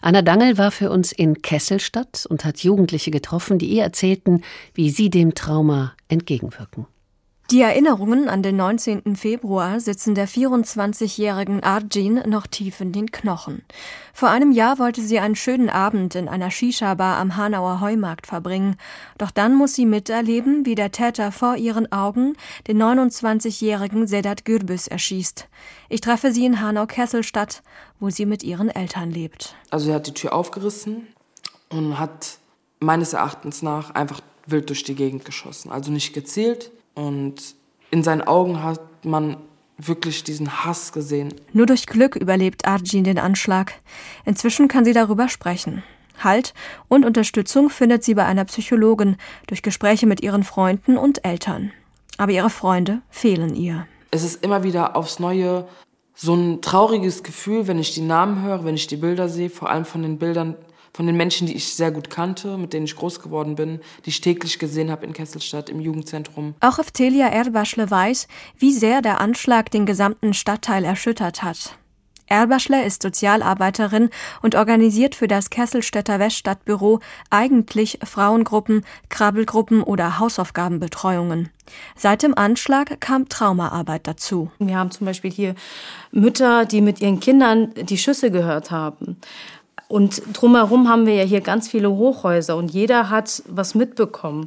Anna 0.00 0.22
Dangel 0.22 0.58
war 0.58 0.70
für 0.70 0.90
uns 0.90 1.12
in 1.12 1.42
Kesselstadt 1.42 2.26
und 2.28 2.44
hat 2.44 2.60
Jugendliche 2.60 3.10
getroffen, 3.10 3.58
die 3.58 3.68
ihr 3.68 3.82
erzählten, 3.82 4.42
wie 4.74 4.90
sie 4.90 5.10
dem 5.10 5.34
Trauma 5.34 5.94
entgegenwirken. 6.08 6.86
Die 7.50 7.62
Erinnerungen 7.62 8.28
an 8.28 8.44
den 8.44 8.54
19. 8.54 9.16
Februar 9.16 9.80
sitzen 9.80 10.14
der 10.14 10.28
24-jährigen 10.28 11.64
Arjin 11.64 12.22
noch 12.28 12.46
tief 12.46 12.80
in 12.80 12.92
den 12.92 13.10
Knochen. 13.10 13.64
Vor 14.14 14.28
einem 14.28 14.52
Jahr 14.52 14.78
wollte 14.78 15.02
sie 15.02 15.18
einen 15.18 15.34
schönen 15.34 15.68
Abend 15.68 16.14
in 16.14 16.28
einer 16.28 16.52
Shisha-Bar 16.52 17.16
am 17.16 17.36
Hanauer 17.36 17.80
Heumarkt 17.80 18.28
verbringen. 18.28 18.76
Doch 19.18 19.32
dann 19.32 19.56
muss 19.56 19.74
sie 19.74 19.84
miterleben, 19.84 20.64
wie 20.64 20.76
der 20.76 20.92
Täter 20.92 21.32
vor 21.32 21.56
ihren 21.56 21.90
Augen 21.90 22.36
den 22.68 22.80
29-jährigen 22.80 24.06
Sedat 24.06 24.44
Gürbüz 24.44 24.86
erschießt. 24.86 25.48
Ich 25.88 26.00
treffe 26.00 26.30
sie 26.30 26.46
in 26.46 26.60
Hanau-Kesselstadt, 26.60 27.64
wo 27.98 28.10
sie 28.10 28.26
mit 28.26 28.44
ihren 28.44 28.68
Eltern 28.68 29.10
lebt. 29.10 29.56
Also 29.70 29.88
er 29.88 29.96
hat 29.96 30.06
die 30.06 30.14
Tür 30.14 30.34
aufgerissen 30.34 31.08
und 31.68 31.98
hat 31.98 32.38
meines 32.78 33.12
Erachtens 33.12 33.60
nach 33.60 33.90
einfach 33.96 34.20
wild 34.46 34.68
durch 34.68 34.84
die 34.84 34.94
Gegend 34.94 35.24
geschossen. 35.24 35.72
Also 35.72 35.90
nicht 35.90 36.12
gezielt, 36.12 36.70
und 37.00 37.54
in 37.90 38.02
seinen 38.02 38.22
Augen 38.22 38.62
hat 38.62 39.04
man 39.04 39.36
wirklich 39.78 40.24
diesen 40.24 40.64
Hass 40.64 40.92
gesehen. 40.92 41.34
Nur 41.52 41.66
durch 41.66 41.86
Glück 41.86 42.14
überlebt 42.14 42.66
Arjin 42.66 43.04
den 43.04 43.18
Anschlag. 43.18 43.72
Inzwischen 44.24 44.68
kann 44.68 44.84
sie 44.84 44.92
darüber 44.92 45.28
sprechen. 45.28 45.82
Halt 46.22 46.52
und 46.88 47.06
Unterstützung 47.06 47.70
findet 47.70 48.04
sie 48.04 48.14
bei 48.14 48.26
einer 48.26 48.44
Psychologin 48.44 49.16
durch 49.46 49.62
Gespräche 49.62 50.06
mit 50.06 50.22
ihren 50.22 50.44
Freunden 50.44 50.98
und 50.98 51.24
Eltern. 51.24 51.72
Aber 52.18 52.32
ihre 52.32 52.50
Freunde 52.50 53.00
fehlen 53.08 53.54
ihr. 53.54 53.86
Es 54.10 54.22
ist 54.22 54.44
immer 54.44 54.62
wieder 54.62 54.96
aufs 54.96 55.18
Neue 55.18 55.66
so 56.14 56.34
ein 56.34 56.60
trauriges 56.60 57.22
Gefühl, 57.22 57.66
wenn 57.66 57.78
ich 57.78 57.94
die 57.94 58.02
Namen 58.02 58.42
höre, 58.42 58.66
wenn 58.66 58.74
ich 58.74 58.86
die 58.86 58.96
Bilder 58.98 59.30
sehe, 59.30 59.48
vor 59.48 59.70
allem 59.70 59.86
von 59.86 60.02
den 60.02 60.18
Bildern 60.18 60.56
von 60.92 61.06
den 61.06 61.16
Menschen, 61.16 61.46
die 61.46 61.54
ich 61.54 61.74
sehr 61.74 61.90
gut 61.90 62.10
kannte, 62.10 62.56
mit 62.58 62.72
denen 62.72 62.86
ich 62.86 62.96
groß 62.96 63.20
geworden 63.20 63.54
bin, 63.54 63.80
die 64.04 64.10
ich 64.10 64.20
täglich 64.20 64.58
gesehen 64.58 64.90
habe 64.90 65.06
in 65.06 65.12
Kesselstadt 65.12 65.70
im 65.70 65.80
Jugendzentrum. 65.80 66.54
Auch 66.60 66.78
Eftelia 66.78 67.28
Erbaschle 67.28 67.90
weiß, 67.90 68.28
wie 68.58 68.72
sehr 68.72 69.02
der 69.02 69.20
Anschlag 69.20 69.70
den 69.70 69.86
gesamten 69.86 70.34
Stadtteil 70.34 70.84
erschüttert 70.84 71.42
hat. 71.42 71.76
Erbaschle 72.30 72.84
ist 72.84 73.02
Sozialarbeiterin 73.02 74.08
und 74.40 74.54
organisiert 74.54 75.16
für 75.16 75.26
das 75.26 75.50
Kesselstädter 75.50 76.20
Weststadtbüro 76.20 77.00
eigentlich 77.28 77.98
Frauengruppen, 78.04 78.86
Krabbelgruppen 79.08 79.82
oder 79.82 80.20
Hausaufgabenbetreuungen. 80.20 81.50
Seit 81.96 82.22
dem 82.22 82.38
Anschlag 82.38 83.00
kam 83.00 83.28
Traumaarbeit 83.28 84.06
dazu. 84.06 84.50
Wir 84.60 84.76
haben 84.76 84.92
zum 84.92 85.06
Beispiel 85.06 85.32
hier 85.32 85.54
Mütter, 86.12 86.66
die 86.66 86.80
mit 86.80 87.00
ihren 87.00 87.18
Kindern 87.18 87.74
die 87.74 87.98
Schüsse 87.98 88.30
gehört 88.30 88.70
haben. 88.70 89.16
Und 89.90 90.22
drumherum 90.32 90.88
haben 90.88 91.04
wir 91.04 91.14
ja 91.14 91.24
hier 91.24 91.40
ganz 91.40 91.66
viele 91.66 91.90
Hochhäuser 91.90 92.56
und 92.56 92.70
jeder 92.70 93.10
hat 93.10 93.42
was 93.48 93.74
mitbekommen. 93.74 94.46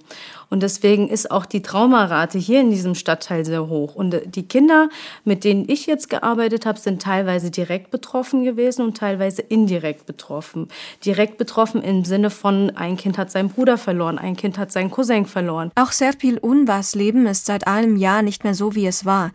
Und 0.49 0.63
deswegen 0.63 1.09
ist 1.09 1.31
auch 1.31 1.45
die 1.45 1.61
Traumarate 1.61 2.39
hier 2.39 2.61
in 2.61 2.69
diesem 2.69 2.95
Stadtteil 2.95 3.43
sehr 3.43 3.67
hoch. 3.67 3.93
Und 3.93 4.15
die 4.23 4.47
Kinder, 4.47 4.87
mit 5.25 5.43
denen 5.43 5.67
ich 5.67 5.85
jetzt 5.85 6.09
gearbeitet 6.09 6.65
habe, 6.65 6.79
sind 6.79 7.01
teilweise 7.01 7.51
direkt 7.51 7.91
betroffen 7.91 8.45
gewesen 8.45 8.85
und 8.85 8.95
teilweise 8.95 9.41
indirekt 9.41 10.05
betroffen. 10.05 10.69
Direkt 11.03 11.37
betroffen 11.37 11.81
im 11.81 12.05
Sinne 12.05 12.29
von, 12.29 12.69
ein 12.77 12.95
Kind 12.95 13.17
hat 13.17 13.29
seinen 13.29 13.49
Bruder 13.49 13.77
verloren, 13.77 14.17
ein 14.17 14.37
Kind 14.37 14.57
hat 14.57 14.71
seinen 14.71 14.91
Cousin 14.91 15.25
verloren. 15.25 15.71
Auch 15.75 15.91
Serpil 15.91 16.37
Unwas 16.37 16.95
Leben 16.95 17.27
ist 17.27 17.47
seit 17.47 17.67
einem 17.67 17.97
Jahr 17.97 18.21
nicht 18.21 18.45
mehr 18.45 18.53
so, 18.53 18.75
wie 18.75 18.87
es 18.87 19.03
war. 19.03 19.31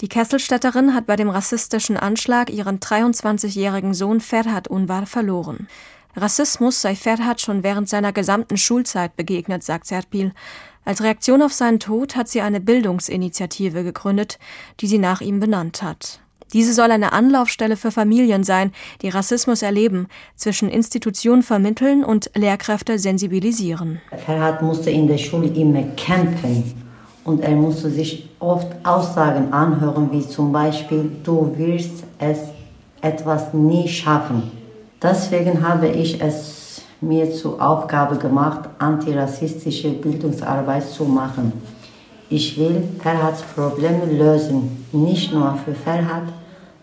Die 0.00 0.08
Kesselstädterin 0.08 0.94
hat 0.94 1.06
bei 1.06 1.16
dem 1.16 1.28
rassistischen 1.28 1.96
Anschlag 1.96 2.50
ihren 2.50 2.78
23-jährigen 2.78 3.94
Sohn 3.94 4.20
Ferhat 4.20 4.68
Unvar 4.68 5.06
verloren. 5.06 5.66
Rassismus 6.14 6.80
sei 6.80 6.94
Ferhat 6.94 7.40
schon 7.40 7.64
während 7.64 7.88
seiner 7.88 8.12
gesamten 8.12 8.56
Schulzeit 8.56 9.16
begegnet, 9.16 9.64
sagt 9.64 9.86
Serpil. 9.86 10.32
Als 10.84 11.02
Reaktion 11.02 11.42
auf 11.42 11.52
seinen 11.52 11.80
Tod 11.80 12.14
hat 12.14 12.28
sie 12.28 12.40
eine 12.40 12.60
Bildungsinitiative 12.60 13.82
gegründet, 13.82 14.38
die 14.78 14.86
sie 14.86 14.98
nach 14.98 15.20
ihm 15.20 15.40
benannt 15.40 15.82
hat. 15.82 16.20
Diese 16.52 16.72
soll 16.72 16.92
eine 16.92 17.12
Anlaufstelle 17.12 17.76
für 17.76 17.90
Familien 17.90 18.44
sein, 18.44 18.72
die 19.02 19.08
Rassismus 19.08 19.62
erleben, 19.62 20.06
zwischen 20.36 20.70
Institutionen 20.70 21.42
vermitteln 21.42 22.04
und 22.04 22.30
Lehrkräfte 22.36 23.00
sensibilisieren. 23.00 24.00
Ferhat 24.24 24.62
musste 24.62 24.90
in 24.90 25.08
der 25.08 25.18
Schule 25.18 25.48
immer 25.48 25.82
kämpfen 25.96 26.87
und 27.28 27.42
er 27.42 27.54
musste 27.54 27.90
sich 27.90 28.26
oft 28.40 28.68
Aussagen 28.84 29.52
anhören, 29.52 30.08
wie 30.10 30.26
zum 30.26 30.50
Beispiel, 30.50 31.10
du 31.22 31.52
wirst 31.56 32.04
es 32.18 32.38
etwas 33.02 33.52
nie 33.52 33.86
schaffen. 33.86 34.50
Deswegen 35.02 35.66
habe 35.68 35.88
ich 35.88 36.22
es 36.22 36.80
mir 37.02 37.30
zur 37.30 37.60
Aufgabe 37.60 38.16
gemacht, 38.16 38.70
antirassistische 38.78 39.90
Bildungsarbeit 39.90 40.88
zu 40.88 41.04
machen. 41.04 41.52
Ich 42.30 42.58
will 42.58 42.82
Ferhats 43.02 43.42
Probleme 43.42 44.06
lösen, 44.06 44.86
nicht 44.92 45.32
nur 45.32 45.54
für 45.64 45.74
Ferhat, 45.74 46.28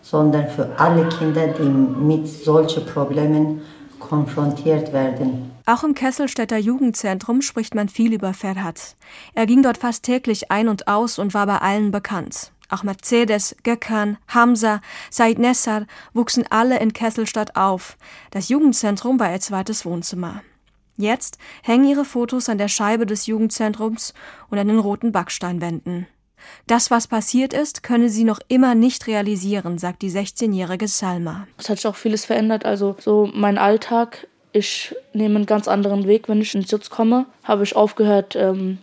sondern 0.00 0.46
für 0.46 0.68
alle 0.78 1.08
Kinder, 1.08 1.48
die 1.48 1.68
mit 1.68 2.28
solchen 2.28 2.86
Problemen 2.86 3.62
konfrontiert 3.98 4.92
werden. 4.92 5.55
Auch 5.68 5.82
im 5.82 5.94
Kesselstädter 5.94 6.58
Jugendzentrum 6.58 7.42
spricht 7.42 7.74
man 7.74 7.88
viel 7.88 8.12
über 8.12 8.32
Ferhat. 8.32 8.94
Er 9.34 9.46
ging 9.46 9.64
dort 9.64 9.78
fast 9.78 10.04
täglich 10.04 10.52
ein 10.52 10.68
und 10.68 10.86
aus 10.86 11.18
und 11.18 11.34
war 11.34 11.44
bei 11.46 11.58
allen 11.58 11.90
bekannt. 11.90 12.52
Auch 12.68 12.84
Mercedes, 12.84 13.56
Gökhan, 13.64 14.16
Hamza, 14.28 14.80
Said 15.10 15.40
Nessar 15.40 15.86
wuchsen 16.14 16.44
alle 16.50 16.78
in 16.78 16.92
Kesselstadt 16.92 17.56
auf. 17.56 17.96
Das 18.30 18.48
Jugendzentrum 18.48 19.18
war 19.18 19.32
ihr 19.32 19.40
zweites 19.40 19.84
Wohnzimmer. 19.84 20.42
Jetzt 20.96 21.38
hängen 21.62 21.88
ihre 21.88 22.04
Fotos 22.04 22.48
an 22.48 22.58
der 22.58 22.68
Scheibe 22.68 23.04
des 23.04 23.26
Jugendzentrums 23.26 24.14
und 24.48 24.58
an 24.58 24.68
den 24.68 24.78
roten 24.78 25.10
Backsteinwänden. 25.10 26.06
Das, 26.68 26.92
was 26.92 27.08
passiert 27.08 27.52
ist, 27.52 27.82
könne 27.82 28.08
sie 28.08 28.22
noch 28.22 28.38
immer 28.46 28.76
nicht 28.76 29.08
realisieren, 29.08 29.78
sagt 29.78 30.02
die 30.02 30.12
16-jährige 30.12 30.86
Salma. 30.86 31.48
Es 31.58 31.68
hat 31.68 31.78
sich 31.78 31.86
auch 31.88 31.96
vieles 31.96 32.24
verändert. 32.24 32.64
Also 32.64 32.94
so 33.00 33.28
mein 33.34 33.58
Alltag 33.58 34.28
ich 34.56 34.94
nehme 35.12 35.36
einen 35.36 35.46
ganz 35.46 35.68
anderen 35.68 36.06
Weg. 36.06 36.28
Wenn 36.28 36.40
ich 36.40 36.54
ins 36.54 36.70
Sitz 36.70 36.90
komme, 36.90 37.26
habe 37.44 37.62
ich 37.62 37.76
aufgehört, 37.76 38.34
ähm, 38.36 38.78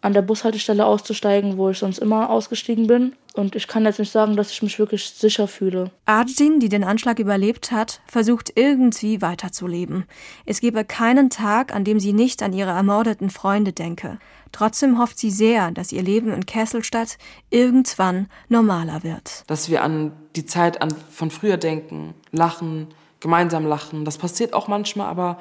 an 0.00 0.12
der 0.12 0.22
Bushaltestelle 0.22 0.84
auszusteigen, 0.84 1.56
wo 1.56 1.70
ich 1.70 1.78
sonst 1.78 1.98
immer 1.98 2.28
ausgestiegen 2.30 2.86
bin. 2.86 3.14
Und 3.32 3.56
ich 3.56 3.66
kann 3.66 3.84
jetzt 3.84 3.98
nicht 3.98 4.12
sagen, 4.12 4.36
dass 4.36 4.50
ich 4.50 4.62
mich 4.62 4.78
wirklich 4.78 5.10
sicher 5.10 5.48
fühle. 5.48 5.90
Arjin, 6.06 6.60
die 6.60 6.68
den 6.68 6.84
Anschlag 6.84 7.18
überlebt 7.18 7.72
hat, 7.72 8.00
versucht 8.06 8.52
irgendwie 8.54 9.22
weiterzuleben. 9.22 10.04
Es 10.46 10.60
gebe 10.60 10.84
keinen 10.84 11.30
Tag, 11.30 11.74
an 11.74 11.84
dem 11.84 11.98
sie 12.00 12.12
nicht 12.12 12.42
an 12.42 12.52
ihre 12.52 12.70
ermordeten 12.70 13.30
Freunde 13.30 13.72
denke. 13.72 14.18
Trotzdem 14.52 15.00
hofft 15.00 15.18
sie 15.18 15.30
sehr, 15.30 15.72
dass 15.72 15.90
ihr 15.90 16.02
Leben 16.02 16.32
in 16.32 16.46
Kesselstadt 16.46 17.18
irgendwann 17.50 18.28
normaler 18.48 19.02
wird. 19.02 19.42
Dass 19.48 19.68
wir 19.68 19.82
an 19.82 20.12
die 20.36 20.46
Zeit 20.46 20.80
an, 20.80 20.94
von 21.10 21.30
früher 21.30 21.56
denken, 21.56 22.14
lachen, 22.30 22.88
gemeinsam 23.24 23.64
lachen. 23.64 24.04
Das 24.04 24.18
passiert 24.18 24.52
auch 24.52 24.68
manchmal, 24.68 25.08
aber 25.08 25.38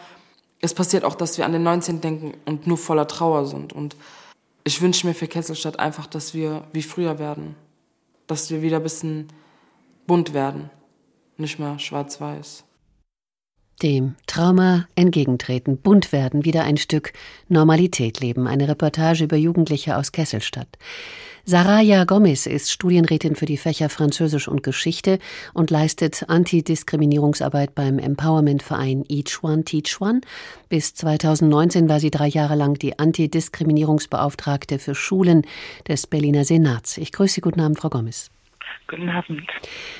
es 0.61 0.73
passiert 0.73 1.03
auch, 1.03 1.15
dass 1.15 1.37
wir 1.37 1.45
an 1.45 1.51
den 1.51 1.63
19. 1.63 1.99
denken 1.99 2.33
und 2.45 2.65
nur 2.65 2.77
voller 2.77 3.09
Trauer 3.09 3.45
sind. 3.45 3.73
Und 3.73 3.97
ich 4.63 4.81
wünsche 4.81 5.05
mir 5.05 5.13
für 5.13 5.27
Kesselstadt 5.27 5.79
einfach, 5.79 6.07
dass 6.07 6.33
wir 6.33 6.63
wie 6.71 6.81
früher 6.81 7.19
werden. 7.19 7.57
Dass 8.25 8.49
wir 8.49 8.61
wieder 8.61 8.77
ein 8.77 8.83
bisschen 8.83 9.27
bunt 10.07 10.33
werden, 10.33 10.69
nicht 11.35 11.59
mehr 11.59 11.77
schwarz-weiß. 11.77 12.63
Dem 13.81 14.15
Trauma 14.27 14.87
entgegentreten, 14.95 15.77
bunt 15.77 16.11
werden, 16.11 16.45
wieder 16.45 16.63
ein 16.63 16.77
Stück 16.77 17.11
Normalität 17.49 18.19
leben. 18.19 18.47
Eine 18.47 18.67
Reportage 18.67 19.25
über 19.25 19.35
Jugendliche 19.35 19.97
aus 19.97 20.11
Kesselstadt. 20.11 20.67
Saraya 21.45 22.05
Gomez 22.05 22.45
ist 22.45 22.71
Studienrätin 22.71 23.35
für 23.35 23.45
die 23.45 23.57
Fächer 23.57 23.89
Französisch 23.89 24.47
und 24.47 24.63
Geschichte 24.63 25.19
und 25.53 25.71
leistet 25.71 26.23
Antidiskriminierungsarbeit 26.29 27.75
beim 27.75 27.99
Empowerment-Verein 27.99 29.03
Each 29.09 29.43
One 29.43 29.65
Teach 29.65 29.99
One. 29.99 30.21
Bis 30.69 30.93
2019 30.93 31.89
war 31.89 31.99
sie 31.99 32.11
drei 32.11 32.27
Jahre 32.27 32.55
lang 32.55 32.79
die 32.79 32.97
Antidiskriminierungsbeauftragte 32.97 34.79
für 34.79 34.95
Schulen 34.95 35.41
des 35.85 36.07
Berliner 36.07 36.45
Senats. 36.45 36.97
Ich 36.97 37.11
grüße 37.11 37.33
Sie. 37.33 37.41
Guten 37.41 37.59
Abend, 37.59 37.77
Frau 37.77 37.89
Gomez. 37.89 38.32
Guten 38.87 39.09
Abend. 39.09 39.41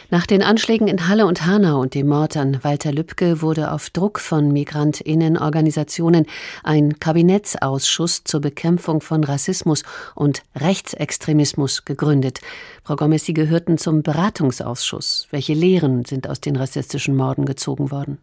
Nach 0.10 0.28
den 0.28 0.44
Anschlägen 0.44 0.88
in 0.88 1.08
Halle 1.08 1.26
und 1.26 1.46
Hanau 1.46 1.80
und 1.80 1.96
dem 1.96 2.08
Mord 2.08 2.38
an 2.38 2.64
Walter 2.64 2.92
Lübcke 2.92 3.42
wurde 3.42 3.72
auf 3.72 3.90
Druck 3.90 4.20
von 4.20 4.52
Migrantinnenorganisationen 4.52 6.26
ein 6.64 7.00
Kabinettsausschuss 7.00 8.24
zur 8.24 8.42
Bekämpfung 8.42 9.02
von 9.02 9.24
Rassismus 9.24 9.84
und 10.16 10.44
Rechtsextremismus 10.56 11.86
gegründet. 11.86 12.42
Frau 12.84 12.96
Gomez, 12.96 13.26
Sie 13.26 13.34
gehörten 13.34 13.78
zum 13.78 14.04
Beratungsausschuss. 14.04 15.28
Welche 15.32 15.54
Lehren 15.54 16.06
sind 16.06 16.28
aus 16.30 16.42
den 16.42 16.56
rassistischen 16.56 17.16
Morden 17.16 17.46
gezogen 17.46 17.90
worden? 17.90 18.18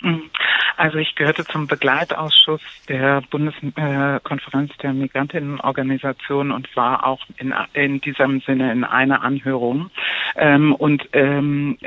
Mhm. 0.00 0.30
Also 0.76 0.98
ich 0.98 1.14
gehörte 1.14 1.44
zum 1.44 1.66
Begleitausschuss 1.66 2.60
der 2.88 3.22
Bundeskonferenz 3.30 4.76
der 4.82 4.92
Migrantinnenorganisation 4.92 6.52
und 6.52 6.74
war 6.76 7.06
auch 7.06 7.24
in, 7.38 7.54
in 7.72 8.00
diesem 8.02 8.40
Sinne 8.40 8.72
in 8.72 8.84
einer 8.84 9.22
Anhörung. 9.22 9.90
Ähm, 10.36 10.74
und 10.74 11.08
ähm, 11.14 11.78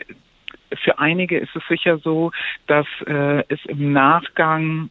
für 0.83 0.97
einige 0.97 1.37
ist 1.37 1.55
es 1.55 1.63
sicher 1.67 1.99
so, 1.99 2.31
dass 2.67 2.87
äh, 3.05 3.43
es 3.47 3.63
im 3.65 3.93
Nachgang 3.93 4.89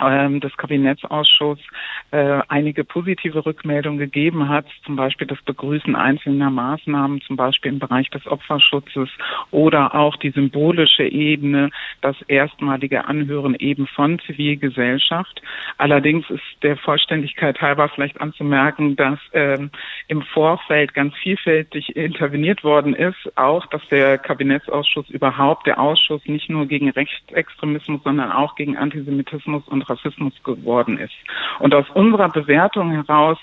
ähm, 0.00 0.40
des 0.40 0.56
Kabinettsausschusses 0.56 1.64
äh, 2.10 2.40
einige 2.48 2.84
positive 2.84 3.44
Rückmeldungen 3.44 3.98
gegeben 3.98 4.48
hat, 4.48 4.66
zum 4.84 4.96
Beispiel 4.96 5.26
das 5.26 5.40
Begrüßen 5.42 5.96
einzelner 5.96 6.50
Maßnahmen, 6.50 7.20
zum 7.22 7.36
Beispiel 7.36 7.72
im 7.72 7.78
Bereich 7.78 8.08
des 8.10 8.26
Opferschutzes 8.26 9.08
oder 9.50 9.94
auch 9.94 10.16
die 10.16 10.30
symbolische 10.30 11.04
Ebene, 11.04 11.70
das 12.00 12.16
erstmalige 12.22 13.06
Anhören 13.06 13.54
eben 13.54 13.86
von 13.86 14.18
Zivilgesellschaft. 14.20 15.42
Allerdings 15.78 16.28
ist 16.30 16.42
der 16.62 16.76
Vollständigkeit 16.76 17.60
halber 17.60 17.88
vielleicht 17.88 18.20
anzumerken, 18.20 18.96
dass 18.96 19.18
ähm, 19.32 19.70
im 20.08 20.22
Vorfeld 20.22 20.94
ganz 20.94 21.14
vielfältig 21.16 21.96
interveniert 21.96 22.64
worden 22.64 22.94
ist, 22.94 23.36
auch 23.36 23.66
dass 23.66 23.86
der 23.88 24.18
Kabinettsausschuss 24.18 25.08
überhaupt 25.10 25.66
der 25.66 25.80
Ausschuss 25.80 26.24
nicht 26.26 26.48
nur 26.48 26.66
gegen 26.66 26.90
Rechtsextremismus, 26.90 28.02
sondern 28.04 28.32
auch 28.32 28.54
gegen 28.56 28.76
Antisemitismus 28.76 29.66
und 29.68 29.85
Rassismus 29.88 30.32
geworden 30.44 30.98
ist. 30.98 31.14
Und 31.58 31.74
aus 31.74 31.88
unserer 31.94 32.28
Bewertung 32.28 32.92
heraus 32.92 33.38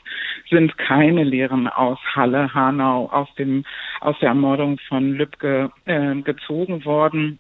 sind 0.50 0.78
keine 0.78 1.24
Lehren 1.24 1.68
aus 1.68 2.00
Halle, 2.16 2.54
Hanau, 2.54 3.10
aus 3.12 3.34
dem, 3.36 3.66
aus 4.02 4.16
der 4.20 4.30
Ermordung 4.30 4.80
von 4.88 5.14
Lübcke 5.14 5.72
äh, 5.86 6.16
gezogen 6.16 6.86
worden. 6.86 7.40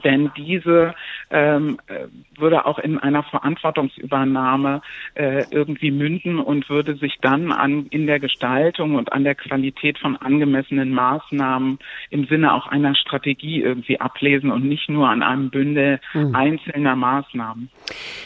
Denn 0.00 0.30
diese 0.36 0.94
ähm, 1.30 1.78
äh, 1.86 2.06
würde 2.38 2.66
auch 2.66 2.78
in 2.78 2.98
einer 2.98 3.22
Verantwortungsübernahme 3.22 4.82
äh, 5.14 5.44
irgendwie 5.50 5.90
münden 5.90 6.38
und 6.38 6.68
würde 6.68 6.96
sich 6.96 7.18
dann 7.20 7.52
an, 7.52 7.86
in 7.90 8.06
der 8.06 8.20
Gestaltung 8.20 8.94
und 8.94 9.12
an 9.12 9.24
der 9.24 9.34
Qualität 9.34 9.98
von 9.98 10.16
angemessenen 10.16 10.90
Maßnahmen 10.90 11.78
im 12.10 12.26
Sinne 12.26 12.54
auch 12.54 12.66
einer 12.66 12.94
Strategie 12.94 13.60
irgendwie 13.62 14.00
ablesen 14.00 14.50
und 14.50 14.64
nicht 14.64 14.88
nur 14.88 15.08
an 15.08 15.22
einem 15.22 15.50
Bündel 15.50 16.00
mhm. 16.14 16.34
einzelner 16.34 16.96
Maßnahmen. 16.96 17.70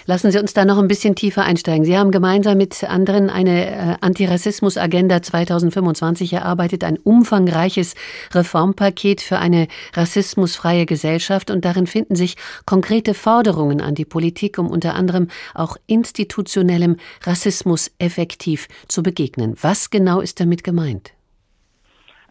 Lassen 0.06 0.30
Sie 0.30 0.38
uns 0.38 0.54
da 0.54 0.64
noch 0.64 0.78
ein 0.78 0.88
bisschen 0.88 1.14
tiefer 1.14 1.44
einsteigen. 1.44 1.84
Sie 1.84 1.96
haben 1.96 2.10
gemeinsam 2.10 2.58
mit 2.58 2.84
anderen 2.84 3.30
eine 3.30 3.66
äh, 3.66 3.96
Antirassismus-Agenda 4.00 5.22
2025 5.22 6.32
erarbeitet, 6.32 6.84
ein 6.84 6.98
umfangreiches 6.98 7.94
Reformpaket 8.32 9.20
für 9.20 9.38
eine 9.38 9.68
rassismusfreie 9.94 10.86
Gesellschaft 10.86 11.50
und 11.56 11.64
darin 11.64 11.86
finden 11.86 12.14
sich 12.14 12.36
konkrete 12.66 13.14
Forderungen 13.14 13.80
an 13.80 13.94
die 13.94 14.04
Politik, 14.04 14.58
um 14.58 14.70
unter 14.70 14.94
anderem 14.94 15.28
auch 15.54 15.76
institutionellem 15.86 16.96
Rassismus 17.22 17.90
effektiv 17.98 18.68
zu 18.86 19.02
begegnen. 19.02 19.56
Was 19.60 19.90
genau 19.90 20.20
ist 20.20 20.38
damit 20.38 20.62
gemeint? 20.62 21.15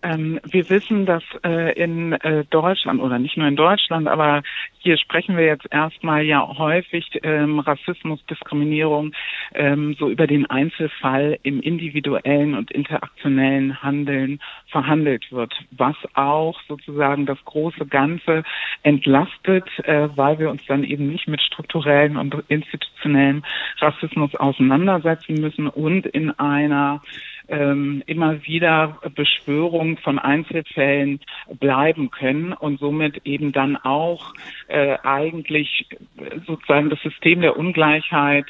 Ähm, 0.06 0.39
wir 0.43 0.70
wissen, 0.70 1.08
dass 1.08 1.24
äh, 1.43 1.74
in 1.74 2.14
äh, 2.14 2.45
Deutschland 2.45 3.01
oder 3.01 3.18
nicht 3.18 3.38
nur 3.38 3.47
in 3.47 3.56
Deutschland, 3.56 4.08
aber 4.08 4.43
hier 4.78 4.99
sprechen 4.99 5.36
wir 5.36 5.45
jetzt 5.45 5.66
erstmal 5.72 6.22
ja 6.24 6.47
häufig 6.60 7.20
ähm, 7.24 7.58
Rassismus, 7.58 8.24
Diskriminierung 8.28 9.14
ähm, 9.56 9.95
so 9.97 10.08
über 10.08 10.28
den 10.28 10.47
Einzelfall 10.47 11.39
im 11.41 11.60
individuellen 11.60 12.53
und 12.53 12.70
interaktionellen 12.70 13.82
Handeln 13.82 14.39
verhandelt 14.68 15.32
wird, 15.32 15.56
was 15.72 15.95
auch 16.14 16.62
sozusagen 16.68 17.26
das 17.26 17.43
große 17.43 17.88
Ganze 17.88 18.43
entlastet, 18.84 19.68
äh, 19.86 20.10
weil 20.16 20.38
wir 20.38 20.51
uns 20.51 20.62
dann 20.68 20.84
eben 20.84 21.08
nicht 21.08 21.28
mit 21.28 21.41
strukturellen 21.41 22.16
und 22.16 22.36
institutionellen 22.47 23.43
Rassismus 23.80 24.36
auseinandersetzen 24.36 25.34
müssen 25.41 25.68
und 25.68 26.06
in 26.06 26.30
einer 26.30 27.01
ähm, 27.48 28.04
immer 28.06 28.43
wieder 28.46 29.00
Beschwörung 29.16 29.98
von 29.98 30.20
Einzelfällen 30.20 31.20
bleiben 31.60 32.12
können 32.12 32.54
und 32.54 32.80
somit 32.80 33.26
eben 33.26 33.52
dann 33.52 33.78
auch 33.78 34.34
äh, 34.68 34.98
eigentlich 35.04 35.88
sozusagen 36.46 36.89
das 36.89 37.02
System 37.02 37.41
der 37.41 37.58
Ungleichheit 37.58 38.46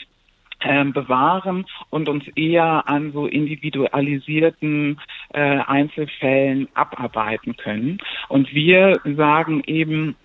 ähm, 0.62 0.94
bewahren 0.94 1.66
und 1.90 2.10
uns 2.10 2.26
eher 2.36 2.88
an 2.88 3.12
so 3.12 3.28
individualisierten 3.28 5.00
äh, 5.34 5.40
Einzelfällen 5.40 6.70
abarbeiten 6.74 7.56
können. 7.58 8.00
Und 8.30 8.54
wir 8.54 9.00
sagen 9.04 9.64
eben, 9.68 10.16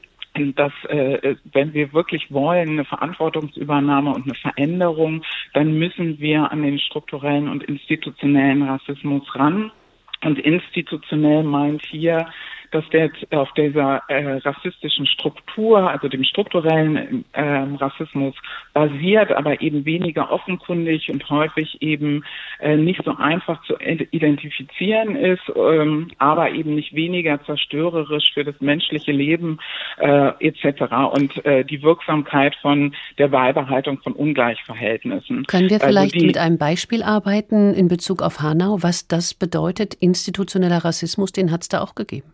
dass 0.55 0.72
äh, 0.88 1.36
wenn 1.53 1.72
wir 1.74 1.93
wirklich 1.93 2.30
wollen, 2.30 2.70
eine 2.70 2.84
Verantwortungsübernahme 2.84 4.14
und 4.14 4.24
eine 4.24 4.34
Veränderung, 4.34 5.22
dann 5.55 5.78
müssen 5.78 6.18
wir 6.20 6.51
an 6.51 6.62
den 6.62 6.78
strukturellen 6.78 7.49
und 7.49 7.64
institutionellen 7.64 8.62
Rassismus 8.62 9.22
ran. 9.34 9.70
Und 10.22 10.38
institutionell 10.38 11.43
meint 11.43 11.82
hier 11.86 12.26
dass 12.71 12.89
der 12.91 13.11
auf 13.31 13.53
dieser 13.53 14.03
äh, 14.09 14.37
rassistischen 14.39 15.07
Struktur, 15.07 15.91
also 15.91 16.09
dem 16.09 16.25
strukturellen 16.25 17.25
äh, 17.33 17.43
Rassismus 17.79 18.35
basiert, 18.73 19.33
aber 19.33 19.61
eben 19.61 19.85
weniger 19.85 20.31
offenkundig 20.31 21.11
und 21.11 21.29
häufig 21.29 21.83
eben 21.83 22.25
äh, 22.61 22.77
nicht 22.77 23.03
so 23.05 23.16
einfach 23.16 23.62
zu 23.64 23.77
identifizieren 23.79 25.16
ist, 25.16 25.43
ähm, 25.57 26.11
aber 26.18 26.53
eben 26.53 26.75
nicht 26.75 26.95
weniger 26.95 27.43
zerstörerisch 27.45 28.33
für 28.35 28.45
das 28.45 28.61
menschliche 28.61 29.12
Leben 29.12 29.59
äh, 29.99 30.33
etc. 30.39 30.93
und 31.12 31.45
äh, 31.45 31.64
die 31.64 31.83
Wirksamkeit 31.83 32.55
von 32.62 32.95
der 33.18 33.29
Beibehaltung 33.29 33.99
von 34.03 34.12
Ungleichverhältnissen. 34.12 35.45
Können 35.47 35.68
wir 35.68 35.77
also 35.77 35.87
vielleicht 35.87 36.14
also 36.14 36.18
die, 36.18 36.27
mit 36.27 36.39
einem 36.39 36.59
Beispiel 36.59 37.03
arbeiten 37.03 37.75
in 37.75 37.89
Bezug 37.89 38.23
auf 38.23 38.41
Hanau, 38.41 38.79
was 38.83 39.09
das 39.09 39.35
bedeutet, 39.35 39.95
institutioneller 39.95 40.85
Rassismus, 40.85 41.33
den 41.33 41.51
hat 41.51 41.62
es 41.62 41.68
da 41.68 41.81
auch 41.81 41.95
gegeben? 41.95 42.33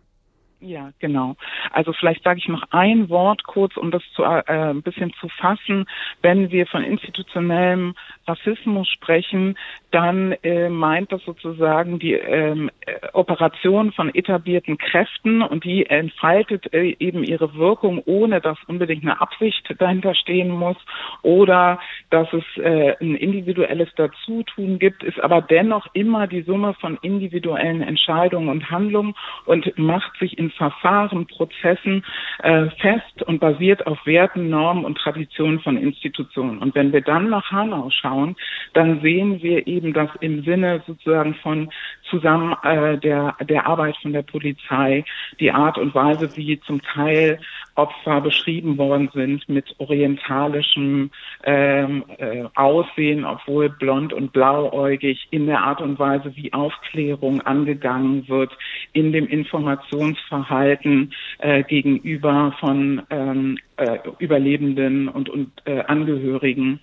Ja, 0.59 0.89
genau. 0.97 1.35
Also 1.71 1.93
vielleicht 1.93 2.23
sage 2.23 2.39
ich 2.39 2.47
noch 2.47 2.63
ein 2.71 3.09
Wort 3.09 3.43
kurz, 3.43 3.77
um 3.77 3.91
das 3.91 4.01
zu, 4.15 4.23
äh, 4.23 4.41
ein 4.47 4.81
bisschen 4.81 5.13
zu 5.19 5.29
fassen. 5.29 5.85
Wenn 6.23 6.49
wir 6.49 6.65
von 6.65 6.83
institutionellem 6.83 7.93
Rassismus 8.25 8.89
sprechen, 8.89 9.55
dann 9.91 10.31
äh, 10.43 10.69
meint 10.69 11.11
das 11.11 11.23
sozusagen 11.25 11.99
die 11.99 12.13
ähm, 12.13 12.71
Operation 13.13 13.91
von 13.91 14.13
etablierten 14.13 14.79
Kräften 14.79 15.43
und 15.43 15.63
die 15.63 15.85
entfaltet 15.85 16.73
äh, 16.73 16.95
eben 16.97 17.23
ihre 17.23 17.53
Wirkung, 17.53 18.01
ohne 18.05 18.41
dass 18.41 18.57
unbedingt 18.65 19.03
eine 19.03 19.21
Absicht 19.21 19.75
dahinter 19.77 20.15
stehen 20.15 20.49
muss 20.49 20.77
oder 21.21 21.79
dass 22.09 22.27
es 22.33 22.43
äh, 22.57 22.95
ein 22.99 23.15
individuelles 23.15 23.93
Dazutun 23.95 24.79
gibt, 24.79 25.03
ist 25.03 25.19
aber 25.19 25.41
dennoch 25.41 25.85
immer 25.93 26.25
die 26.25 26.41
Summe 26.41 26.73
von 26.73 26.97
individuellen 27.03 27.83
Entscheidungen 27.83 28.49
und 28.49 28.71
Handlungen 28.71 29.13
und 29.45 29.77
macht 29.77 30.17
sich 30.17 30.37
in 30.37 30.46
Verfahren, 30.51 31.27
Prozessen 31.27 32.03
äh, 32.43 32.69
fest 32.81 33.23
und 33.25 33.39
basiert 33.39 33.85
auf 33.87 34.05
Werten, 34.05 34.49
Normen 34.49 34.85
und 34.85 34.97
Traditionen 34.97 35.59
von 35.59 35.77
Institutionen. 35.77 36.59
Und 36.59 36.75
wenn 36.75 36.93
wir 36.93 37.01
dann 37.01 37.29
nach 37.29 37.51
Hanau 37.51 37.89
schauen, 37.89 38.35
dann 38.73 39.01
sehen 39.01 39.41
wir 39.41 39.67
eben, 39.67 39.93
dass 39.93 40.09
im 40.21 40.43
Sinne 40.43 40.83
sozusagen 40.85 41.35
von 41.35 41.69
zusammen 42.09 42.55
äh, 42.63 42.97
der, 42.97 43.35
der 43.47 43.67
Arbeit 43.67 43.97
von 44.01 44.13
der 44.13 44.21
Polizei 44.21 45.03
die 45.39 45.51
Art 45.51 45.77
und 45.77 45.93
Weise, 45.93 46.35
wie 46.37 46.59
zum 46.61 46.81
Teil 46.81 47.39
Opfer 47.75 48.21
beschrieben 48.21 48.77
worden 48.77 49.09
sind 49.13 49.47
mit 49.47 49.75
orientalischem 49.77 51.11
ähm, 51.43 52.03
äh, 52.17 52.45
Aussehen, 52.55 53.23
obwohl 53.23 53.69
blond 53.69 54.13
und 54.13 54.33
blauäugig, 54.33 55.27
in 55.29 55.45
der 55.45 55.61
Art 55.63 55.81
und 55.81 55.99
Weise, 55.99 56.35
wie 56.35 56.51
Aufklärung 56.53 57.41
angegangen 57.41 58.27
wird, 58.27 58.51
in 58.93 59.11
dem 59.11 59.27
Informationsfall 59.27 60.36
Verhalten 60.45 61.11
äh, 61.39 61.63
gegenüber 61.63 62.55
von 62.59 63.01
ähm, 63.09 63.57
äh, 63.77 63.97
Überlebenden 64.19 65.07
und, 65.07 65.29
und 65.29 65.51
äh, 65.65 65.81
Angehörigen. 65.81 66.79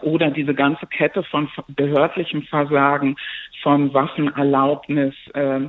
Oder 0.00 0.30
diese 0.30 0.54
ganze 0.54 0.86
Kette 0.86 1.22
von 1.22 1.48
behördlichem 1.68 2.42
Versagen, 2.42 3.14
von 3.62 3.94
Waffenerlaubnis 3.94 5.14
äh, 5.34 5.60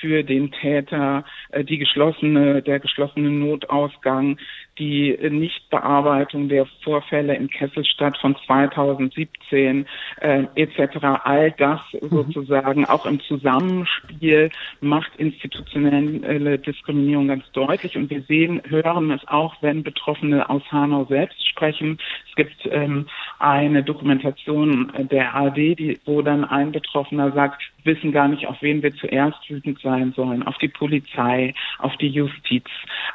für 0.00 0.24
den 0.24 0.50
Täter, 0.50 1.24
äh, 1.50 1.64
die 1.64 1.78
geschlossene, 1.78 2.62
der 2.62 2.80
geschlossene 2.80 3.30
Notausgang, 3.30 4.38
die 4.78 5.16
Nichtbearbeitung 5.30 6.48
der 6.48 6.66
Vorfälle 6.82 7.34
in 7.34 7.48
Kesselstadt 7.48 8.16
von 8.18 8.36
2017 8.46 9.86
äh, 10.20 10.44
etc. 10.54 10.96
All 11.24 11.52
das 11.52 11.80
mhm. 12.00 12.08
sozusagen 12.32 12.84
auch 12.84 13.06
im 13.06 13.20
Zusammenspiel 13.20 14.50
macht 14.80 15.10
institutionelle 15.16 16.58
Diskriminierung 16.58 17.28
ganz 17.28 17.50
deutlich. 17.52 17.96
Und 17.96 18.10
wir 18.10 18.22
sehen, 18.22 18.62
hören 18.68 19.10
es 19.10 19.26
auch, 19.28 19.56
wenn 19.60 19.82
Betroffene 19.82 20.48
aus 20.48 20.62
Hanau 20.70 21.04
selbst 21.06 21.46
sprechen. 21.48 21.98
Es 22.28 22.36
gibt 22.36 22.68
ähm, 22.70 23.06
eine 23.38 23.82
Dokumentation 23.82 24.92
der 25.10 25.34
ARD, 25.34 25.56
die, 25.56 26.00
wo 26.04 26.22
dann 26.22 26.44
ein 26.44 26.72
Betroffener 26.72 27.32
sagt, 27.32 27.62
wissen 27.84 28.12
gar 28.12 28.28
nicht, 28.28 28.46
auf 28.46 28.60
wen 28.60 28.82
wir 28.82 28.94
zuerst 28.94 29.38
wütend 29.48 29.80
sein 29.80 30.12
sollen. 30.14 30.42
Auf 30.42 30.58
die 30.58 30.68
Polizei, 30.68 31.54
auf 31.78 31.96
die 31.96 32.08
Justiz, 32.08 32.66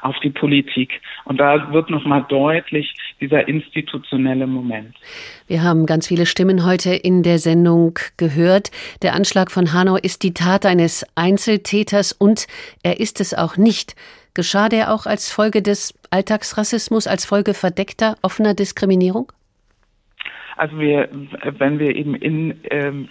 auf 0.02 0.20
die 0.20 0.32
Politik. 0.32 1.02
Und 1.26 1.40
da 1.40 1.53
wird 1.72 1.90
nochmal 1.90 2.26
deutlich 2.30 2.96
dieser 3.20 3.48
institutionelle 3.48 4.48
Moment. 4.48 4.96
Wir 5.48 5.64
haben 5.64 5.86
ganz 5.86 6.08
viele 6.08 6.26
Stimmen 6.26 6.66
heute 6.66 6.94
in 6.94 7.24
der 7.24 7.40
Sendung 7.40 8.00
gehört. 8.18 8.72
Der 9.02 9.14
Anschlag 9.14 9.52
von 9.52 9.74
Hanau 9.74 9.96
ist 9.96 10.24
die 10.24 10.34
Tat 10.34 10.66
eines 10.66 11.06
Einzeltäters 11.16 12.12
und 12.12 12.48
er 12.84 13.00
ist 13.00 13.20
es 13.22 13.34
auch 13.34 13.58
nicht. 13.58 13.96
Geschah 14.34 14.70
der 14.70 14.94
auch 14.94 15.06
als 15.06 15.32
Folge 15.32 15.62
des 15.62 15.94
Alltagsrassismus, 16.10 17.06
als 17.08 17.26
Folge 17.26 17.54
verdeckter, 17.54 18.18
offener 18.22 18.54
Diskriminierung? 18.54 19.32
Also 20.58 20.80
wir, 20.80 21.10
wenn 21.58 21.80
wir 21.80 21.96
eben 21.96 22.16
in 22.16 22.60
ähm, 22.70 23.10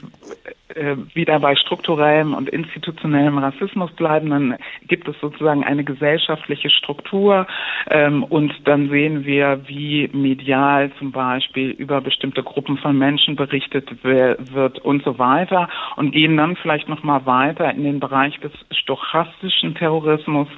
äh, 0.74 0.96
wieder 1.14 1.38
bei 1.40 1.54
strukturellem 1.56 2.34
und 2.34 2.48
institutionellem 2.48 3.38
Rassismus 3.38 3.90
bleiben, 3.92 4.30
dann 4.30 4.56
gibt 4.86 5.08
es 5.08 5.16
sozusagen 5.20 5.64
eine 5.64 5.84
gesellschaftliche 5.84 6.70
Struktur 6.70 7.46
ähm, 7.90 8.24
und 8.24 8.52
dann 8.64 8.88
sehen 8.88 9.24
wir, 9.24 9.62
wie 9.66 10.08
medial 10.12 10.90
zum 10.98 11.12
Beispiel 11.12 11.70
über 11.70 12.00
bestimmte 12.00 12.42
Gruppen 12.42 12.78
von 12.78 12.96
Menschen 12.96 13.36
berichtet 13.36 14.02
wird 14.02 14.78
und 14.78 15.04
so 15.04 15.18
weiter 15.18 15.68
und 15.96 16.12
gehen 16.12 16.36
dann 16.36 16.56
vielleicht 16.56 16.88
noch 16.88 17.02
mal 17.02 17.26
weiter 17.26 17.70
in 17.72 17.84
den 17.84 18.00
Bereich 18.00 18.38
des 18.40 18.52
stochastischen 18.70 19.74
Terrorismus. 19.74 20.48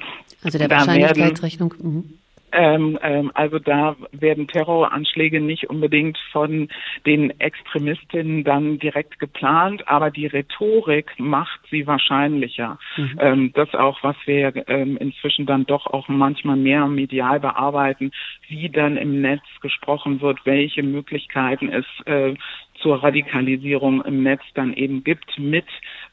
Also 0.43 0.57
der 0.57 0.69
Wahrscheinlichkeitsrechnung. 0.69 1.73
Mhm. 1.81 2.19
Ähm, 2.55 2.97
ähm, 3.01 3.31
also 3.33 3.59
da 3.59 3.97
werden 4.11 4.47
Terroranschläge 4.47 5.41
nicht 5.41 5.69
unbedingt 5.69 6.17
von 6.31 6.69
den 7.05 7.37
Extremistinnen 7.39 8.45
dann 8.45 8.79
direkt 8.79 9.19
geplant, 9.19 9.87
aber 9.87 10.09
die 10.09 10.27
Rhetorik 10.27 11.11
macht 11.17 11.59
sie 11.69 11.85
wahrscheinlicher. 11.85 12.79
Mhm. 12.95 13.19
Ähm, 13.19 13.51
das 13.53 13.73
auch, 13.75 14.01
was 14.03 14.15
wir 14.25 14.53
ähm, 14.69 14.95
inzwischen 14.97 15.45
dann 15.45 15.65
doch 15.65 15.85
auch 15.87 16.07
manchmal 16.07 16.55
mehr 16.55 16.87
medial 16.87 17.41
bearbeiten, 17.41 18.11
wie 18.47 18.69
dann 18.69 18.95
im 18.95 19.21
Netz 19.21 19.43
gesprochen 19.61 20.21
wird, 20.21 20.45
welche 20.45 20.81
Möglichkeiten 20.81 21.69
es 21.69 21.85
äh, 22.05 22.35
zur 22.81 23.03
Radikalisierung 23.03 24.03
im 24.03 24.23
Netz 24.23 24.41
dann 24.53 24.73
eben 24.73 25.03
gibt, 25.03 25.37
mit 25.37 25.65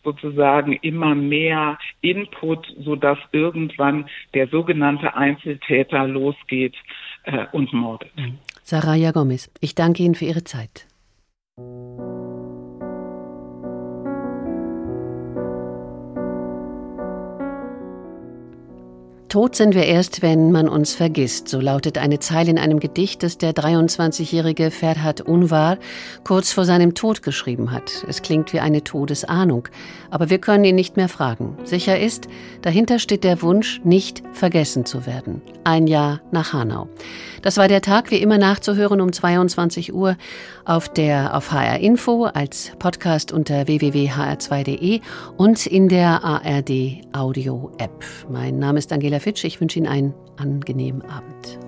sozusagen 0.04 0.72
immer 0.82 1.14
mehr 1.14 1.78
Input, 2.00 2.66
sodass 2.80 3.18
irgendwann 3.32 4.08
der 4.34 4.48
sogenannte 4.48 5.14
Einzeltäter 5.14 6.06
losgeht 6.06 6.74
äh, 7.24 7.46
und 7.52 7.72
mordet. 7.72 8.10
Saraya 8.62 9.12
Gomez, 9.12 9.50
ich 9.60 9.74
danke 9.74 10.02
Ihnen 10.02 10.14
für 10.14 10.24
Ihre 10.24 10.44
Zeit. 10.44 10.86
Tot 19.32 19.56
sind 19.56 19.74
wir 19.74 19.86
erst, 19.86 20.20
wenn 20.20 20.52
man 20.52 20.68
uns 20.68 20.94
vergisst, 20.94 21.48
so 21.48 21.58
lautet 21.58 21.96
eine 21.96 22.18
Zeile 22.18 22.50
in 22.50 22.58
einem 22.58 22.80
Gedicht, 22.80 23.22
das 23.22 23.38
der 23.38 23.54
23-jährige 23.54 24.70
Ferhat 24.70 25.22
Unvar 25.22 25.78
kurz 26.22 26.52
vor 26.52 26.66
seinem 26.66 26.92
Tod 26.92 27.22
geschrieben 27.22 27.70
hat. 27.70 28.04
Es 28.06 28.20
klingt 28.20 28.52
wie 28.52 28.60
eine 28.60 28.84
Todesahnung, 28.84 29.68
aber 30.10 30.28
wir 30.28 30.38
können 30.38 30.64
ihn 30.64 30.74
nicht 30.74 30.98
mehr 30.98 31.08
fragen. 31.08 31.56
Sicher 31.64 31.98
ist, 31.98 32.28
dahinter 32.60 32.98
steht 32.98 33.24
der 33.24 33.40
Wunsch, 33.40 33.80
nicht 33.84 34.22
vergessen 34.34 34.84
zu 34.84 35.06
werden. 35.06 35.40
Ein 35.64 35.86
Jahr 35.86 36.20
nach 36.30 36.52
Hanau. 36.52 36.90
Das 37.40 37.56
war 37.56 37.68
der 37.68 37.80
Tag, 37.80 38.10
wie 38.10 38.18
immer 38.18 38.36
nachzuhören 38.36 39.00
um 39.00 39.14
22 39.14 39.94
Uhr 39.94 40.18
auf 40.66 40.92
der 40.92 41.34
auf 41.34 41.50
HR 41.50 41.80
Info 41.80 42.24
als 42.26 42.72
Podcast 42.78 43.32
unter 43.32 43.66
www.hr2.de 43.66 45.00
und 45.38 45.66
in 45.66 45.88
der 45.88 46.22
ARD 46.22 47.00
Audio 47.12 47.72
App. 47.78 48.04
Mein 48.30 48.58
Name 48.58 48.78
ist 48.78 48.92
Angela 48.92 49.21
Fitsch. 49.22 49.44
Ich 49.44 49.60
wünsche 49.60 49.78
Ihnen 49.78 49.88
einen 49.88 50.14
angenehmen 50.36 51.02
Abend. 51.02 51.58